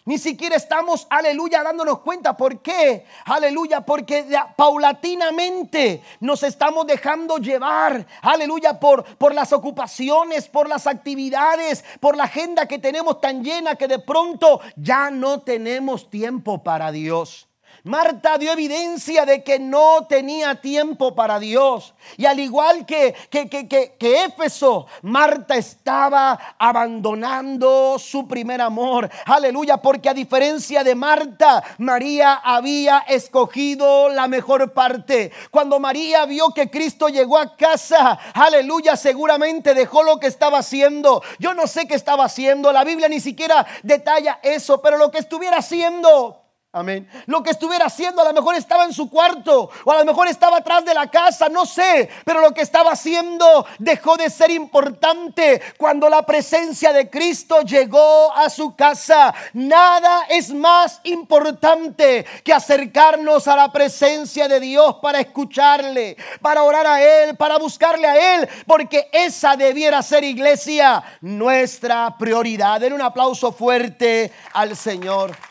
Ni 0.05 0.17
siquiera 0.17 0.55
estamos, 0.55 1.05
aleluya, 1.09 1.63
dándonos 1.63 1.99
cuenta. 1.99 2.35
¿Por 2.35 2.61
qué? 2.61 3.05
Aleluya, 3.25 3.81
porque 3.81 4.25
paulatinamente 4.55 6.03
nos 6.19 6.41
estamos 6.43 6.87
dejando 6.87 7.37
llevar, 7.37 8.07
aleluya, 8.21 8.79
por, 8.79 9.03
por 9.17 9.35
las 9.35 9.53
ocupaciones, 9.53 10.47
por 10.47 10.67
las 10.67 10.87
actividades, 10.87 11.85
por 11.99 12.17
la 12.17 12.23
agenda 12.23 12.67
que 12.67 12.79
tenemos 12.79 13.21
tan 13.21 13.43
llena 13.43 13.75
que 13.75 13.87
de 13.87 13.99
pronto 13.99 14.61
ya 14.75 15.11
no 15.11 15.41
tenemos 15.41 16.09
tiempo 16.09 16.63
para 16.63 16.91
Dios. 16.91 17.50
Marta 17.83 18.37
dio 18.37 18.51
evidencia 18.51 19.25
de 19.25 19.43
que 19.43 19.57
no 19.57 20.05
tenía 20.07 20.55
tiempo 20.55 21.15
para 21.15 21.39
Dios. 21.39 21.95
Y 22.15 22.25
al 22.25 22.39
igual 22.39 22.85
que, 22.85 23.15
que, 23.31 23.49
que, 23.49 23.67
que, 23.67 24.23
Éfeso, 24.25 24.85
Marta 25.01 25.55
estaba 25.55 26.39
abandonando 26.59 27.97
su 27.97 28.27
primer 28.27 28.61
amor. 28.61 29.09
Aleluya, 29.25 29.77
porque 29.77 30.09
a 30.09 30.13
diferencia 30.13 30.83
de 30.83 30.93
Marta, 30.93 31.63
María 31.79 32.35
había 32.35 32.99
escogido 32.99 34.09
la 34.09 34.27
mejor 34.27 34.73
parte. 34.73 35.31
Cuando 35.49 35.79
María 35.79 36.25
vio 36.25 36.53
que 36.53 36.69
Cristo 36.69 37.09
llegó 37.09 37.39
a 37.39 37.55
casa, 37.55 38.19
aleluya, 38.33 38.95
seguramente 38.95 39.73
dejó 39.73 40.03
lo 40.03 40.19
que 40.19 40.27
estaba 40.27 40.59
haciendo. 40.59 41.23
Yo 41.39 41.55
no 41.55 41.65
sé 41.65 41.87
qué 41.87 41.95
estaba 41.95 42.25
haciendo. 42.25 42.71
La 42.71 42.83
Biblia 42.83 43.07
ni 43.07 43.19
siquiera 43.19 43.65
detalla 43.81 44.39
eso, 44.43 44.81
pero 44.83 44.97
lo 44.97 45.09
que 45.09 45.17
estuviera 45.17 45.57
haciendo 45.57 46.40
Amén. 46.73 47.05
Lo 47.25 47.43
que 47.43 47.49
estuviera 47.49 47.87
haciendo, 47.87 48.21
a 48.21 48.25
lo 48.25 48.31
mejor 48.31 48.55
estaba 48.55 48.85
en 48.85 48.93
su 48.93 49.09
cuarto 49.09 49.69
o 49.83 49.91
a 49.91 49.97
lo 49.97 50.05
mejor 50.05 50.29
estaba 50.29 50.59
atrás 50.59 50.85
de 50.85 50.93
la 50.93 51.11
casa, 51.11 51.49
no 51.49 51.65
sé, 51.65 52.09
pero 52.23 52.39
lo 52.39 52.53
que 52.53 52.61
estaba 52.61 52.93
haciendo 52.93 53.65
dejó 53.77 54.15
de 54.15 54.29
ser 54.29 54.51
importante 54.51 55.61
cuando 55.75 56.07
la 56.07 56.25
presencia 56.25 56.93
de 56.93 57.09
Cristo 57.09 57.59
llegó 57.63 58.31
a 58.31 58.49
su 58.49 58.73
casa. 58.73 59.33
Nada 59.51 60.27
es 60.29 60.53
más 60.53 61.01
importante 61.03 62.25
que 62.41 62.53
acercarnos 62.53 63.49
a 63.49 63.57
la 63.57 63.69
presencia 63.69 64.47
de 64.47 64.61
Dios 64.61 64.95
para 65.01 65.19
escucharle, 65.19 66.15
para 66.41 66.63
orar 66.63 66.87
a 66.87 67.01
Él, 67.01 67.35
para 67.35 67.57
buscarle 67.57 68.07
a 68.07 68.35
Él, 68.35 68.47
porque 68.65 69.09
esa 69.11 69.57
debiera 69.57 70.01
ser 70.01 70.23
iglesia 70.23 71.03
nuestra 71.19 72.15
prioridad. 72.17 72.79
Den 72.79 72.93
un 72.93 73.01
aplauso 73.01 73.51
fuerte 73.51 74.31
al 74.53 74.77
Señor. 74.77 75.50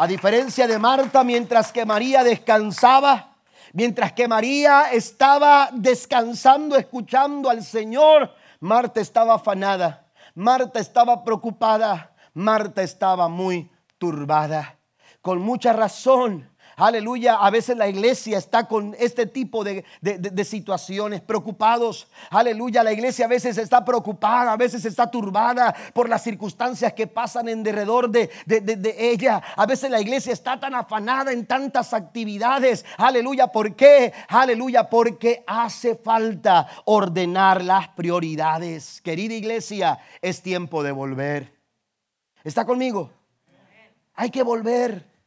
A 0.00 0.06
diferencia 0.06 0.68
de 0.68 0.78
Marta, 0.78 1.24
mientras 1.24 1.72
que 1.72 1.84
María 1.84 2.22
descansaba, 2.22 3.34
mientras 3.72 4.12
que 4.12 4.28
María 4.28 4.92
estaba 4.92 5.70
descansando, 5.72 6.76
escuchando 6.76 7.50
al 7.50 7.64
Señor, 7.64 8.32
Marta 8.60 9.00
estaba 9.00 9.34
afanada, 9.34 10.06
Marta 10.36 10.78
estaba 10.78 11.24
preocupada, 11.24 12.14
Marta 12.32 12.80
estaba 12.84 13.28
muy 13.28 13.72
turbada. 13.98 14.78
Con 15.20 15.40
mucha 15.40 15.72
razón, 15.72 16.47
Aleluya, 16.80 17.34
a 17.34 17.50
veces 17.50 17.76
la 17.76 17.88
iglesia 17.88 18.38
está 18.38 18.68
con 18.68 18.94
este 19.00 19.26
tipo 19.26 19.64
de, 19.64 19.84
situaciones, 20.44 21.20
preocupados. 21.20 22.06
Aleluya, 22.30 22.84
la 22.84 22.92
iglesia 22.92 23.24
a 23.24 23.28
veces 23.28 23.58
está 23.58 23.84
preocupada, 23.84 24.52
a 24.52 24.56
veces 24.56 24.84
está 24.84 25.10
turbada 25.10 25.74
por 25.92 26.08
las 26.08 26.22
circunstancias 26.22 26.92
que 26.92 27.08
pasan 27.08 27.48
en 27.48 27.64
derredor 27.64 28.08
de, 28.08 28.30
ella. 28.96 29.42
A 29.56 29.66
veces 29.66 29.90
la 29.90 30.00
iglesia 30.00 30.32
está 30.32 30.60
tan 30.60 30.72
afanada 30.76 31.32
en 31.32 31.46
tantas 31.46 31.92
actividades. 31.92 32.84
Aleluya, 32.96 33.48
¿por 33.48 33.74
qué? 33.74 34.12
Aleluya, 34.28 34.88
porque 34.88 35.42
hace 35.48 35.96
falta 35.96 36.68
ordenar 36.84 37.64
las 37.64 37.88
prioridades. 37.88 39.00
Querida 39.00 39.34
iglesia, 39.34 39.98
es 40.22 40.42
tiempo 40.42 40.84
de 40.84 40.92
volver. 40.92 41.52
¿Está 42.44 42.64
conmigo? 42.64 43.10
Hay 44.14 44.30
que 44.30 44.44
volver. 44.44 45.17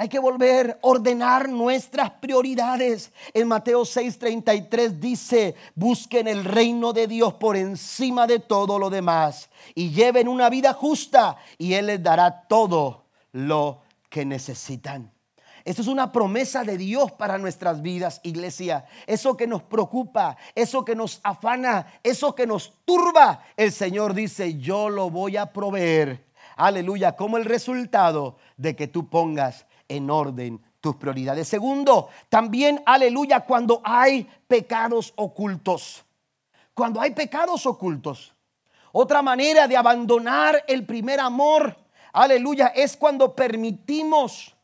Hay 0.00 0.08
que 0.08 0.20
volver 0.20 0.70
a 0.70 0.86
ordenar 0.86 1.48
nuestras 1.48 2.08
prioridades. 2.08 3.10
En 3.34 3.48
Mateo 3.48 3.82
6:33 3.82 5.00
dice, 5.00 5.56
busquen 5.74 6.28
el 6.28 6.44
reino 6.44 6.92
de 6.92 7.08
Dios 7.08 7.34
por 7.34 7.56
encima 7.56 8.28
de 8.28 8.38
todo 8.38 8.78
lo 8.78 8.90
demás 8.90 9.50
y 9.74 9.90
lleven 9.90 10.28
una 10.28 10.50
vida 10.50 10.72
justa 10.72 11.36
y 11.58 11.72
Él 11.72 11.86
les 11.86 12.00
dará 12.00 12.42
todo 12.46 13.06
lo 13.32 13.80
que 14.08 14.24
necesitan. 14.24 15.10
Esto 15.64 15.82
es 15.82 15.88
una 15.88 16.12
promesa 16.12 16.62
de 16.62 16.78
Dios 16.78 17.10
para 17.10 17.36
nuestras 17.36 17.82
vidas, 17.82 18.20
iglesia. 18.22 18.86
Eso 19.04 19.36
que 19.36 19.48
nos 19.48 19.64
preocupa, 19.64 20.36
eso 20.54 20.84
que 20.84 20.94
nos 20.94 21.18
afana, 21.24 21.92
eso 22.04 22.36
que 22.36 22.46
nos 22.46 22.72
turba, 22.84 23.42
el 23.56 23.72
Señor 23.72 24.14
dice, 24.14 24.58
yo 24.58 24.90
lo 24.90 25.10
voy 25.10 25.36
a 25.36 25.52
proveer. 25.52 26.24
Aleluya, 26.54 27.16
como 27.16 27.36
el 27.36 27.44
resultado 27.44 28.36
de 28.56 28.76
que 28.76 28.86
tú 28.86 29.08
pongas 29.08 29.66
en 29.88 30.10
orden 30.10 30.62
tus 30.80 30.96
prioridades. 30.96 31.48
Segundo, 31.48 32.08
también 32.28 32.82
aleluya 32.86 33.40
cuando 33.40 33.80
hay 33.84 34.28
pecados 34.46 35.12
ocultos. 35.16 36.04
Cuando 36.74 37.00
hay 37.00 37.10
pecados 37.10 37.66
ocultos. 37.66 38.34
Otra 38.92 39.22
manera 39.22 39.68
de 39.68 39.76
abandonar 39.76 40.64
el 40.66 40.86
primer 40.86 41.20
amor, 41.20 41.76
aleluya, 42.12 42.68
es 42.68 42.96
cuando 42.96 43.34
permitimos 43.34 44.54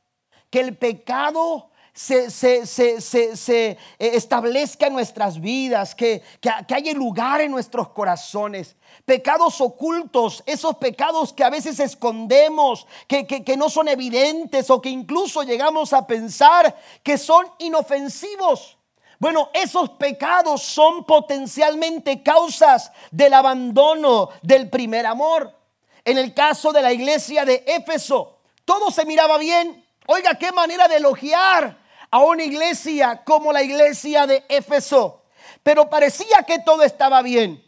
que 0.50 0.60
el 0.60 0.76
pecado 0.76 1.70
se, 1.94 2.28
se, 2.66 3.70
eh, 3.70 3.78
establezca 3.98 4.88
en 4.88 4.94
nuestras 4.94 5.40
vidas, 5.40 5.94
que, 5.94 6.22
que, 6.40 6.74
haya 6.74 6.92
lugar 6.92 7.40
en 7.40 7.52
nuestros 7.52 7.90
corazones. 7.90 8.76
Pecados 9.04 9.60
ocultos, 9.60 10.42
esos 10.44 10.76
pecados 10.76 11.32
que 11.32 11.44
a 11.44 11.50
veces 11.50 11.78
escondemos, 11.78 12.86
que, 13.06 13.26
que 13.26 13.56
no 13.56 13.70
son 13.70 13.86
evidentes 13.86 14.70
o 14.70 14.82
que 14.82 14.88
incluso 14.88 15.44
llegamos 15.44 15.92
a 15.92 16.06
pensar 16.06 16.76
que 17.02 17.16
son 17.16 17.46
inofensivos. 17.58 18.76
Bueno, 19.20 19.50
esos 19.54 19.90
pecados 19.90 20.62
son 20.62 21.04
potencialmente 21.04 22.24
causas 22.24 22.90
del 23.12 23.34
abandono 23.34 24.30
del 24.42 24.68
primer 24.68 25.06
amor. 25.06 25.56
En 26.04 26.18
el 26.18 26.34
caso 26.34 26.72
de 26.72 26.82
la 26.82 26.92
iglesia 26.92 27.44
de 27.44 27.64
Éfeso, 27.68 28.40
todo 28.64 28.90
se 28.90 29.06
miraba 29.06 29.38
bien. 29.38 29.86
Oiga, 30.06 30.34
qué 30.34 30.50
manera 30.50 30.88
de 30.88 30.96
elogiar 30.96 31.83
a 32.14 32.20
una 32.20 32.44
iglesia 32.44 33.24
como 33.24 33.52
la 33.52 33.60
iglesia 33.60 34.24
de 34.24 34.44
Éfeso. 34.48 35.24
Pero 35.64 35.90
parecía 35.90 36.44
que 36.46 36.60
todo 36.60 36.84
estaba 36.84 37.20
bien. 37.22 37.60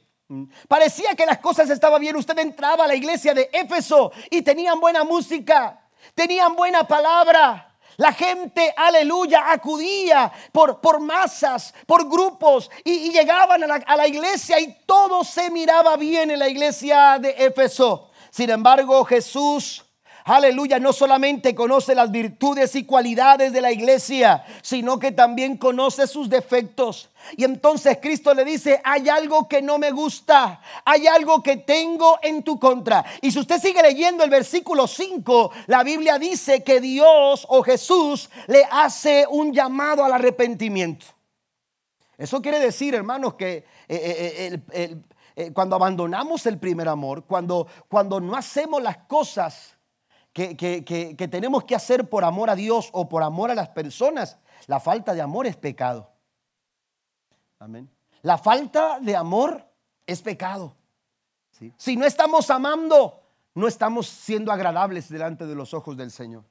Parecía 0.68 1.16
que 1.16 1.26
las 1.26 1.38
cosas 1.38 1.68
estaban 1.68 2.00
bien. 2.00 2.14
Usted 2.14 2.38
entraba 2.38 2.84
a 2.84 2.86
la 2.86 2.94
iglesia 2.94 3.34
de 3.34 3.50
Éfeso 3.52 4.12
y 4.30 4.42
tenían 4.42 4.78
buena 4.78 5.02
música, 5.02 5.88
tenían 6.14 6.54
buena 6.54 6.86
palabra. 6.86 7.76
La 7.96 8.12
gente, 8.12 8.72
aleluya, 8.76 9.50
acudía 9.50 10.30
por, 10.52 10.80
por 10.80 11.00
masas, 11.00 11.74
por 11.84 12.08
grupos 12.08 12.70
y, 12.84 13.10
llegaban 13.10 13.64
a 13.64 13.66
la, 13.66 13.74
a 13.84 13.96
la 13.96 14.06
iglesia 14.06 14.60
y 14.60 14.78
todo 14.86 15.24
se 15.24 15.50
miraba 15.50 15.96
bien 15.96 16.30
en 16.30 16.38
la 16.38 16.48
iglesia 16.48 17.18
de 17.18 17.30
Éfeso. 17.30 18.12
Sin 18.30 18.50
embargo, 18.50 19.04
Jesús 19.06 19.85
aleluya, 20.34 20.80
no 20.80 20.92
solamente 20.92 21.54
conoce 21.54 21.94
las 21.94 22.10
virtudes 22.10 22.74
y 22.74 22.84
cualidades 22.84 23.52
de 23.52 23.60
la 23.60 23.70
iglesia, 23.70 24.44
sino 24.60 24.98
que 24.98 25.12
también 25.12 25.56
conoce 25.56 26.06
sus 26.06 26.28
defectos. 26.28 27.10
Y 27.36 27.44
entonces 27.44 27.98
Cristo 28.02 28.34
le 28.34 28.44
dice, 28.44 28.80
hay 28.82 29.08
algo 29.08 29.48
que 29.48 29.62
no 29.62 29.78
me 29.78 29.92
gusta, 29.92 30.60
hay 30.84 31.06
algo 31.06 31.42
que 31.42 31.58
tengo 31.58 32.18
en 32.22 32.42
tu 32.42 32.58
contra. 32.58 33.04
Y 33.22 33.30
si 33.30 33.38
usted 33.38 33.60
sigue 33.60 33.80
leyendo 33.82 34.24
el 34.24 34.30
versículo 34.30 34.86
5, 34.86 35.52
la 35.68 35.84
Biblia 35.84 36.18
dice 36.18 36.64
que 36.64 36.80
Dios 36.80 37.46
o 37.48 37.62
Jesús 37.62 38.28
le 38.48 38.64
hace 38.70 39.26
un 39.30 39.52
llamado 39.52 40.04
al 40.04 40.12
arrepentimiento. 40.12 41.06
Eso 42.18 42.42
quiere 42.42 42.58
decir, 42.58 42.94
hermanos, 42.94 43.34
que 43.34 43.64
eh, 43.88 44.60
eh, 44.72 44.96
eh, 45.36 45.52
cuando 45.52 45.76
abandonamos 45.76 46.46
el 46.46 46.58
primer 46.58 46.88
amor, 46.88 47.24
cuando, 47.26 47.66
cuando 47.88 48.20
no 48.20 48.34
hacemos 48.34 48.82
las 48.82 48.96
cosas 49.06 49.75
que, 50.44 50.84
que 51.16 51.28
tenemos 51.28 51.64
que 51.64 51.74
hacer 51.74 52.08
por 52.08 52.24
amor 52.24 52.50
a 52.50 52.54
Dios 52.54 52.90
o 52.92 53.08
por 53.08 53.22
amor 53.22 53.50
a 53.50 53.54
las 53.54 53.70
personas, 53.70 54.38
la 54.66 54.80
falta 54.80 55.14
de 55.14 55.22
amor 55.22 55.46
es 55.46 55.56
pecado. 55.56 56.10
Amén. 57.58 57.90
La 58.22 58.38
falta 58.38 58.98
de 59.00 59.16
amor 59.16 59.64
es 60.06 60.20
pecado. 60.20 60.76
Si 61.78 61.96
no 61.96 62.04
estamos 62.04 62.50
amando, 62.50 63.22
no 63.54 63.66
estamos 63.66 64.08
siendo 64.08 64.52
agradables 64.52 65.08
delante 65.08 65.46
de 65.46 65.54
los 65.54 65.72
ojos 65.72 65.96
del 65.96 66.10
Señor. 66.10 66.44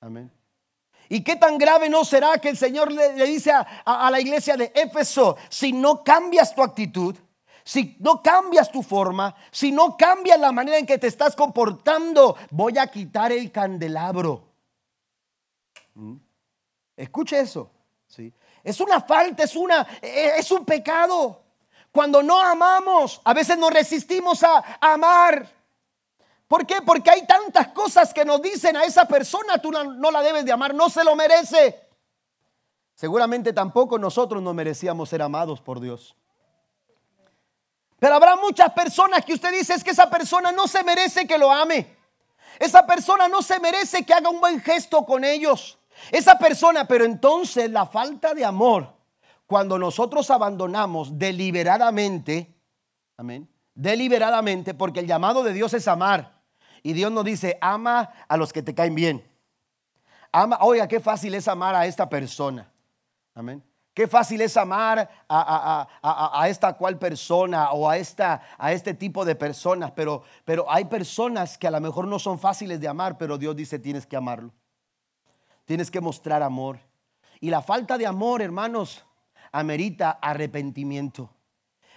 Amén. 0.00 0.32
¿Y 1.08 1.22
qué 1.22 1.36
tan 1.36 1.58
grave 1.58 1.90
no 1.90 2.04
será 2.04 2.38
que 2.38 2.50
el 2.50 2.56
Señor 2.56 2.92
le, 2.92 3.12
dice 3.26 3.52
a, 3.52 4.10
la 4.10 4.20
iglesia 4.20 4.56
de 4.56 4.72
Éfeso, 4.74 5.36
si 5.48 5.72
no 5.72 6.02
cambias 6.04 6.54
tu 6.54 6.62
actitud, 6.62 7.16
si 7.70 7.94
no 8.00 8.20
cambias 8.20 8.68
tu 8.72 8.82
forma, 8.82 9.32
si 9.52 9.70
no 9.70 9.96
cambias 9.96 10.40
la 10.40 10.50
manera 10.50 10.76
en 10.76 10.86
que 10.86 10.98
te 10.98 11.06
estás 11.06 11.36
comportando, 11.36 12.36
voy 12.50 12.76
a 12.78 12.88
quitar 12.88 13.30
el 13.30 13.52
candelabro. 13.52 14.42
¿Mm? 15.94 16.16
Escuche 16.96 17.38
eso. 17.38 17.70
¿sí? 18.08 18.34
Es 18.64 18.80
una 18.80 19.00
falta, 19.00 19.44
es, 19.44 19.54
una, 19.54 19.86
e, 20.02 20.32
es 20.36 20.50
un 20.50 20.64
pecado. 20.64 21.44
Cuando 21.92 22.24
no 22.24 22.42
amamos, 22.42 23.20
a 23.22 23.32
veces 23.34 23.56
nos 23.56 23.72
resistimos 23.72 24.42
a 24.42 24.64
amar. 24.80 25.48
¿Por 26.48 26.66
qué? 26.66 26.82
Porque 26.84 27.08
hay 27.08 27.24
tantas 27.24 27.68
cosas 27.68 28.12
que 28.12 28.24
nos 28.24 28.42
dicen 28.42 28.76
a 28.76 28.82
esa 28.82 29.06
persona, 29.06 29.58
tú 29.58 29.70
no, 29.70 30.10
la 30.10 30.22
debes 30.22 30.44
de 30.44 30.50
amar, 30.50 30.74
no 30.74 30.90
se 30.90 31.04
lo 31.04 31.14
merece. 31.14 31.80
Seguramente 32.94 33.52
tampoco 33.52 33.96
nosotros 33.96 34.42
no 34.42 34.54
merecíamos 34.54 35.08
ser 35.08 35.22
amados 35.22 35.60
por 35.60 35.78
Dios. 35.78 36.16
Pero 38.00 38.14
habrá 38.14 38.34
muchas 38.34 38.72
personas 38.72 39.24
que 39.24 39.34
usted 39.34 39.52
dice 39.52 39.74
es 39.74 39.84
que 39.84 39.90
esa 39.90 40.08
persona 40.10 40.50
no 40.50 40.66
se 40.66 40.82
merece 40.82 41.26
que 41.26 41.38
lo 41.38 41.52
ame. 41.52 41.96
Esa 42.58 42.84
persona 42.86 43.28
no 43.28 43.42
se 43.42 43.60
merece 43.60 44.04
que 44.04 44.14
haga 44.14 44.30
un 44.30 44.40
buen 44.40 44.60
gesto 44.60 45.04
con 45.04 45.22
ellos. 45.22 45.78
Esa 46.10 46.38
persona, 46.38 46.88
pero 46.88 47.04
entonces 47.04 47.70
la 47.70 47.86
falta 47.86 48.34
de 48.34 48.44
amor 48.44 48.94
cuando 49.46 49.78
nosotros 49.78 50.30
abandonamos 50.30 51.18
deliberadamente, 51.18 52.54
amén, 53.16 53.48
deliberadamente, 53.74 54.74
porque 54.74 55.00
el 55.00 55.06
llamado 55.06 55.42
de 55.42 55.52
Dios 55.52 55.74
es 55.74 55.86
amar. 55.86 56.40
Y 56.82 56.94
Dios 56.94 57.12
nos 57.12 57.24
dice, 57.24 57.58
ama 57.60 58.10
a 58.28 58.36
los 58.38 58.52
que 58.52 58.62
te 58.62 58.74
caen 58.74 58.94
bien. 58.94 59.30
Ama, 60.32 60.58
oiga, 60.62 60.88
qué 60.88 61.00
fácil 61.00 61.34
es 61.34 61.48
amar 61.48 61.74
a 61.74 61.84
esta 61.84 62.08
persona. 62.08 62.72
Amén. 63.34 63.62
Qué 63.92 64.06
fácil 64.06 64.40
es 64.40 64.56
amar 64.56 65.10
a, 65.28 66.46
esta 66.48 66.74
cual 66.74 66.98
persona 66.98 67.72
o 67.72 67.88
a, 67.88 67.96
esta, 67.96 68.40
a 68.56 68.72
este 68.72 68.94
tipo 68.94 69.24
de 69.24 69.34
personas. 69.34 69.90
Pero, 69.90 70.22
pero 70.44 70.70
hay 70.70 70.84
personas 70.84 71.58
que 71.58 71.66
a 71.66 71.70
lo 71.72 71.80
mejor 71.80 72.06
no 72.06 72.18
son 72.18 72.38
fáciles 72.38 72.80
de 72.80 72.88
amar, 72.88 73.18
pero 73.18 73.36
Dios 73.36 73.56
dice 73.56 73.78
tienes 73.78 74.06
que 74.06 74.16
amarlo. 74.16 74.52
Tienes 75.64 75.90
que 75.90 76.00
mostrar 76.00 76.42
amor. 76.42 76.78
Y 77.40 77.50
la 77.50 77.62
falta 77.62 77.98
de 77.98 78.06
amor, 78.06 78.42
hermanos, 78.42 79.04
amerita 79.50 80.18
arrepentimiento. 80.22 81.30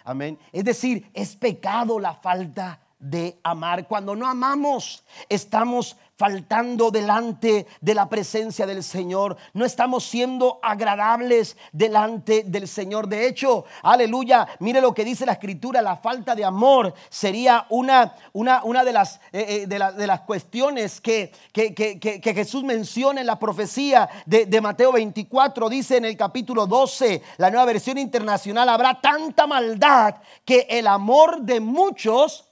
Amén. 0.04 0.40
Es 0.52 0.66
decir, 0.66 1.10
es 1.14 1.36
pecado 1.36 2.00
la 2.00 2.16
falta 2.16 2.83
de 3.04 3.38
amar. 3.44 3.86
Cuando 3.88 4.16
no 4.16 4.28
amamos, 4.28 5.04
estamos 5.28 5.98
faltando 6.16 6.90
delante 6.90 7.68
de 7.82 7.94
la 7.94 8.08
presencia 8.08 8.66
del 8.66 8.82
Señor. 8.82 9.36
No 9.54 9.66
estamos 9.66 10.06
siendo 10.06 10.60
agradables 10.64 11.58
delante 11.74 12.44
del 12.44 12.68
Señor. 12.68 13.08
De 13.10 13.28
hecho, 13.28 13.66
aleluya, 13.82 14.48
mire 14.60 14.80
lo 14.80 14.94
que 14.94 15.04
dice 15.04 15.26
la 15.26 15.34
escritura, 15.34 15.82
la 15.82 15.98
falta 15.98 16.34
de 16.34 16.46
amor 16.46 16.94
sería 17.10 17.66
una, 17.70 18.16
una, 18.32 18.64
una 18.64 18.86
de, 18.86 18.94
las, 18.94 19.16
eh, 19.34 19.64
eh, 19.64 19.68
de, 19.68 20.08
las 20.08 20.22
cuestiones 20.22 21.02
que, 21.02 21.32
que, 21.52 22.34
Jesús 22.34 22.64
menciona 22.64 23.20
en 23.20 23.28
la 23.28 23.38
profecía 23.38 24.08
de, 24.26 24.46
de 24.46 24.62
Mateo 24.62 24.94
24. 24.94 25.68
Dice 25.68 25.98
en 25.98 26.06
el 26.06 26.16
capítulo 26.16 26.68
12, 26.68 27.22
la 27.38 27.50
nueva 27.50 27.66
versión 27.66 27.98
internacional, 27.98 28.70
habrá 28.70 29.02
tanta 29.02 29.46
maldad 29.46 30.16
que 30.46 30.68
el 30.70 30.88
amor 30.88 31.42
de 31.42 31.60
muchos 31.60 32.46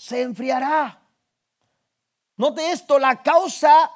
se 0.00 0.22
enfriará. 0.22 0.98
Note 2.38 2.70
esto, 2.72 2.98
la 2.98 3.22
causa 3.22 3.90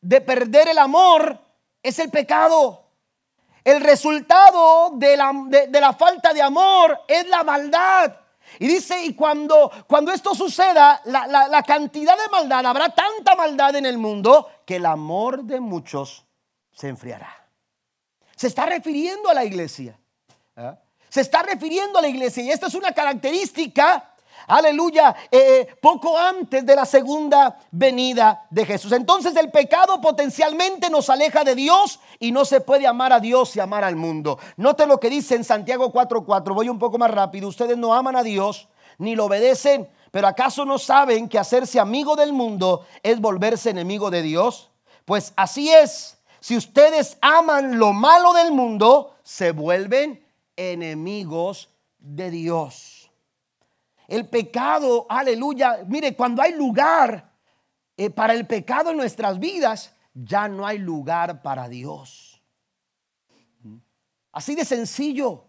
de 0.00 0.22
perder 0.22 0.68
el 0.68 0.78
amor 0.78 1.38
es 1.82 1.98
el 1.98 2.10
pecado. 2.10 2.86
El 3.62 3.82
resultado 3.82 4.92
de 4.94 5.18
la, 5.18 5.32
de, 5.68 5.80
la 5.80 5.92
falta 5.92 6.32
de 6.32 6.40
amor 6.40 7.02
es 7.06 7.28
la 7.28 7.44
maldad. 7.44 8.16
Y 8.58 8.68
dice, 8.68 9.04
y 9.04 9.14
cuando, 9.14 9.70
cuando 9.86 10.12
esto 10.12 10.34
suceda, 10.34 11.02
la, 11.04 11.26
la, 11.26 11.62
cantidad 11.62 12.16
de 12.16 12.28
maldad, 12.30 12.64
habrá 12.64 12.94
tanta 12.94 13.34
maldad 13.36 13.76
en 13.76 13.84
el 13.84 13.98
mundo 13.98 14.48
que 14.64 14.76
el 14.76 14.86
amor 14.86 15.44
de 15.44 15.60
muchos 15.60 16.24
se 16.72 16.88
enfriará. 16.88 17.46
Se 18.34 18.46
está 18.46 18.64
refiriendo 18.64 19.28
a 19.28 19.34
la 19.34 19.44
iglesia. 19.44 20.00
¿eh? 20.56 20.74
Se 21.10 21.20
está 21.20 21.42
refiriendo 21.42 21.98
a 21.98 22.02
la 22.02 22.08
iglesia. 22.08 22.42
Y 22.44 22.50
esta 22.50 22.68
es 22.68 22.74
una 22.74 22.92
característica 22.92 24.09
aleluya, 24.46 25.14
eh, 25.30 25.38
eh, 25.40 25.76
poco 25.80 26.18
antes 26.18 26.64
de 26.64 26.76
la 26.76 26.84
segunda 26.84 27.58
venida 27.70 28.46
de 28.50 28.66
Jesús. 28.66 28.92
Entonces 28.92 29.34
el 29.36 29.50
pecado 29.50 30.00
potencialmente 30.00 30.90
nos 30.90 31.10
aleja 31.10 31.44
de 31.44 31.54
Dios 31.54 32.00
y 32.18 32.32
no 32.32 32.44
se 32.44 32.60
puede 32.60 32.86
amar 32.86 33.12
a 33.12 33.20
Dios 33.20 33.56
y 33.56 33.60
amar 33.60 33.84
al 33.84 33.96
mundo. 33.96 34.38
Note 34.56 34.86
lo 34.86 35.00
que 35.00 35.10
dice 35.10 35.34
en 35.34 35.44
Santiago 35.44 35.92
4:4, 35.92 36.54
voy 36.54 36.68
un 36.68 36.78
poco 36.78 36.98
más 36.98 37.10
rápido, 37.10 37.48
ustedes 37.48 37.76
no 37.76 37.94
aman 37.94 38.16
a 38.16 38.22
Dios 38.22 38.68
ni 38.98 39.16
lo 39.16 39.24
obedecen, 39.26 39.88
pero 40.10 40.28
¿acaso 40.28 40.64
no 40.64 40.78
saben 40.78 41.28
que 41.28 41.38
hacerse 41.38 41.80
amigo 41.80 42.16
del 42.16 42.32
mundo 42.32 42.84
es 43.02 43.20
volverse 43.20 43.70
enemigo 43.70 44.10
de 44.10 44.22
Dios? 44.22 44.70
Pues 45.04 45.32
así 45.36 45.70
es, 45.70 46.18
si 46.40 46.56
ustedes 46.56 47.16
aman 47.20 47.78
lo 47.78 47.92
malo 47.92 48.32
del 48.32 48.52
mundo, 48.52 49.14
se 49.22 49.52
vuelven 49.52 50.24
enemigos 50.56 51.70
de 51.98 52.30
Dios. 52.30 52.99
El 54.10 54.28
pecado, 54.28 55.06
aleluya. 55.08 55.84
Mire, 55.86 56.16
cuando 56.16 56.42
hay 56.42 56.52
lugar 56.52 57.32
eh, 57.96 58.10
para 58.10 58.34
el 58.34 58.44
pecado 58.44 58.90
en 58.90 58.96
nuestras 58.96 59.38
vidas, 59.38 59.94
ya 60.12 60.48
no 60.48 60.66
hay 60.66 60.78
lugar 60.78 61.42
para 61.42 61.68
Dios. 61.68 62.42
Así 64.32 64.56
de 64.56 64.64
sencillo, 64.64 65.44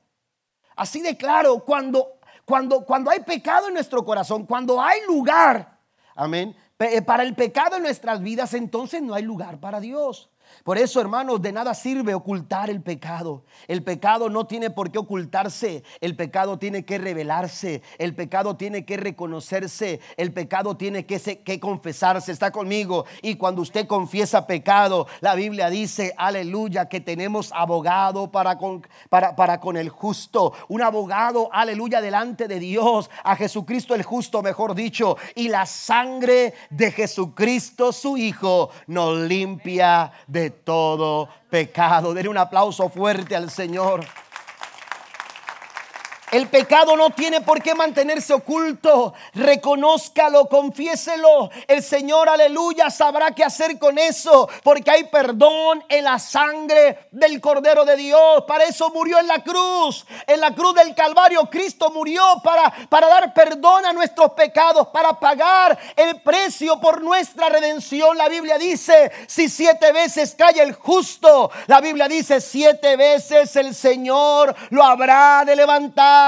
así 0.76 1.02
de 1.02 1.18
claro, 1.18 1.66
cuando, 1.66 2.20
cuando, 2.46 2.86
cuando 2.86 3.10
hay 3.10 3.22
pecado 3.22 3.68
en 3.68 3.74
nuestro 3.74 4.06
corazón, 4.06 4.46
cuando 4.46 4.80
hay 4.80 5.02
lugar, 5.08 5.80
amén, 6.14 6.56
eh, 6.78 7.02
para 7.02 7.24
el 7.24 7.34
pecado 7.34 7.78
en 7.78 7.84
nuestras 7.84 8.22
vidas, 8.22 8.54
entonces 8.54 9.02
no 9.02 9.16
hay 9.16 9.24
lugar 9.24 9.60
para 9.60 9.80
Dios. 9.80 10.31
Por 10.64 10.78
eso, 10.78 11.02
hermanos, 11.02 11.42
de 11.42 11.52
nada 11.52 11.74
sirve 11.74 12.14
ocultar 12.14 12.70
el 12.70 12.82
pecado. 12.82 13.44
El 13.68 13.84
pecado 13.84 14.30
no 14.30 14.46
tiene 14.46 14.70
por 14.70 14.92
qué 14.92 15.00
ocultarse. 15.00 15.84
El 16.02 16.16
pecado 16.16 16.60
tiene 16.60 16.86
que 16.86 16.98
revelarse. 16.98 17.82
El 17.98 18.14
pecado 18.14 18.56
tiene 18.58 18.86
que 18.86 18.98
reconocerse. 18.98 20.00
El 20.18 20.34
pecado 20.34 20.78
tiene 20.78 21.06
que, 21.06 21.20
que 21.20 21.60
confesarse. 21.60 22.32
Está 22.32 22.52
conmigo. 22.52 23.06
Y 23.24 23.36
cuando 23.36 23.62
usted 23.62 23.88
confiesa 23.88 24.46
pecado, 24.46 25.08
la 25.20 25.34
Biblia 25.34 25.70
dice, 25.70 26.14
aleluya, 26.18 26.88
que 26.90 27.02
tenemos 27.02 27.52
abogado 27.54 28.32
para 28.32 28.58
con, 28.58 28.86
para, 29.10 29.36
para 29.36 29.60
con 29.60 29.78
el 29.78 29.90
justo. 29.90 30.54
Un 30.68 30.84
abogado, 30.84 31.50
aleluya, 31.52 32.02
delante 32.02 32.48
de 32.48 32.60
Dios. 32.60 33.10
A 33.24 33.36
Jesucristo 33.36 33.96
el 33.96 34.04
justo, 34.04 34.44
mejor 34.44 34.76
dicho. 34.76 35.18
Y 35.34 35.48
la 35.50 35.66
sangre 35.66 36.54
de 36.70 36.92
Jesucristo, 36.92 37.92
su 37.92 38.18
Hijo, 38.18 38.70
nos 38.88 39.20
limpia 39.22 40.12
de 40.28 40.51
todo 40.52 41.30
pecado. 41.50 42.14
Denle 42.14 42.30
un 42.30 42.38
aplauso 42.38 42.90
fuerte 42.90 43.36
al 43.36 43.50
Señor. 43.50 44.06
El 46.32 46.48
pecado 46.48 46.96
no 46.96 47.10
tiene 47.10 47.42
por 47.42 47.62
qué 47.62 47.76
mantenerse 47.76 48.34
oculto. 48.34 49.14
Reconózcalo, 49.34 50.48
confiéselo. 50.48 51.50
El 51.68 51.84
Señor, 51.84 52.30
aleluya, 52.30 52.90
sabrá 52.90 53.32
qué 53.32 53.44
hacer 53.44 53.78
con 53.78 53.98
eso. 53.98 54.48
Porque 54.64 54.90
hay 54.90 55.04
perdón 55.06 55.84
en 55.90 56.06
la 56.06 56.20
sangre 56.20 57.10
del 57.12 57.42
Cordero 57.42 57.84
de 57.84 57.98
Dios. 57.98 58.46
Para 58.48 58.64
eso 58.64 58.90
murió 58.92 59.20
en 59.20 59.28
la 59.28 59.44
cruz. 59.44 60.06
En 60.26 60.40
la 60.40 60.56
cruz 60.56 60.74
del 60.74 60.96
Calvario, 60.96 61.50
Cristo 61.50 61.92
murió 61.92 62.24
para, 62.42 62.72
para 62.88 63.08
dar 63.08 63.34
perdón 63.34 63.86
a 63.86 63.92
nuestros 63.92 64.32
pecados, 64.32 64.88
para 64.88 65.20
pagar 65.20 65.78
el 65.98 66.22
precio 66.22 66.80
por 66.80 67.02
nuestra 67.02 67.50
redención. 67.50 68.18
La 68.18 68.30
Biblia 68.30 68.58
dice, 68.58 69.12
si 69.28 69.50
siete 69.50 69.92
veces 69.92 70.34
cae 70.38 70.62
el 70.62 70.72
justo, 70.76 71.52
la 71.68 71.82
Biblia 71.82 72.08
dice, 72.08 72.40
siete 72.40 72.96
veces 72.96 73.54
el 73.58 73.76
Señor 73.76 74.56
lo 74.70 74.82
habrá 74.86 75.44
de 75.46 75.58
levantar. 75.58 76.21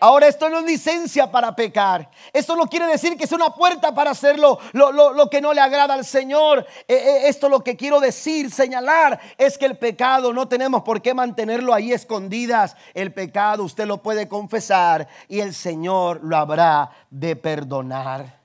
Ahora 0.00 0.26
esto 0.26 0.50
no 0.50 0.58
es 0.58 0.66
licencia 0.66 1.30
para 1.30 1.54
pecar. 1.54 2.10
Esto 2.32 2.56
no 2.56 2.66
quiere 2.66 2.86
decir 2.86 3.16
que 3.16 3.24
es 3.24 3.32
una 3.32 3.50
puerta 3.50 3.94
para 3.94 4.10
hacerlo 4.10 4.58
lo, 4.72 5.30
que 5.30 5.40
no 5.40 5.54
le 5.54 5.60
agrada 5.60 5.94
al 5.94 6.04
Señor. 6.04 6.66
Eh, 6.88 6.94
eh, 6.94 7.28
esto 7.28 7.48
lo 7.48 7.60
que 7.60 7.76
quiero 7.76 8.00
decir, 8.00 8.50
señalar, 8.50 9.20
es 9.38 9.56
que 9.56 9.66
el 9.66 9.78
pecado 9.78 10.32
no 10.32 10.48
tenemos 10.48 10.82
por 10.82 11.00
qué 11.00 11.14
mantenerlo 11.14 11.72
ahí 11.72 11.92
escondidas. 11.92 12.76
El 12.92 13.12
pecado 13.12 13.64
usted 13.64 13.86
lo 13.86 14.02
puede 14.02 14.28
confesar 14.28 15.08
y 15.28 15.40
el 15.40 15.54
Señor 15.54 16.20
lo 16.22 16.36
habrá 16.36 16.90
de 17.10 17.36
perdonar. 17.36 18.40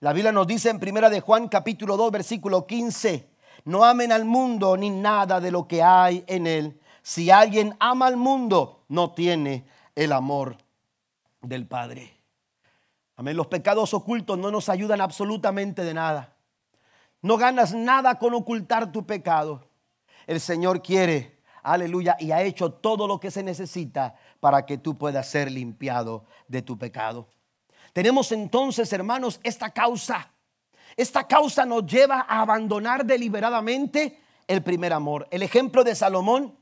La 0.00 0.12
Biblia 0.12 0.30
nos 0.30 0.46
dice 0.46 0.70
en 0.70 0.78
primera 0.78 1.10
de 1.10 1.20
Juan 1.20 1.48
capítulo 1.48 1.96
2 1.96 2.12
versículo 2.12 2.66
15, 2.66 3.28
no 3.64 3.84
amen 3.84 4.12
al 4.12 4.24
mundo 4.24 4.76
ni 4.76 4.90
nada 4.90 5.40
de 5.40 5.50
lo 5.50 5.66
que 5.66 5.82
hay 5.82 6.22
en 6.28 6.46
él. 6.46 6.80
Si 7.02 7.30
alguien 7.30 7.74
ama 7.80 8.06
al 8.06 8.16
mundo, 8.16 8.77
no 8.88 9.12
tiene 9.12 9.66
el 9.94 10.12
amor 10.12 10.56
del 11.40 11.66
Padre. 11.66 12.18
Amén. 13.16 13.36
Los 13.36 13.48
pecados 13.48 13.94
ocultos 13.94 14.38
no 14.38 14.50
nos 14.50 14.68
ayudan 14.68 15.00
absolutamente 15.00 15.84
de 15.84 15.94
nada. 15.94 16.36
No 17.20 17.36
ganas 17.36 17.74
nada 17.74 18.18
con 18.18 18.34
ocultar 18.34 18.92
tu 18.92 19.04
pecado. 19.04 19.68
El 20.26 20.40
Señor 20.40 20.82
quiere, 20.82 21.40
aleluya, 21.62 22.16
y 22.20 22.30
ha 22.30 22.42
hecho 22.42 22.72
todo 22.72 23.08
lo 23.08 23.18
que 23.18 23.30
se 23.30 23.42
necesita 23.42 24.14
para 24.40 24.64
que 24.66 24.78
tú 24.78 24.96
puedas 24.96 25.28
ser 25.28 25.50
limpiado 25.50 26.24
de 26.46 26.62
tu 26.62 26.78
pecado. 26.78 27.28
Tenemos 27.92 28.30
entonces, 28.30 28.92
hermanos, 28.92 29.40
esta 29.42 29.70
causa. 29.70 30.30
Esta 30.96 31.26
causa 31.26 31.64
nos 31.64 31.86
lleva 31.86 32.26
a 32.28 32.40
abandonar 32.40 33.04
deliberadamente 33.04 34.20
el 34.46 34.62
primer 34.62 34.92
amor. 34.92 35.26
El 35.30 35.42
ejemplo 35.42 35.82
de 35.82 35.94
Salomón, 35.94 36.56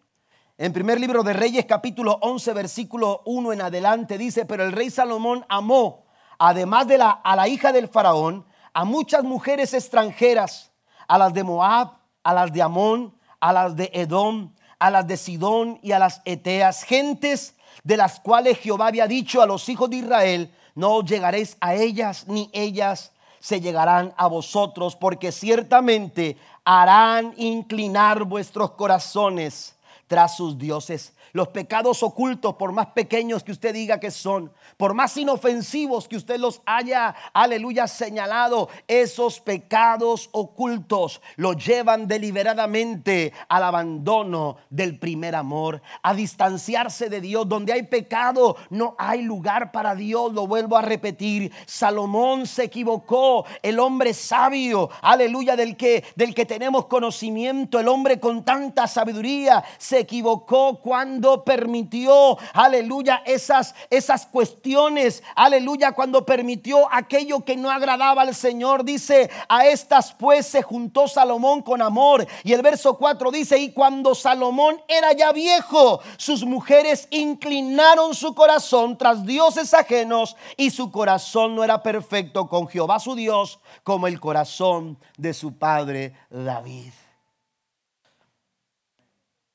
en 0.58 0.72
primer 0.72 0.98
libro 0.98 1.22
de 1.22 1.34
Reyes 1.34 1.66
capítulo 1.66 2.18
11 2.22 2.54
versículo 2.54 3.22
1 3.26 3.52
en 3.52 3.60
adelante 3.60 4.16
dice, 4.16 4.46
pero 4.46 4.64
el 4.64 4.72
rey 4.72 4.88
Salomón 4.88 5.44
amó, 5.50 6.06
además 6.38 6.86
de 6.88 6.96
la, 6.96 7.10
a 7.10 7.36
la 7.36 7.46
hija 7.46 7.72
del 7.72 7.88
faraón, 7.88 8.46
a 8.72 8.84
muchas 8.84 9.22
mujeres 9.22 9.74
extranjeras, 9.74 10.72
a 11.08 11.18
las 11.18 11.34
de 11.34 11.44
Moab, 11.44 11.98
a 12.22 12.32
las 12.32 12.52
de 12.52 12.62
Amón, 12.62 13.14
a 13.38 13.52
las 13.52 13.76
de 13.76 13.90
Edom, 13.92 14.54
a 14.78 14.90
las 14.90 15.06
de 15.06 15.18
Sidón 15.18 15.78
y 15.82 15.92
a 15.92 15.98
las 15.98 16.22
Eteas, 16.24 16.84
gentes 16.84 17.54
de 17.84 17.98
las 17.98 18.18
cuales 18.18 18.58
Jehová 18.58 18.86
había 18.86 19.06
dicho 19.06 19.42
a 19.42 19.46
los 19.46 19.68
hijos 19.68 19.90
de 19.90 19.96
Israel, 19.96 20.54
no 20.74 21.02
llegaréis 21.02 21.58
a 21.60 21.74
ellas, 21.74 22.28
ni 22.28 22.48
ellas 22.54 23.12
se 23.40 23.60
llegarán 23.60 24.14
a 24.16 24.26
vosotros, 24.26 24.96
porque 24.96 25.32
ciertamente 25.32 26.38
harán 26.64 27.34
inclinar 27.36 28.24
vuestros 28.24 28.72
corazones 28.72 29.75
tras 30.06 30.36
sus 30.36 30.58
dioses. 30.58 31.12
Los 31.36 31.48
pecados 31.48 32.02
ocultos, 32.02 32.54
por 32.54 32.72
más 32.72 32.86
pequeños 32.86 33.44
que 33.44 33.52
usted 33.52 33.74
diga 33.74 34.00
que 34.00 34.10
son, 34.10 34.50
por 34.78 34.94
más 34.94 35.14
inofensivos 35.18 36.08
que 36.08 36.16
usted 36.16 36.38
los 36.38 36.62
haya, 36.64 37.14
aleluya, 37.34 37.86
señalado, 37.88 38.70
esos 38.88 39.40
pecados 39.40 40.30
ocultos 40.32 41.20
los 41.36 41.62
llevan 41.62 42.08
deliberadamente 42.08 43.34
al 43.50 43.64
abandono 43.64 44.56
del 44.70 44.98
primer 44.98 45.34
amor, 45.34 45.82
a 46.02 46.14
distanciarse 46.14 47.10
de 47.10 47.20
Dios. 47.20 47.46
Donde 47.46 47.74
hay 47.74 47.82
pecado, 47.82 48.56
no 48.70 48.94
hay 48.96 49.20
lugar 49.20 49.72
para 49.72 49.94
Dios. 49.94 50.32
Lo 50.32 50.46
vuelvo 50.46 50.78
a 50.78 50.80
repetir. 50.80 51.52
Salomón 51.66 52.46
se 52.46 52.64
equivocó, 52.64 53.44
el 53.60 53.78
hombre 53.78 54.14
sabio, 54.14 54.88
aleluya, 55.02 55.54
del 55.54 55.76
que, 55.76 56.02
del 56.14 56.34
que 56.34 56.46
tenemos 56.46 56.86
conocimiento, 56.86 57.78
el 57.78 57.88
hombre 57.88 58.18
con 58.18 58.42
tanta 58.42 58.86
sabiduría, 58.86 59.62
se 59.76 59.98
equivocó 59.98 60.80
cuando 60.80 61.25
permitió, 61.44 62.38
aleluya, 62.52 63.22
esas, 63.26 63.74
esas 63.90 64.26
cuestiones, 64.26 65.22
aleluya, 65.34 65.92
cuando 65.92 66.24
permitió 66.24 66.88
aquello 66.92 67.44
que 67.44 67.56
no 67.56 67.70
agradaba 67.70 68.22
al 68.22 68.34
Señor. 68.34 68.84
Dice, 68.84 69.30
a 69.48 69.66
estas 69.66 70.12
pues 70.14 70.46
se 70.46 70.62
juntó 70.62 71.08
Salomón 71.08 71.62
con 71.62 71.82
amor. 71.82 72.26
Y 72.44 72.52
el 72.52 72.62
verso 72.62 72.96
4 72.96 73.30
dice, 73.30 73.58
y 73.58 73.72
cuando 73.72 74.14
Salomón 74.14 74.80
era 74.88 75.12
ya 75.12 75.32
viejo, 75.32 76.00
sus 76.16 76.44
mujeres 76.44 77.08
inclinaron 77.10 78.14
su 78.14 78.34
corazón 78.34 78.96
tras 78.96 79.24
dioses 79.24 79.74
ajenos 79.74 80.36
y 80.56 80.70
su 80.70 80.90
corazón 80.90 81.54
no 81.54 81.64
era 81.64 81.82
perfecto 81.82 82.48
con 82.48 82.68
Jehová 82.68 82.98
su 82.98 83.14
Dios 83.14 83.58
como 83.82 84.06
el 84.06 84.20
corazón 84.20 84.98
de 85.16 85.34
su 85.34 85.56
padre 85.58 86.14
David. 86.30 86.92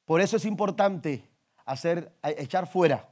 Por 0.06 0.20
eso 0.20 0.38
es 0.38 0.46
importante 0.46 1.31
hacer, 1.72 2.12
echar 2.24 2.68
fuera. 2.68 3.10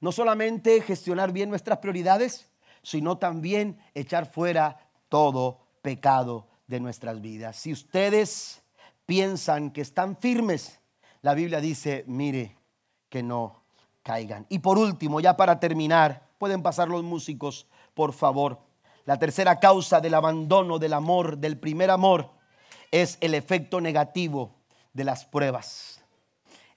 No 0.00 0.12
solamente 0.12 0.80
gestionar 0.80 1.32
bien 1.32 1.50
nuestras 1.50 1.78
prioridades, 1.78 2.50
sino 2.82 3.18
también 3.18 3.78
echar 3.94 4.32
fuera 4.32 4.88
todo 5.08 5.60
pecado 5.82 6.48
de 6.66 6.80
nuestras 6.80 7.20
vidas. 7.20 7.56
Si 7.56 7.72
ustedes 7.72 8.62
piensan 9.04 9.70
que 9.70 9.82
están 9.82 10.16
firmes, 10.16 10.80
la 11.20 11.34
Biblia 11.34 11.60
dice, 11.60 12.04
mire, 12.06 12.56
que 13.10 13.22
no 13.22 13.62
caigan. 14.02 14.46
Y 14.48 14.60
por 14.60 14.78
último, 14.78 15.20
ya 15.20 15.36
para 15.36 15.60
terminar, 15.60 16.28
pueden 16.38 16.62
pasar 16.62 16.88
los 16.88 17.02
músicos, 17.02 17.66
por 17.92 18.14
favor. 18.14 18.60
La 19.04 19.18
tercera 19.18 19.60
causa 19.60 20.00
del 20.00 20.14
abandono 20.14 20.78
del 20.78 20.94
amor, 20.94 21.36
del 21.36 21.58
primer 21.58 21.90
amor, 21.90 22.30
es 22.90 23.18
el 23.20 23.34
efecto 23.34 23.80
negativo 23.80 24.54
de 24.94 25.04
las 25.04 25.26
pruebas 25.26 25.99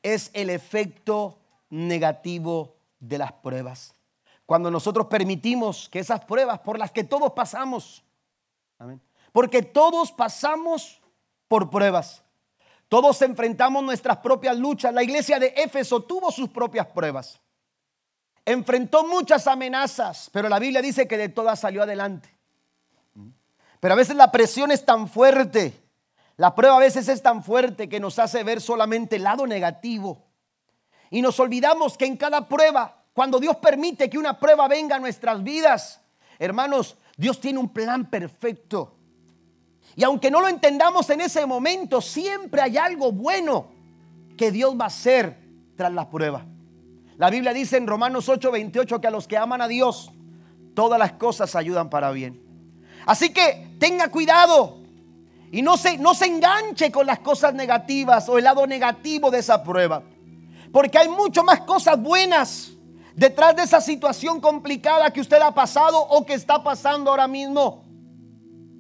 es 0.04 0.30
el 0.34 0.50
efecto 0.50 1.40
negativo 1.70 2.76
de 3.00 3.18
las 3.18 3.32
pruebas. 3.32 3.96
Cuando 4.46 4.70
nosotros 4.70 5.08
permitimos 5.08 5.90
que 5.90 6.00
esas 6.00 6.24
pruebas 6.26 6.60
por 6.60 6.78
las 6.78 6.92
que 6.92 7.04
todos 7.04 7.32
pasamos, 7.32 8.04
porque 9.32 9.62
todos 9.64 10.12
pasamos 10.12 11.02
por 11.48 11.70
pruebas, 11.70 12.24
todos 12.90 13.22
enfrentamos 13.22 13.84
nuestras 13.84 14.18
propias 14.18 14.58
luchas. 14.58 14.94
La 14.94 15.02
iglesia 15.02 15.40
de 15.40 15.54
Éfeso 15.56 16.04
tuvo 16.04 16.32
sus 16.32 16.50
propias 16.50 16.86
pruebas, 16.88 17.40
enfrentó 18.46 19.06
muchas 19.06 19.48
amenazas, 19.48 20.30
pero 20.32 20.50
la 20.50 20.60
Biblia 20.60 20.82
dice 20.82 21.08
que 21.08 21.18
de 21.18 21.30
todas 21.30 21.60
salió 21.62 21.82
adelante. 21.82 22.30
Pero 23.80 23.96
a 23.96 23.98
veces 23.98 24.16
la 24.16 24.32
presión 24.32 24.72
es 24.72 24.86
tan 24.86 25.10
fuerte 25.10 25.83
la 26.38 26.56
prueba 26.56 26.78
a 26.78 26.80
veces 26.80 27.08
es 27.08 27.22
tan 27.22 27.44
fuerte 27.44 27.88
que 27.88 28.00
nos 28.00 28.18
hace 28.20 28.44
ver 28.44 28.60
solamente 28.60 29.18
el 29.18 29.24
lado 29.24 29.46
negativo. 29.46 30.24
Y 31.10 31.22
nos 31.22 31.40
olvidamos 31.40 31.98
que 31.98 32.06
en 32.06 32.18
cada 32.18 32.48
prueba, 32.48 33.04
cuando 33.14 33.40
Dios 33.40 33.58
permite 33.58 34.10
que 34.10 34.18
una 34.18 34.40
prueba 34.40 34.68
venga 34.68 34.96
a 34.96 35.00
nuestras 35.00 35.44
vidas, 35.44 36.02
hermanos, 36.40 36.98
Dios 37.18 37.40
tiene 37.40 37.60
un 37.60 37.70
plan 37.70 38.10
perfecto. 38.10 38.96
Y 39.96 40.04
aunque 40.04 40.32
no 40.32 40.42
lo 40.42 40.48
entendamos 40.48 41.08
en 41.12 41.22
ese 41.22 41.46
momento, 41.46 42.02
siempre 42.02 42.62
hay 42.62 42.78
algo 42.78 43.12
bueno 43.12 43.68
que 44.36 44.52
Dios 44.52 44.76
va 44.80 44.86
a 44.86 44.88
hacer 44.88 45.38
tras 45.76 45.94
la 45.94 46.10
prueba. 46.10 46.46
La 47.18 47.30
Biblia 47.30 47.54
dice 47.54 47.78
en 47.78 47.86
Romanos 47.86 48.28
8:28 48.28 49.00
que 49.00 49.08
a 49.08 49.12
los 49.12 49.28
que 49.28 49.38
aman 49.38 49.62
a 49.62 49.68
Dios, 49.68 50.12
todas 50.74 50.98
las 50.98 51.14
cosas 51.14 51.56
ayudan 51.56 51.92
para 51.92 52.10
bien. 52.10 52.42
Así 53.06 53.32
que 53.32 53.76
tenga 53.80 54.10
cuidado 54.10 54.83
y 55.54 55.62
no 55.62 55.78
se, 55.78 56.00
no 56.00 56.16
se 56.16 56.26
enganche 56.26 56.92
con 56.92 57.06
las 57.06 57.20
cosas 57.20 57.54
negativas 57.54 58.28
o 58.28 58.40
el 58.40 58.44
lado 58.44 58.66
negativo 58.66 59.30
de 59.30 59.38
esa 59.38 59.64
prueba. 59.64 60.02
Porque 60.72 60.98
hay 60.98 61.08
mucho 61.08 61.44
más 61.44 61.62
cosas 61.62 62.02
buenas 62.02 62.72
detrás 63.16 63.56
de 63.56 63.62
esa 63.62 63.80
situación 63.80 64.42
complicada 64.42 65.12
que 65.12 65.22
usted 65.22 65.40
ha 65.40 65.54
pasado 65.54 66.02
o 66.02 66.26
que 66.26 66.34
está 66.34 66.64
pasando 66.64 67.12
ahora 67.12 67.28
mismo. 67.28 67.86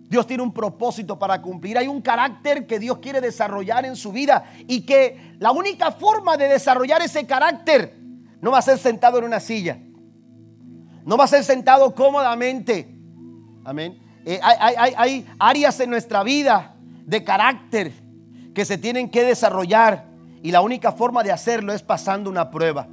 Dios 0.09 0.25
tiene 0.25 0.41
un 0.41 0.51
propósito 0.51 1.19
para 1.19 1.39
cumplir. 1.43 1.77
Hay 1.77 1.87
un 1.87 2.01
carácter 2.01 2.65
que 2.65 2.79
Dios 2.79 2.97
quiere 2.97 3.21
desarrollar 3.21 3.85
en 3.85 3.95
su 3.95 4.11
vida 4.11 4.43
y 4.67 4.81
que 4.81 5.35
la 5.37 5.51
única 5.51 5.91
forma 5.91 6.37
de 6.37 6.47
desarrollar 6.47 7.03
ese 7.03 7.27
carácter 7.27 7.95
no 8.41 8.49
va 8.49 8.57
a 8.57 8.63
ser 8.63 8.79
sentado 8.79 9.19
en 9.19 9.25
una 9.25 9.39
silla. 9.39 9.77
No 11.05 11.17
va 11.17 11.25
a 11.25 11.27
ser 11.27 11.43
sentado 11.43 11.93
cómodamente. 11.93 12.97
Amén. 13.63 14.02
Eh, 14.25 14.39
hay, 14.41 15.25
áreas 15.37 15.79
en 15.79 15.89
nuestra 15.89 16.23
vida 16.23 16.75
de 17.05 17.23
carácter 17.23 17.91
que 18.53 18.63
se 18.63 18.77
tienen 18.77 19.09
que 19.09 19.23
desarrollar 19.23 20.05
y 20.41 20.51
la 20.51 20.61
única 20.61 20.91
forma 20.91 21.23
de 21.23 21.31
hacerlo 21.31 21.73
es 21.73 21.81
pasando 21.81 22.29
una 22.29 22.49
prueba. 22.49 22.87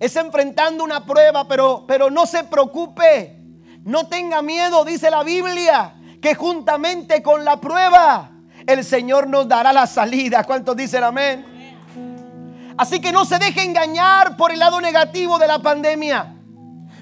Es 0.00 0.16
enfrentando 0.16 0.82
una 0.82 1.04
prueba, 1.04 1.46
pero, 1.46 1.84
pero 1.86 2.10
no 2.10 2.26
se 2.26 2.44
preocupe, 2.44 3.38
no 3.84 4.06
tenga 4.08 4.42
miedo, 4.42 4.84
dice 4.84 5.10
la 5.10 5.22
Biblia, 5.22 5.94
que 6.20 6.34
juntamente 6.34 7.22
con 7.22 7.44
la 7.44 7.60
prueba 7.60 8.30
el 8.66 8.84
Señor 8.84 9.28
nos 9.28 9.46
dará 9.46 9.72
la 9.72 9.86
salida. 9.86 10.44
¿Cuántos 10.44 10.76
dicen 10.76 11.04
amén? 11.04 11.44
Así 12.76 13.00
que 13.00 13.12
no 13.12 13.24
se 13.24 13.38
deje 13.38 13.62
engañar 13.62 14.36
por 14.36 14.52
el 14.52 14.58
lado 14.58 14.80
negativo 14.80 15.38
de 15.38 15.46
la 15.46 15.58
pandemia. 15.58 16.34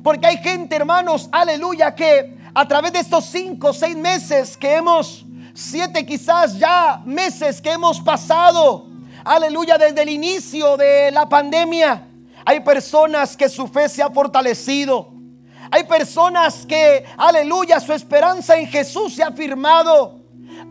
Porque 0.03 0.27
hay 0.27 0.39
gente, 0.39 0.77
hermanos, 0.77 1.29
aleluya, 1.33 1.95
que 1.95 2.38
a 2.59 2.67
través 2.67 2.93
de 2.93 2.99
estos 2.99 3.25
cinco, 3.27 3.73
seis 3.73 3.97
meses 3.97 4.57
que 4.57 4.75
hemos, 4.75 5.25
siete 5.55 6.05
quizás 6.05 6.59
ya 6.59 7.01
meses 7.05 7.61
que 7.61 7.71
hemos 7.71 8.01
pasado, 8.01 8.89
aleluya, 9.25 9.79
desde 9.79 10.03
el 10.03 10.09
inicio 10.09 10.77
de 10.77 11.13
la 11.13 11.29
pandemia, 11.29 12.05
Hay 12.45 12.61
personas 12.61 13.37
que 13.37 13.49
su 13.49 13.69
fe 13.69 13.89
se 13.89 14.03
ha 14.03 14.11
fortalecido. 14.11 15.13
Hay 15.71 15.85
personas 15.85 16.65
que, 16.67 17.05
aleluya, 17.17 17.79
su 17.79 17.93
esperanza 17.93 18.57
en 18.57 18.67
Jesús 18.67 19.15
se 19.15 19.23
ha 19.23 19.31
firmado. 19.33 20.19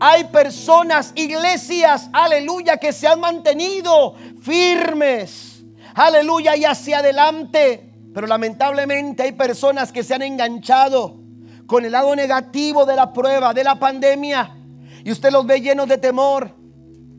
Hay 0.00 0.24
personas, 0.24 1.12
iglesias, 1.14 2.10
aleluya, 2.12 2.76
que 2.76 2.92
se 2.92 3.06
han 3.06 3.20
mantenido 3.20 4.14
firmes. 4.42 5.62
Aleluya, 5.94 6.56
y 6.56 6.64
hacia 6.64 6.98
adelante. 6.98 7.92
Pero 8.12 8.26
lamentablemente 8.26 9.22
hay 9.22 9.32
personas 9.32 9.92
que 9.92 10.02
se 10.02 10.14
han 10.14 10.22
enganchado 10.22 11.27
con 11.68 11.84
el 11.84 11.92
lado 11.92 12.16
negativo 12.16 12.86
de 12.86 12.96
la 12.96 13.12
prueba, 13.12 13.52
de 13.52 13.62
la 13.62 13.74
pandemia. 13.78 14.56
Y 15.04 15.12
usted 15.12 15.30
los 15.30 15.46
ve 15.46 15.60
llenos 15.60 15.86
de 15.86 15.98
temor. 15.98 16.50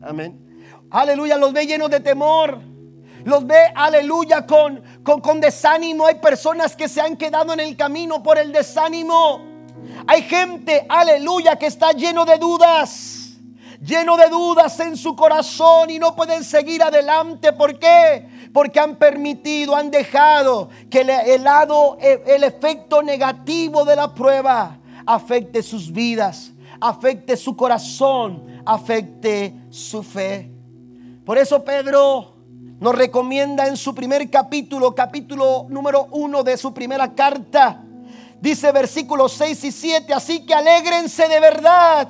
Amén. 0.02 0.38
Aleluya, 0.90 1.38
los 1.38 1.52
ve 1.52 1.66
llenos 1.66 1.88
de 1.88 2.00
temor. 2.00 2.60
Los 3.24 3.46
ve, 3.46 3.58
aleluya, 3.76 4.44
con, 4.46 4.82
con, 5.04 5.40
desánimo. 5.40 6.04
Hay 6.04 6.16
personas 6.16 6.74
que 6.74 6.88
se 6.88 7.00
han 7.00 7.16
quedado 7.16 7.52
en 7.52 7.60
el 7.60 7.76
camino 7.76 8.24
por 8.24 8.38
el 8.38 8.50
desánimo. 8.50 9.40
Hay 10.08 10.22
gente, 10.22 10.84
aleluya, 10.88 11.54
que 11.54 11.66
está 11.66 11.92
lleno 11.92 12.24
de 12.24 12.36
dudas 12.38 13.19
lleno 13.80 14.16
de 14.16 14.28
dudas 14.28 14.78
en 14.80 14.96
su 14.96 15.16
corazón 15.16 15.90
y 15.90 15.98
no 15.98 16.14
pueden 16.14 16.44
seguir 16.44 16.82
adelante. 16.82 17.52
¿Por 17.52 17.78
qué? 17.78 18.50
Porque 18.52 18.78
han 18.78 18.96
permitido, 18.96 19.74
han 19.74 19.90
dejado 19.90 20.68
que 20.90 21.00
el, 21.00 21.44
lado, 21.44 21.96
el 22.00 22.44
efecto 22.44 23.02
negativo 23.02 23.84
de 23.84 23.96
la 23.96 24.14
prueba 24.14 24.78
afecte 25.06 25.62
sus 25.62 25.92
vidas, 25.92 26.52
afecte 26.80 27.36
su 27.36 27.56
corazón, 27.56 28.62
afecte 28.66 29.54
su 29.70 30.02
fe. 30.02 30.50
Por 31.24 31.38
eso 31.38 31.64
Pedro 31.64 32.36
nos 32.80 32.94
recomienda 32.94 33.66
en 33.66 33.76
su 33.76 33.94
primer 33.94 34.28
capítulo, 34.30 34.94
capítulo 34.94 35.66
número 35.68 36.08
uno 36.12 36.42
de 36.42 36.56
su 36.56 36.72
primera 36.72 37.14
carta, 37.14 37.82
dice 38.40 38.72
versículos 38.72 39.32
6 39.32 39.64
y 39.64 39.72
7, 39.72 40.14
así 40.14 40.46
que 40.46 40.54
alégrense 40.54 41.28
de 41.28 41.40
verdad. 41.40 42.08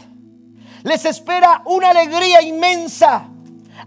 Les 0.83 1.05
espera 1.05 1.63
una 1.67 1.91
alegría 1.91 2.43
inmensa, 2.43 3.29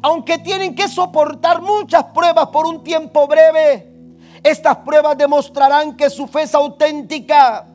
aunque 0.02 0.38
tienen 0.38 0.76
que 0.76 0.88
soportar 0.88 1.62
muchas 1.62 2.06
pruebas 2.06 2.48
por 2.48 2.66
un 2.66 2.84
tiempo 2.84 3.28
breve. 3.28 3.91
Estas 4.44 4.78
pruebas 4.78 5.18
demostrarán 5.18 5.96
que 5.96 6.10
su 6.10 6.28
fe 6.28 6.44
es 6.44 6.54
auténtica. 6.56 7.68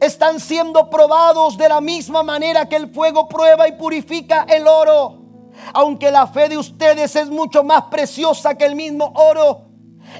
Están 0.00 0.40
siendo 0.40 0.88
probados 0.88 1.56
de 1.56 1.68
la 1.68 1.80
misma 1.80 2.22
manera 2.22 2.68
que 2.68 2.76
el 2.76 2.92
fuego 2.92 3.28
prueba 3.28 3.68
y 3.68 3.72
purifica 3.72 4.46
el 4.48 4.66
oro 4.66 5.22
aunque 5.72 6.10
la 6.10 6.26
fe 6.26 6.48
de 6.48 6.58
ustedes 6.58 7.14
es 7.16 7.28
mucho 7.28 7.62
más 7.62 7.84
preciosa 7.84 8.54
que 8.54 8.64
el 8.64 8.74
mismo 8.74 9.12
oro, 9.14 9.62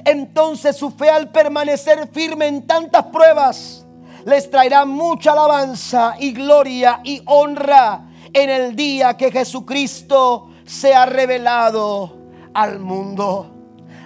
entonces 0.05 0.77
su 0.77 0.91
fe 0.91 1.09
al 1.09 1.29
permanecer 1.31 2.07
firme 2.11 2.47
en 2.47 2.65
tantas 2.65 3.05
pruebas 3.05 3.85
les 4.25 4.49
traerá 4.49 4.85
mucha 4.85 5.33
alabanza 5.33 6.15
y 6.17 6.31
gloria 6.31 7.01
y 7.03 7.21
honra 7.25 8.07
en 8.33 8.49
el 8.49 8.75
día 8.75 9.15
que 9.15 9.31
Jesucristo 9.31 10.49
sea 10.65 11.05
revelado 11.05 12.17
al 12.53 12.79
mundo. 12.79 13.49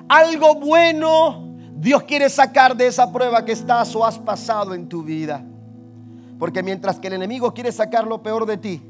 Algo 0.09 0.55
bueno 0.55 1.47
Dios 1.79 2.03
quiere 2.03 2.27
sacar 2.29 2.75
de 2.75 2.87
esa 2.87 3.11
prueba 3.13 3.45
que 3.45 3.51
estás 3.51 3.95
o 3.95 4.03
has 4.03 4.17
pasado 4.17 4.73
en 4.73 4.89
tu 4.89 5.03
vida. 5.03 5.45
Porque 6.39 6.63
mientras 6.63 6.99
que 6.99 7.07
el 7.07 7.13
enemigo 7.13 7.53
quiere 7.53 7.71
sacar 7.71 8.07
lo 8.07 8.23
peor 8.23 8.47
de 8.47 8.57
ti, 8.57 8.81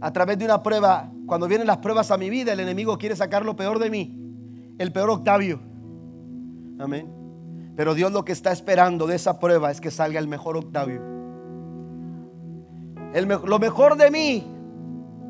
a 0.00 0.12
través 0.12 0.38
de 0.38 0.44
una 0.44 0.62
prueba, 0.62 1.10
cuando 1.26 1.48
vienen 1.48 1.66
las 1.66 1.78
pruebas 1.78 2.10
a 2.10 2.18
mi 2.18 2.28
vida, 2.28 2.52
el 2.52 2.60
enemigo 2.60 2.98
quiere 2.98 3.16
sacar 3.16 3.46
lo 3.46 3.56
peor 3.56 3.78
de 3.78 3.88
mí, 3.88 4.74
el 4.78 4.92
peor 4.92 5.08
Octavio. 5.08 5.60
Amén. 6.78 7.10
Pero 7.76 7.94
Dios 7.94 8.12
lo 8.12 8.24
que 8.24 8.32
está 8.32 8.52
esperando 8.52 9.06
de 9.06 9.16
esa 9.16 9.38
prueba 9.38 9.70
es 9.70 9.80
que 9.80 9.90
salga 9.90 10.18
el 10.18 10.28
mejor 10.28 10.58
Octavio. 10.58 11.00
Lo 13.14 13.58
mejor 13.58 13.96
de 13.96 14.10
mí 14.10 14.46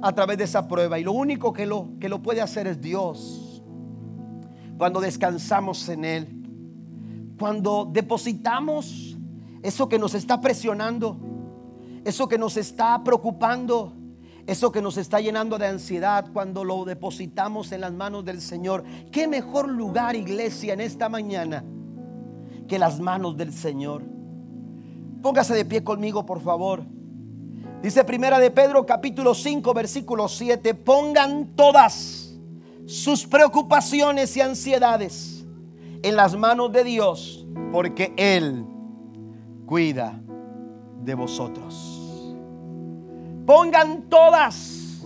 a 0.03 0.12
través 0.12 0.39
de 0.39 0.45
esa 0.45 0.66
prueba. 0.68 0.99
Y 0.99 1.05
lo 1.05 1.12
único 1.12 1.53
que 1.53 1.66
lo, 1.66 1.91
que 2.01 2.09
lo 2.09 2.22
puede 2.22 2.41
hacer 2.41 2.66
es 2.66 2.80
Dios. 2.80 3.62
Cuando 4.78 5.01
descansamos 5.01 5.89
en 5.89 6.05
Él. 6.05 7.35
Cuando 7.39 7.89
depositamos 7.91 9.16
eso 9.62 9.89
que 9.89 9.99
nos 9.99 10.14
está 10.14 10.41
presionando. 10.41 11.16
Eso 12.05 12.28
que 12.28 12.39
nos 12.39 12.57
está 12.57 13.03
preocupando 13.03 13.93
eso 14.47 14.72
que 14.72 14.83
nos 14.83 14.97
está 14.97 15.20
llenando 15.20 15.57
de 15.57 15.66
ansiedad 15.66 16.26
cuando 16.33 16.64
lo 16.64 16.85
depositamos 16.85 17.70
en 17.70 17.80
las 17.83 17.93
manos 17.93 18.24
del 18.24 18.41
Señor. 18.41 18.83
¿Qué 19.12 19.28
mejor 19.28 19.68
lugar, 19.68 20.16
iglesia, 20.16 20.74
en 20.74 20.80
esta 20.80 21.09
mañana 21.09 21.64
que 22.66 22.78
las 22.78 22.99
manos 22.99 23.37
del 23.37 23.53
Señor? 23.53 24.03
Póngase 25.22 25.55
de 25.55 25.64
pie 25.64 25.85
conmigo, 25.85 26.26
por 26.26 26.41
favor. 26.41 26.85
Dice 27.83 28.05
Primera 28.05 28.39
de 28.39 28.53
Pedro 28.53 28.87
capítulo 28.87 29.35
5 29.35 29.74
versículo 29.74 30.28
7, 30.28 30.72
pongan 30.74 31.57
todas 31.57 32.39
sus 32.87 33.26
preocupaciones 33.26 34.37
y 34.37 34.41
ansiedades 34.41 35.45
en 36.01 36.14
las 36.14 36.37
manos 36.37 36.72
de 36.72 36.85
Dios, 36.85 37.45
porque 37.72 38.12
Él 38.16 38.64
cuida 39.66 40.20
de 41.03 41.14
vosotros. 41.16 42.37
Pongan 43.47 44.03
todas, 44.09 45.03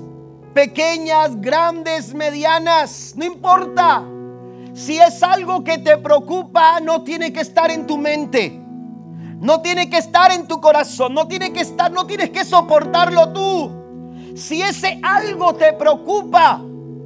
pequeñas, 0.53 1.41
grandes, 1.41 2.12
medianas, 2.12 3.14
no 3.16 3.24
importa. 3.24 4.05
Si 4.74 4.99
es 4.99 5.22
algo 5.22 5.64
que 5.64 5.79
te 5.79 5.97
preocupa, 5.97 6.79
no 6.81 7.03
tiene 7.03 7.33
que 7.33 7.41
estar 7.41 7.70
en 7.70 7.87
tu 7.87 7.97
mente. 7.97 8.66
No 9.41 9.61
tiene 9.61 9.91
que 9.91 9.99
estar 9.99 10.32
en 10.32 10.47
tu 10.47 10.61
corazón, 10.61 11.12
no 11.14 11.28
tiene 11.28 11.53
que 11.53 11.61
estar, 11.61 11.93
no 11.93 12.07
tienes 12.07 12.30
que 12.30 12.45
soportarlo 12.45 13.32
tú. 13.32 13.70
Si 14.34 14.62
ese 14.62 14.99
algo 15.03 15.55
te 15.55 15.72
preocupa, 15.74 16.62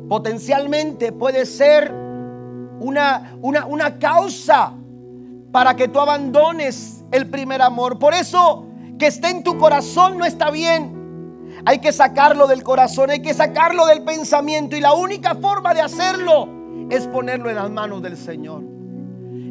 potencialmente 0.08 1.12
puede 1.12 1.44
ser 1.46 1.92
una, 2.80 3.36
una, 3.40 3.66
una 3.66 3.98
causa 3.98 4.72
para 5.52 5.74
que 5.74 5.88
tú 5.88 5.98
abandones 5.98 7.04
el 7.10 7.28
primer 7.28 7.62
amor. 7.62 7.98
Por 7.98 8.14
eso 8.14 8.66
que 8.98 9.08
esté 9.08 9.30
en 9.30 9.42
tu 9.42 9.58
corazón 9.58 10.18
no 10.18 10.24
está 10.24 10.50
bien. 10.50 11.00
Hay 11.64 11.80
que 11.80 11.92
sacarlo 11.92 12.46
del 12.46 12.62
corazón, 12.62 13.10
hay 13.10 13.22
que 13.22 13.34
sacarlo 13.34 13.86
del 13.86 14.02
pensamiento 14.02 14.76
y 14.76 14.80
la 14.80 14.92
única 14.92 15.34
forma 15.34 15.74
de 15.74 15.82
hacerlo 15.82 16.48
es 16.90 17.06
ponerlo 17.08 17.50
en 17.50 17.56
las 17.56 17.70
manos 17.70 18.02
del 18.02 18.16
Señor. 18.16 18.79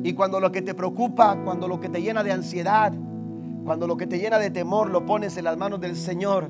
Y 0.04 0.14
cuando 0.14 0.40
lo 0.40 0.52
que 0.52 0.62
te 0.62 0.74
preocupa, 0.74 1.38
cuando 1.44 1.68
lo 1.68 1.80
que 1.80 1.90
te 1.90 2.02
llena 2.02 2.24
de 2.24 2.32
ansiedad, 2.32 2.94
cuando 3.66 3.88
lo 3.88 3.98
que 3.98 4.08
te 4.08 4.18
llena 4.18 4.40
de 4.40 4.50
temor 4.50 4.90
lo 4.90 5.06
pones 5.06 5.38
en 5.38 5.44
las 5.44 5.58
manos 5.58 5.82
del 5.82 5.96
Señor, 5.96 6.50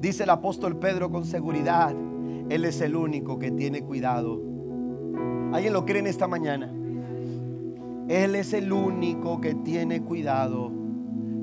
dice 0.00 0.24
el 0.24 0.30
apóstol 0.30 0.78
Pedro 0.78 1.10
con 1.10 1.24
seguridad, 1.24 1.94
Él 2.48 2.64
es 2.64 2.80
el 2.80 2.96
único 2.96 3.38
que 3.38 3.50
tiene 3.50 3.82
cuidado. 3.82 4.40
¿Alguien 5.52 5.72
lo 5.72 5.84
cree 5.84 6.00
en 6.00 6.06
esta 6.06 6.26
mañana? 6.26 6.72
Él 8.08 8.34
es 8.34 8.52
el 8.52 8.72
único 8.72 9.40
que 9.40 9.54
tiene 9.54 10.02
cuidado 10.02 10.72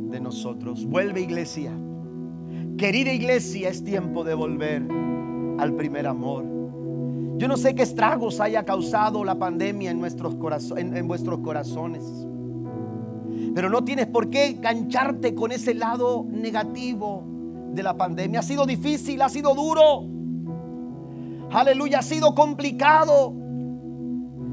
de 0.10 0.20
nosotros. 0.20 0.86
Vuelve 0.86 1.22
iglesia. 1.22 1.72
Querida 2.78 3.14
iglesia, 3.14 3.70
es 3.70 3.84
tiempo 3.84 4.24
de 4.24 4.34
volver 4.34 4.84
al 5.60 5.74
primer 5.74 6.08
amor. 6.08 6.57
Yo 7.38 7.48
no 7.48 7.56
sé 7.56 7.76
qué 7.76 7.84
estragos 7.84 8.40
haya 8.40 8.64
causado 8.64 9.24
la 9.24 9.36
pandemia 9.36 9.92
en, 9.92 10.00
nuestros 10.00 10.36
vuestros 10.36 11.40
corazones. 11.40 12.04
Pero 13.54 13.70
no 13.70 13.84
tienes 13.84 14.08
por 14.08 14.32
qué 14.32 14.58
gancharte 14.60 15.36
con 15.36 15.52
ese 15.52 15.76
lado 15.76 16.26
negativo 16.28 17.24
de 17.74 17.84
la 17.84 17.96
pandemia. 17.96 18.40
Ha 18.40 18.44
sido 18.44 18.66
difícil, 18.66 19.22
ha 19.22 19.30
sido 19.30 19.54
duro. 19.54 20.04
Aleluya, 21.52 22.00
ha 22.00 22.02
sido 22.02 22.34
complicado. 22.34 23.36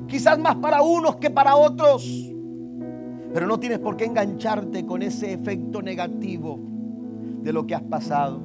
Quizás 0.06 0.38
más 0.38 0.56
para 0.56 0.82
unos 0.82 1.16
que 1.16 1.30
para 1.30 1.56
otros. 1.56 2.30
Pero 3.32 3.46
no 3.46 3.58
tienes 3.58 3.78
por 3.78 3.96
qué 3.96 4.04
engancharte 4.04 4.84
con 4.84 5.02
ese 5.02 5.32
efecto 5.32 5.80
negativo 5.80 6.60
de 7.42 7.50
lo 7.50 7.66
que 7.66 7.74
has 7.74 7.82
pasado. 7.82 8.42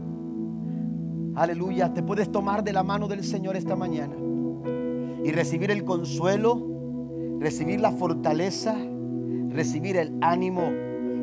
Aleluya, 1.35 1.93
te 1.93 2.01
puedes 2.01 2.31
tomar 2.31 2.63
de 2.63 2.71
la 2.71 2.83
mano 2.83 3.09
del 3.09 3.23
Señor 3.25 3.57
esta 3.57 3.75
mañana 3.75 4.28
y 5.23 5.31
recibir 5.31 5.71
el 5.71 5.83
consuelo, 5.83 6.65
recibir 7.39 7.79
la 7.79 7.91
fortaleza, 7.91 8.75
recibir 9.49 9.97
el 9.97 10.17
ánimo 10.21 10.71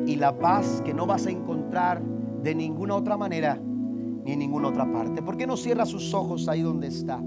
y 0.05 0.15
la 0.15 0.37
paz 0.37 0.81
que 0.85 0.93
no 0.93 1.05
vas 1.05 1.25
a 1.27 1.31
encontrar 1.31 2.01
de 2.43 2.55
ninguna 2.55 2.95
otra 2.95 3.17
manera 3.17 3.59
ni 4.23 4.33
en 4.33 4.39
ninguna 4.39 4.69
otra 4.69 4.91
parte. 4.91 5.21
¿Por 5.21 5.37
qué 5.37 5.47
no 5.47 5.57
cierra 5.57 5.85
sus 5.85 6.13
ojos 6.13 6.47
ahí 6.47 6.61
donde 6.61 6.87
está? 6.87 7.21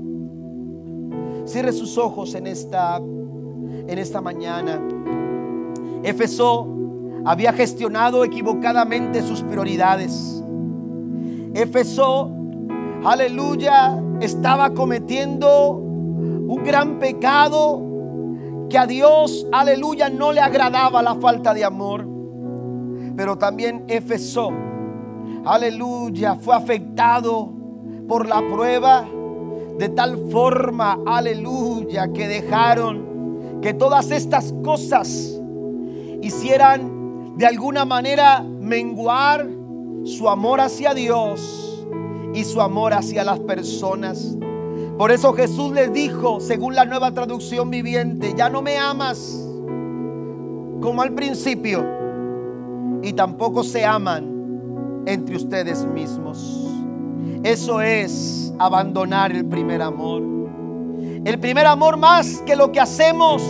Cierre 1.45 1.73
sus 1.73 1.97
ojos 1.99 2.35
en 2.35 2.47
esta 2.47 2.99
en 2.99 3.99
esta 3.99 4.21
mañana. 4.21 4.81
Éfeso 6.03 6.66
había 7.25 7.53
gestionado 7.53 8.25
equivocadamente 8.25 9.23
sus 9.23 9.43
prioridades. 9.43 10.43
Éfeso, 11.55 12.31
aleluya, 13.05 14.03
estaba 14.21 14.71
cometiendo 14.71 15.89
un 16.51 16.64
gran 16.64 16.98
pecado 16.98 17.80
que 18.68 18.76
a 18.76 18.84
Dios, 18.84 19.46
aleluya, 19.53 20.11
no 20.11 20.32
le 20.32 20.40
agradaba 20.40 21.01
la 21.01 21.14
falta 21.14 21.55
de 21.55 21.64
amor. 21.64 22.05
Pero 23.16 23.38
también 23.38 23.84
Éfeso, 23.86 24.51
aleluya, 25.44 26.34
fue 26.34 26.57
afectado 26.57 27.53
por 28.09 28.28
la 28.28 28.40
prueba 28.53 29.07
de 29.78 29.90
tal 29.90 30.28
forma, 30.32 30.98
aleluya, 31.07 32.12
que 32.12 32.26
dejaron 32.26 33.61
que 33.62 33.72
todas 33.72 34.11
estas 34.11 34.53
cosas 34.64 35.40
hicieran 36.20 37.36
de 37.36 37.46
alguna 37.46 37.84
manera 37.84 38.42
menguar 38.42 39.46
su 40.03 40.28
amor 40.28 40.61
hacia 40.61 40.94
Dios 40.94 41.86
y 42.34 42.42
su 42.42 42.61
amor 42.61 42.92
hacia 42.92 43.22
las 43.22 43.38
personas. 43.38 44.36
Por 45.01 45.11
eso 45.11 45.32
Jesús 45.32 45.72
les 45.72 45.90
dijo, 45.94 46.40
según 46.40 46.74
la 46.74 46.84
nueva 46.84 47.11
traducción 47.12 47.70
viviente, 47.70 48.34
ya 48.36 48.51
no 48.51 48.61
me 48.61 48.76
amas 48.76 49.18
como 50.82 51.01
al 51.01 51.14
principio 51.14 51.82
y 53.03 53.14
tampoco 53.14 53.64
se 53.64 53.82
aman 53.82 55.03
entre 55.07 55.36
ustedes 55.36 55.86
mismos. 55.86 56.68
Eso 57.42 57.80
es 57.80 58.53
abandonar 58.59 59.32
el 59.32 59.46
primer 59.46 59.80
amor. 59.80 60.20
El 61.24 61.40
primer 61.40 61.64
amor 61.64 61.96
más 61.96 62.42
que 62.44 62.55
lo 62.55 62.70
que 62.70 62.80
hacemos 62.80 63.42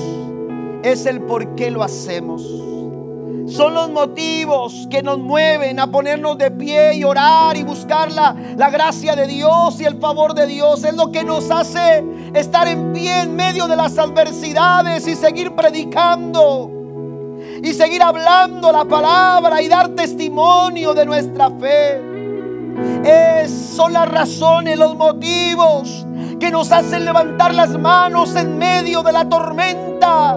es 0.84 1.05
el 1.05 1.20
por 1.20 1.57
qué 1.57 1.72
lo 1.72 1.82
hacemos. 1.82 2.70
Son 3.47 3.74
los 3.74 3.91
motivos 3.91 4.86
que 4.91 5.03
nos 5.03 5.18
mueven 5.18 5.80
a 5.80 5.91
ponernos 5.91 6.38
de 6.38 6.51
pie 6.51 6.95
y 6.95 7.05
orar 7.05 7.57
y 7.57 7.62
buscar 7.62 8.11
la, 8.12 8.34
la, 8.57 8.70
gracia 8.70 9.16
de 9.16 9.26
Dios 9.26 9.80
y 9.80 9.84
el 9.84 9.99
favor 9.99 10.34
de 10.34 10.47
Dios. 10.47 10.84
Es 10.84 10.95
lo 10.95 11.11
que 11.11 11.24
nos 11.24 11.51
hace 11.51 12.05
estar 12.34 12.68
en 12.68 12.93
pie 12.93 13.22
en 13.22 13.34
medio 13.34 13.66
de 13.66 13.76
las 13.76 13.99
adversidades 13.99 15.07
y 15.07 15.16
seguir 15.16 15.55
predicando. 15.55 16.70
Y 17.62 17.72
seguir 17.72 18.03
hablando 18.03 18.72
la 18.72 18.84
palabra 18.84 19.61
y 19.61 19.68
dar 19.68 19.88
testimonio 19.91 20.95
de 20.95 21.07
nuestra 21.07 21.51
fe. 21.51 22.01
Es, 23.05 23.51
son 23.51 23.93
las 23.93 24.09
razones, 24.09 24.78
los 24.78 24.97
motivos 24.97 26.07
que 26.38 26.51
nos 26.51 26.72
hacen 26.72 27.05
levantar 27.05 27.55
las 27.55 27.70
manos 27.70 28.34
en 28.36 28.57
medio 28.57 29.03
de 29.03 29.12
la 29.12 29.28
tormenta 29.28 30.36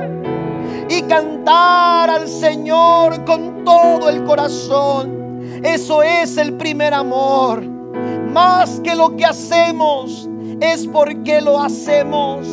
y 0.90 1.02
cantar 1.04 2.10
al 2.10 2.28
Señor 2.28 3.26
con 3.26 3.64
todo 3.64 4.10
el 4.10 4.24
corazón. 4.24 5.62
Eso 5.64 6.04
es 6.04 6.38
el 6.38 6.54
primer 6.54 6.94
amor. 6.94 7.64
Más 7.64 8.80
que 8.82 8.96
lo 8.96 9.16
que 9.16 9.26
hacemos 9.26 10.30
es 10.60 10.88
porque 10.88 11.42
lo 11.42 11.62
hacemos. 11.62 12.48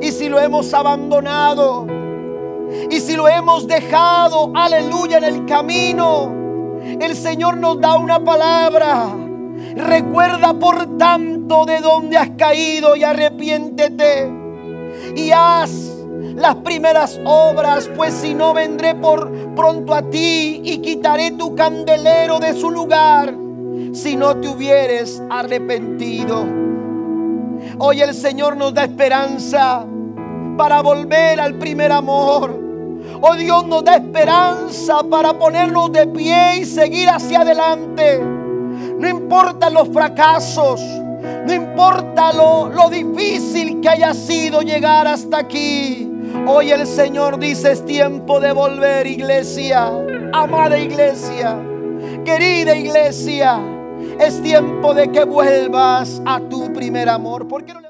Y 0.00 0.12
si 0.12 0.28
lo 0.28 0.38
hemos 0.38 0.72
abandonado, 0.72 1.86
y 2.90 3.00
si 3.00 3.16
lo 3.16 3.28
hemos 3.28 3.66
dejado, 3.66 4.52
aleluya, 4.54 5.18
en 5.18 5.24
el 5.24 5.46
camino, 5.46 6.32
el 7.00 7.16
Señor 7.16 7.56
nos 7.56 7.80
da 7.80 7.96
una 7.96 8.22
palabra. 8.22 9.08
Recuerda 9.74 10.54
por 10.54 10.98
tanto 10.98 11.64
de 11.64 11.80
dónde 11.80 12.16
has 12.16 12.30
caído 12.30 12.96
y 12.96 13.04
arrepiéntete. 13.04 14.30
Y 15.16 15.30
haz 15.30 15.87
las 16.38 16.56
primeras 16.56 17.18
obras, 17.24 17.90
pues 17.96 18.14
si 18.14 18.32
no 18.32 18.54
vendré 18.54 18.94
por 18.94 19.30
pronto 19.56 19.94
a 19.94 20.02
ti 20.02 20.60
y 20.64 20.78
quitaré 20.78 21.32
tu 21.32 21.54
candelero 21.56 22.38
de 22.38 22.54
su 22.54 22.70
lugar, 22.70 23.34
si 23.92 24.14
no 24.14 24.36
te 24.36 24.48
hubieres 24.48 25.20
arrepentido. 25.30 26.46
Hoy 27.78 28.02
el 28.02 28.14
Señor 28.14 28.56
nos 28.56 28.72
da 28.72 28.84
esperanza 28.84 29.84
para 30.56 30.80
volver 30.80 31.40
al 31.40 31.54
primer 31.54 31.90
amor. 31.90 32.56
Oh 33.20 33.34
Dios 33.34 33.66
nos 33.66 33.82
da 33.82 33.96
esperanza 33.96 34.98
para 35.10 35.32
ponernos 35.36 35.90
de 35.92 36.06
pie 36.06 36.58
y 36.58 36.64
seguir 36.64 37.08
hacia 37.08 37.40
adelante. 37.40 38.20
No 38.20 39.08
importa 39.08 39.70
los 39.70 39.88
fracasos, 39.88 40.80
no 40.80 41.52
importa 41.52 42.32
lo 42.32 42.88
difícil 42.90 43.80
que 43.80 43.88
haya 43.88 44.14
sido 44.14 44.62
llegar 44.62 45.08
hasta 45.08 45.38
aquí. 45.38 46.07
Hoy 46.46 46.70
el 46.70 46.86
Señor 46.86 47.38
dice 47.38 47.72
es 47.72 47.84
tiempo 47.84 48.40
de 48.40 48.52
volver 48.52 49.06
iglesia, 49.06 49.90
amada 50.32 50.78
iglesia, 50.78 51.58
querida 52.24 52.74
iglesia. 52.74 53.60
Es 54.20 54.40
tiempo 54.42 54.94
de 54.94 55.10
que 55.10 55.24
vuelvas 55.24 56.22
a 56.24 56.40
tu 56.40 56.72
primer 56.72 57.08
amor. 57.08 57.46
¿Por 57.46 57.64
qué 57.64 57.74
no 57.74 57.87